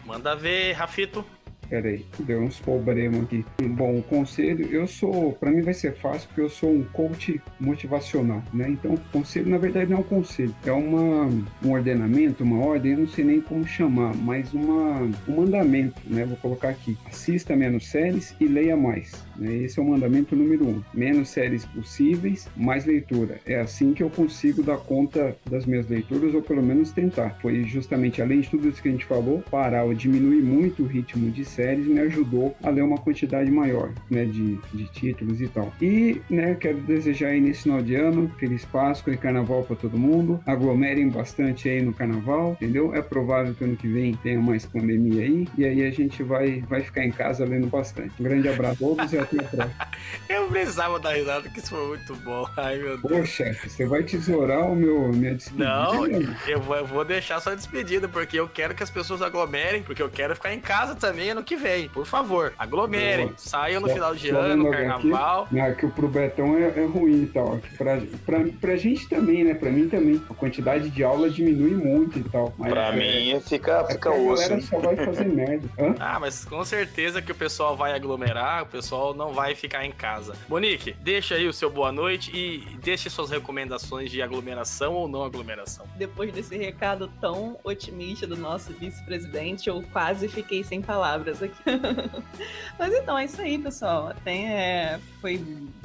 Manda 0.05 0.35
ver, 0.35 0.73
Rafito. 0.73 1.25
Peraí, 1.69 2.06
deu 2.19 2.41
uns 2.41 2.60
problemas 2.60 3.23
aqui. 3.23 3.45
Bom, 3.63 3.97
o 3.97 4.04
conselho, 4.04 4.67
eu 4.71 4.86
sou, 4.88 5.34
para 5.34 5.51
mim 5.51 5.62
vai 5.62 5.73
ser 5.73 5.93
fácil 5.95 6.28
porque 6.28 6.41
eu 6.41 6.49
sou 6.49 6.71
um 6.71 6.84
coach 6.84 7.41
motivacional, 7.60 8.43
né? 8.54 8.69
Então, 8.69 8.95
conselho 9.12 9.49
na 9.49 9.58
verdade 9.58 9.89
não 9.89 9.97
é 9.97 9.99
um 10.01 10.04
conselho, 10.04 10.56
é 10.65 10.71
uma, 10.71 11.30
um 11.63 11.71
ordenamento, 11.71 12.43
uma 12.43 12.63
ordem, 12.63 12.93
eu 12.93 12.99
não 12.99 13.08
sei 13.08 13.25
nem 13.25 13.41
como 13.41 13.65
chamar, 13.65 14.15
mas 14.15 14.54
uma, 14.54 15.01
um 15.28 15.36
mandamento, 15.36 15.99
né? 16.06 16.25
Vou 16.25 16.38
colocar 16.38 16.69
aqui: 16.69 16.97
assista 17.06 17.56
menos 17.56 17.88
séries 17.88 18.36
e 18.39 18.45
leia 18.45 18.78
mais. 18.78 19.25
Né? 19.38 19.56
Esse 19.58 19.80
é 19.80 19.82
o 19.82 19.86
mandamento 19.86 20.36
número 20.36 20.67
um: 20.67 20.84
menos 20.93 21.30
séries 21.30 21.65
possíveis, 21.65 22.47
mais 22.56 22.86
leitura. 22.86 23.39
É 23.45 23.60
assim 23.60 23.93
que 23.93 24.04
eu 24.04 24.10
consigo 24.10 24.63
dar 24.63 24.78
conta 24.78 25.36
das 25.49 25.65
minhas 25.65 25.88
leituras 25.88 26.34
ou 26.34 26.41
pelo 26.41 26.62
menos 26.62 26.91
tentar. 26.91 27.38
Foi 27.41 27.63
justamente 27.63 28.21
além 28.21 28.41
de 28.41 28.49
tudo 28.49 28.69
isso 28.69 28.82
que 28.82 28.89
a 28.89 28.91
gente 28.91 29.06
falou, 29.06 29.43
parar 29.49 29.84
ou 29.84 29.93
diminuir 29.93 30.41
muito 30.41 30.84
o 30.84 30.88
ritmo 30.88 31.32
de 31.32 31.43
séries 31.55 31.87
me 31.87 31.99
ajudou 32.01 32.55
a 32.61 32.69
ler 32.69 32.83
uma 32.83 32.97
quantidade 32.97 33.49
maior, 33.49 33.91
né, 34.09 34.25
de, 34.25 34.59
de 34.73 34.85
títulos 34.91 35.41
e 35.41 35.47
tal. 35.47 35.73
E, 35.81 36.21
né, 36.29 36.55
quero 36.55 36.77
desejar 36.79 37.29
aí 37.29 37.41
nesse 37.41 37.63
final 37.63 37.81
de 37.81 37.95
ano, 37.95 38.31
feliz 38.37 38.65
Páscoa 38.65 39.13
e 39.13 39.17
Carnaval 39.17 39.63
para 39.63 39.75
todo 39.75 39.97
mundo. 39.97 40.41
Aglomerem 40.45 41.09
bastante 41.09 41.69
aí 41.69 41.81
no 41.81 41.93
Carnaval, 41.93 42.51
entendeu? 42.53 42.93
É 42.93 43.01
provável 43.01 43.53
que 43.53 43.63
ano 43.63 43.75
que 43.75 43.87
vem 43.87 44.13
tenha 44.15 44.39
mais 44.39 44.65
pandemia 44.65 45.23
aí, 45.23 45.47
e 45.57 45.65
aí 45.65 45.85
a 45.85 45.91
gente 45.91 46.21
vai, 46.21 46.61
vai 46.67 46.81
ficar 46.81 47.05
em 47.05 47.11
casa 47.11 47.45
lendo 47.45 47.67
bastante. 47.67 48.13
Um 48.19 48.23
grande 48.23 48.49
abraço 48.49 48.65
a 48.73 48.87
todos 48.87 49.13
e 49.13 49.17
até 49.17 49.39
a 49.39 49.43
próxima. 49.43 49.87
Eu 50.27 50.47
precisava 50.47 50.99
dar 50.99 51.13
risada, 51.13 51.49
que 51.49 51.59
isso 51.59 51.69
foi 51.69 51.87
muito 51.87 52.15
bom. 52.17 52.47
Ai, 52.57 52.77
meu 52.77 52.97
Deus. 52.97 53.19
Poxa, 53.19 53.55
você 53.63 53.85
vai 53.85 54.03
tesourar 54.03 54.71
o 54.71 54.75
meu, 54.75 55.09
minha 55.09 55.35
despedida? 55.35 55.65
Não, 55.65 56.05
eu 56.47 56.59
vou, 56.59 56.75
eu 56.75 56.85
vou 56.85 57.05
deixar 57.05 57.39
sua 57.39 57.55
despedida, 57.55 58.07
porque 58.07 58.39
eu 58.39 58.47
quero 58.47 58.73
que 58.73 58.83
as 58.83 58.89
pessoas 58.89 59.21
aglomerem, 59.21 59.83
porque 59.83 60.01
eu 60.01 60.09
quero 60.09 60.35
ficar 60.35 60.53
em 60.53 60.59
casa 60.59 60.95
também 60.95 61.29
ano 61.29 61.43
que 61.45 61.55
vem. 61.55 61.88
Por 61.89 62.05
favor, 62.05 62.53
aglomerem. 62.58 63.27
Boa. 63.27 63.38
Saiam 63.38 63.81
no 63.81 63.88
só, 63.88 63.93
final 63.93 64.15
de 64.15 64.29
ano, 64.29 64.63
no 64.65 64.71
carnaval. 64.71 65.43
Aqui, 65.43 65.55
né, 65.55 65.71
que 65.73 65.86
o 65.86 65.91
pro 65.91 66.08
Betão 66.08 66.58
é, 66.58 66.73
é 66.75 66.86
ruim 66.86 67.23
e 67.23 67.27
tal. 67.27 67.60
Pra, 67.77 68.01
pra, 68.25 68.39
pra 68.60 68.75
gente 68.75 69.08
também, 69.08 69.43
né? 69.43 69.53
Pra 69.53 69.69
mim 69.69 69.88
também. 69.88 70.21
A 70.29 70.34
quantidade 70.34 70.89
de 70.89 71.03
aula 71.03 71.29
diminui 71.29 71.71
muito 71.71 72.19
e 72.19 72.23
tal. 72.23 72.53
Mas 72.58 72.71
pra 72.71 72.93
é, 72.93 72.95
mim 72.95 73.39
fica, 73.41 73.86
é 73.88 73.93
fica 73.93 74.12
osso. 74.12 74.43
A 74.43 74.47
galera 74.47 74.62
só 74.62 74.79
vai 74.79 74.95
fazer 74.97 75.25
merda. 75.29 75.69
Hã? 75.79 75.95
Ah, 75.99 76.19
mas 76.19 76.43
com 76.43 76.63
certeza 76.65 77.21
que 77.21 77.31
o 77.31 77.36
pessoal 77.36 77.77
vai 77.77 77.93
aglomerar, 77.93 78.63
o 78.63 78.65
pessoal 78.65 79.13
não 79.13 79.34
vai 79.34 79.55
ficar 79.55 79.86
em 79.86 79.91
casa. 79.91 80.36
Monique, 80.49 80.93
deixa 81.01 81.36
aí 81.36 81.47
o 81.47 81.53
seu 81.53 81.69
boa 81.69 81.91
noite 81.91 82.31
e 82.36 82.77
deixe 82.81 83.10
suas 83.10 83.29
recomendações 83.29 84.10
de 84.10 84.21
aglomeração 84.21 84.93
ou 84.93 85.08
não 85.08 85.23
aglomeração. 85.23 85.86
Depois 85.95 86.34
desse 86.34 86.58
recado 86.58 87.10
tão 87.19 87.58
otimista 87.63 88.25
do 88.25 88.36
nosso 88.36 88.73
vice-presidente, 88.73 89.69
eu 89.69 89.84
quase 89.91 90.27
fiquei 90.27 90.63
sem 90.63 90.81
palavras 90.81 91.35
aqui. 91.43 91.62
Mas 92.78 92.93
então, 92.93 93.17
é 93.17 93.26
isso 93.26 93.41
aí, 93.41 93.58
pessoal. 93.58 94.13
É, 94.26 95.00
foi 95.21 95.38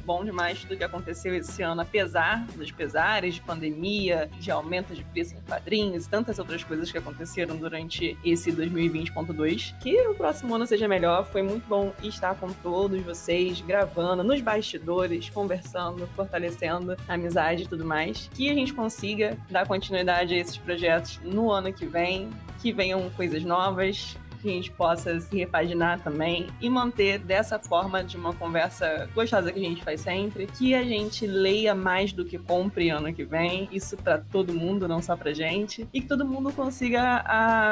bom 0.05 0.25
demais 0.25 0.61
tudo 0.63 0.77
que 0.77 0.85
aconteceu 0.85 1.35
esse 1.35 1.63
ano, 1.63 1.83
apesar 1.83 2.45
dos 2.57 2.71
pesares 2.73 3.35
de 3.35 3.41
pandemia, 3.43 4.29
de 4.39 4.51
aumento 4.51 4.95
de 4.95 5.05
preço 5.05 5.35
em 5.35 5.41
quadrinhos 5.43 6.07
e 6.07 6.09
tantas 6.09 6.39
outras 6.39 6.65
coisas 6.65 6.91
que 6.91 6.99
aconteceram 6.99 7.57
durante 7.57 8.19
esse 8.25 8.51
2020.2. 8.51 9.79
Que 9.79 10.01
o 10.09 10.15
próximo 10.15 10.55
ano 10.55 10.67
seja 10.67 10.89
melhor. 10.89 11.25
Foi 11.27 11.43
muito 11.43 11.67
bom 11.69 11.93
estar 12.03 12.35
com 12.35 12.49
todos 12.49 13.01
vocês, 13.03 13.61
gravando, 13.61 14.25
nos 14.25 14.41
bastidores, 14.41 15.29
conversando, 15.31 16.07
fortalecendo 16.17 16.97
a 17.09 17.15
amizade 17.15 17.63
e 17.65 17.69
tudo 17.69 17.85
mais. 17.85 18.29
Que 18.35 18.51
a 18.51 18.55
gente 18.55 18.73
consiga 18.73 19.37
dar 19.51 19.67
continuidade 19.67 20.35
a 20.35 20.39
esses 20.39 20.57
projetos 20.57 21.21
no 21.23 21.51
ano 21.51 21.73
que 21.73 21.87
vem, 21.87 22.31
que 22.61 22.73
venham 22.73 23.09
coisas 23.11 23.43
novas, 23.45 24.17
que 24.41 24.49
a 24.49 24.53
gente 24.53 24.71
possa 24.71 25.21
se 25.21 25.37
repaginar 25.37 26.01
também 26.01 26.49
e 26.61 26.69
manter 26.69 27.19
dessa 27.19 27.59
forma 27.59 28.03
de 28.03 28.17
uma 28.17 28.33
conversa 28.33 29.09
gostosa 29.15 29.53
que 29.53 29.59
a 29.59 29.63
gente 29.63 29.83
faz 29.83 30.01
sempre, 30.01 30.47
que 30.47 30.75
a 30.75 30.83
gente 30.83 31.27
leia 31.27 31.75
mais 31.75 32.13
do 32.13 32.25
que 32.25 32.39
compre 32.39 32.91
ano 32.91 33.13
que 33.13 33.25
vem, 33.25 33.69
isso 33.71 33.97
para 33.97 34.19
todo 34.19 34.53
mundo, 34.53 34.89
não 34.89 35.03
só 35.03 35.17
pra 35.17 35.33
gente, 35.33 35.87
e 35.93 36.01
que 36.01 36.09
todo 36.09 36.25
mundo 36.25 36.53
consiga 36.53 37.17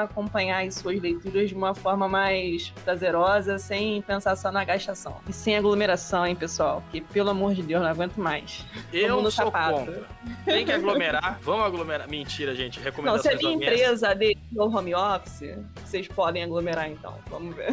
acompanhar 0.02 0.66
as 0.66 0.74
suas 0.74 1.00
leituras 1.00 1.48
de 1.48 1.54
uma 1.54 1.74
forma 1.74 2.09
mais 2.09 2.70
prazerosa, 2.85 3.59
sem 3.59 4.02
pensar 4.02 4.37
só 4.37 4.52
na 4.52 4.64
gastação. 4.64 5.16
E 5.28 5.33
sem 5.33 5.57
aglomeração, 5.57 6.26
hein, 6.26 6.37
pessoal? 6.37 6.83
Que 6.90 7.00
pelo 7.00 7.31
amor 7.31 7.54
de 7.54 7.62
Deus, 7.62 7.83
não 7.83 7.88
aguento 7.88 8.16
mais. 8.16 8.66
Eu 8.92 9.20
sou 9.22 9.31
sapato. 9.31 9.78
contra. 9.78 10.02
Tem 10.44 10.64
que 10.64 10.72
aglomerar. 10.72 11.38
Vamos 11.42 11.66
aglomerar. 11.66 12.09
Mentira, 12.09 12.54
gente. 12.54 12.81
Recomendações 12.81 13.35
Não, 13.35 13.40
se 13.40 13.46
a 13.46 13.48
minha 13.48 13.66
empresa 13.66 14.14
de 14.14 14.37
home 14.57 14.94
office, 14.94 15.57
vocês 15.85 16.07
podem 16.09 16.44
aglomerar 16.44 16.58
aglomerar 16.59 16.90
então. 16.90 17.18
Vamos 17.31 17.55
ver. 17.55 17.68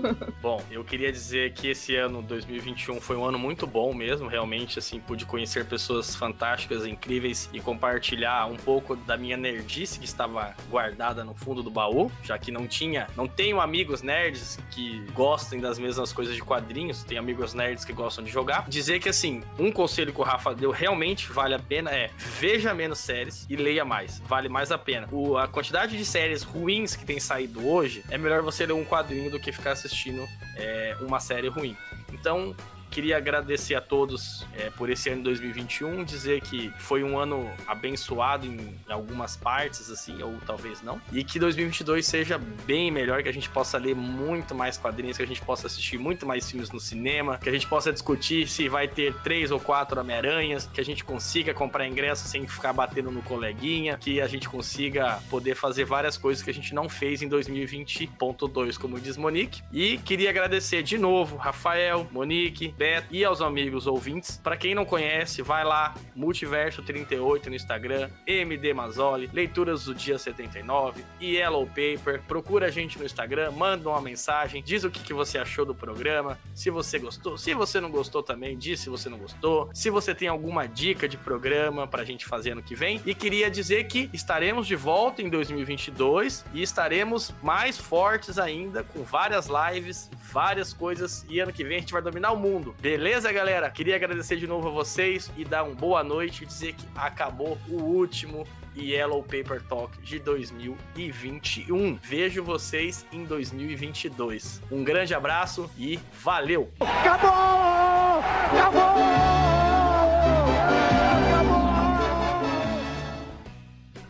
bom, 0.40 0.62
eu 0.70 0.82
queria 0.82 1.12
dizer 1.12 1.52
que 1.52 1.68
esse 1.68 1.94
ano 1.94 2.22
2021 2.22 3.00
foi 3.00 3.16
um 3.16 3.24
ano 3.24 3.38
muito 3.38 3.66
bom 3.66 3.92
mesmo, 3.92 4.28
realmente 4.28 4.78
assim, 4.78 4.98
pude 4.98 5.24
conhecer 5.24 5.66
pessoas 5.66 6.16
fantásticas, 6.16 6.86
incríveis 6.86 7.48
e 7.52 7.60
compartilhar 7.60 8.46
um 8.46 8.56
pouco 8.56 8.96
da 8.96 9.16
minha 9.16 9.36
nerdice 9.36 9.98
que 9.98 10.04
estava 10.04 10.54
guardada 10.68 11.22
no 11.24 11.34
fundo 11.34 11.62
do 11.62 11.70
baú, 11.70 12.10
já 12.22 12.38
que 12.38 12.50
não 12.50 12.66
tinha, 12.66 13.06
não 13.16 13.28
tenho 13.28 13.60
amigos 13.60 14.02
nerds 14.02 14.58
que 14.70 15.04
gostem 15.12 15.60
das 15.60 15.78
mesmas 15.78 16.12
coisas 16.12 16.34
de 16.34 16.42
quadrinhos, 16.42 17.02
tenho 17.04 17.20
amigos 17.20 17.54
nerds 17.54 17.84
que 17.84 17.92
gostam 17.92 18.24
de 18.24 18.30
jogar. 18.30 18.68
Dizer 18.68 19.00
que 19.00 19.08
assim, 19.08 19.42
um 19.58 19.70
conselho 19.70 20.12
que 20.12 20.20
o 20.20 20.24
Rafa 20.24 20.54
deu 20.54 20.70
realmente 20.70 21.30
vale 21.30 21.54
a 21.54 21.58
pena 21.58 21.90
é 21.90 22.10
veja 22.16 22.72
menos 22.72 22.98
séries 22.98 23.46
e 23.48 23.56
leia 23.56 23.84
mais, 23.84 24.20
vale 24.20 24.48
mais 24.48 24.72
a 24.72 24.78
pena. 24.78 25.08
O, 25.12 25.36
a 25.36 25.46
quantidade 25.46 25.96
de 25.96 26.04
séries 26.04 26.42
ruins 26.42 26.96
que 26.96 27.04
tem 27.04 27.20
saído 27.20 27.66
hoje 27.66 28.04
é 28.08 28.16
melhor 28.16 28.29
melhor 28.30 28.42
você 28.42 28.64
ler 28.64 28.74
um 28.74 28.84
quadrinho 28.84 29.28
do 29.28 29.40
que 29.40 29.50
ficar 29.50 29.72
assistindo 29.72 30.24
é, 30.56 30.96
uma 31.00 31.18
série 31.18 31.48
ruim. 31.48 31.76
Então, 32.12 32.54
Queria 32.90 33.16
agradecer 33.16 33.74
a 33.74 33.80
todos 33.80 34.46
é, 34.56 34.70
por 34.70 34.90
esse 34.90 35.08
ano 35.08 35.18
de 35.18 35.24
2021, 35.24 36.04
dizer 36.04 36.40
que 36.40 36.72
foi 36.78 37.04
um 37.04 37.18
ano 37.18 37.48
abençoado 37.66 38.46
em 38.46 38.74
algumas 38.88 39.36
partes, 39.36 39.90
assim, 39.90 40.20
ou 40.22 40.36
talvez 40.44 40.82
não, 40.82 41.00
e 41.12 41.22
que 41.22 41.38
2022 41.38 42.04
seja 42.04 42.38
bem 42.66 42.90
melhor, 42.90 43.22
que 43.22 43.28
a 43.28 43.32
gente 43.32 43.48
possa 43.48 43.78
ler 43.78 43.94
muito 43.94 44.54
mais 44.54 44.76
quadrinhos, 44.76 45.16
que 45.16 45.22
a 45.22 45.26
gente 45.26 45.40
possa 45.40 45.66
assistir 45.66 45.98
muito 45.98 46.26
mais 46.26 46.50
filmes 46.50 46.70
no 46.70 46.80
cinema, 46.80 47.38
que 47.38 47.48
a 47.48 47.52
gente 47.52 47.66
possa 47.66 47.92
discutir 47.92 48.48
se 48.48 48.68
vai 48.68 48.88
ter 48.88 49.14
três 49.22 49.50
ou 49.50 49.60
quatro 49.60 50.00
Homem-Aranhas, 50.00 50.68
que 50.72 50.80
a 50.80 50.84
gente 50.84 51.04
consiga 51.04 51.54
comprar 51.54 51.86
ingresso 51.86 52.26
sem 52.26 52.46
ficar 52.46 52.72
batendo 52.72 53.10
no 53.10 53.22
coleguinha, 53.22 53.96
que 53.98 54.20
a 54.20 54.26
gente 54.26 54.48
consiga 54.48 55.20
poder 55.30 55.54
fazer 55.54 55.84
várias 55.84 56.16
coisas 56.16 56.42
que 56.42 56.50
a 56.50 56.54
gente 56.54 56.74
não 56.74 56.88
fez 56.88 57.22
em 57.22 57.28
2020.2, 57.28 58.78
como 58.78 58.98
diz 58.98 59.16
Monique. 59.16 59.62
E 59.72 59.98
queria 59.98 60.30
agradecer 60.30 60.82
de 60.82 60.98
novo 60.98 61.36
Rafael, 61.36 62.08
Monique, 62.10 62.74
Beto 62.80 63.08
e 63.10 63.22
aos 63.26 63.42
amigos 63.42 63.86
ouvintes. 63.86 64.40
Para 64.42 64.56
quem 64.56 64.74
não 64.74 64.86
conhece, 64.86 65.42
vai 65.42 65.62
lá, 65.64 65.94
Multiverso 66.16 66.82
38 66.82 67.50
no 67.50 67.54
Instagram, 67.54 68.08
MD 68.26 68.72
Mazoli, 68.72 69.28
Leituras 69.34 69.84
do 69.84 69.94
Dia 69.94 70.18
79 70.18 71.04
e 71.20 71.36
Yellow 71.36 71.66
Paper. 71.66 72.22
Procura 72.26 72.68
a 72.68 72.70
gente 72.70 72.98
no 72.98 73.04
Instagram, 73.04 73.50
manda 73.50 73.86
uma 73.90 74.00
mensagem, 74.00 74.62
diz 74.62 74.82
o 74.82 74.90
que, 74.90 75.02
que 75.02 75.12
você 75.12 75.36
achou 75.36 75.66
do 75.66 75.74
programa, 75.74 76.38
se 76.54 76.70
você 76.70 76.98
gostou, 76.98 77.36
se 77.36 77.52
você 77.52 77.82
não 77.82 77.90
gostou 77.90 78.22
também, 78.22 78.56
diz 78.56 78.80
se 78.80 78.88
você 78.88 79.10
não 79.10 79.18
gostou, 79.18 79.68
se 79.74 79.90
você 79.90 80.14
tem 80.14 80.28
alguma 80.28 80.66
dica 80.66 81.06
de 81.06 81.18
programa 81.18 81.86
pra 81.86 82.02
gente 82.02 82.24
fazer 82.24 82.52
ano 82.52 82.62
que 82.62 82.74
vem. 82.74 83.02
E 83.04 83.14
queria 83.14 83.50
dizer 83.50 83.84
que 83.88 84.08
estaremos 84.10 84.66
de 84.66 84.74
volta 84.74 85.20
em 85.20 85.28
2022 85.28 86.46
e 86.54 86.62
estaremos 86.62 87.34
mais 87.42 87.76
fortes 87.76 88.38
ainda 88.38 88.82
com 88.82 89.02
várias 89.02 89.48
lives, 89.48 90.10
várias 90.32 90.72
coisas 90.72 91.26
e 91.28 91.40
ano 91.40 91.52
que 91.52 91.62
vem 91.62 91.76
a 91.76 91.80
gente 91.80 91.92
vai 91.92 92.00
dominar 92.00 92.32
o 92.32 92.38
mundo. 92.38 92.69
Beleza, 92.80 93.32
galera? 93.32 93.70
Queria 93.70 93.96
agradecer 93.96 94.36
de 94.36 94.46
novo 94.46 94.68
a 94.68 94.70
vocês 94.70 95.30
e 95.36 95.44
dar 95.44 95.64
uma 95.64 95.74
boa 95.74 96.04
noite 96.04 96.44
e 96.44 96.46
dizer 96.46 96.74
que 96.74 96.86
acabou 96.94 97.58
o 97.68 97.76
último 97.76 98.46
Yellow 98.76 99.22
Paper 99.22 99.62
Talk 99.62 100.00
de 100.02 100.18
2021. 100.18 101.98
Vejo 102.02 102.42
vocês 102.44 103.06
em 103.12 103.24
2022. 103.24 104.62
Um 104.70 104.84
grande 104.84 105.14
abraço 105.14 105.70
e 105.78 105.98
valeu! 106.12 106.70
Acabou! 106.80 108.20
Acabou! 108.52 108.90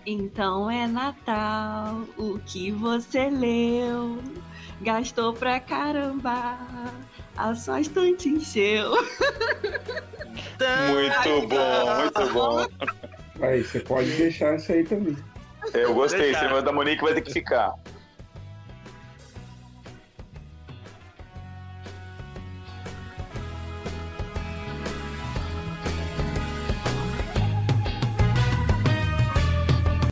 Então 0.06 0.70
é 0.70 0.86
Natal, 0.86 2.00
o 2.18 2.38
que 2.40 2.72
você 2.72 3.30
leu? 3.30 4.18
Gastou 4.80 5.32
pra 5.34 5.60
caramba, 5.60 6.58
a 7.40 7.54
sua 7.54 7.80
estante 7.80 8.28
encheu. 8.28 8.90
Muito 10.90 11.48
bom, 11.48 11.94
muito 11.96 12.32
bom. 12.32 12.66
Aí, 13.40 13.62
você 13.64 13.80
pode 13.80 14.10
deixar 14.12 14.56
isso 14.56 14.70
aí 14.72 14.84
também. 14.84 15.16
Eu 15.72 15.94
gostei, 15.94 16.32
esse 16.32 16.62
da 16.62 16.72
Monique 16.72 17.02
vai 17.02 17.14
ter 17.14 17.22
que 17.22 17.32
ficar. 17.32 17.72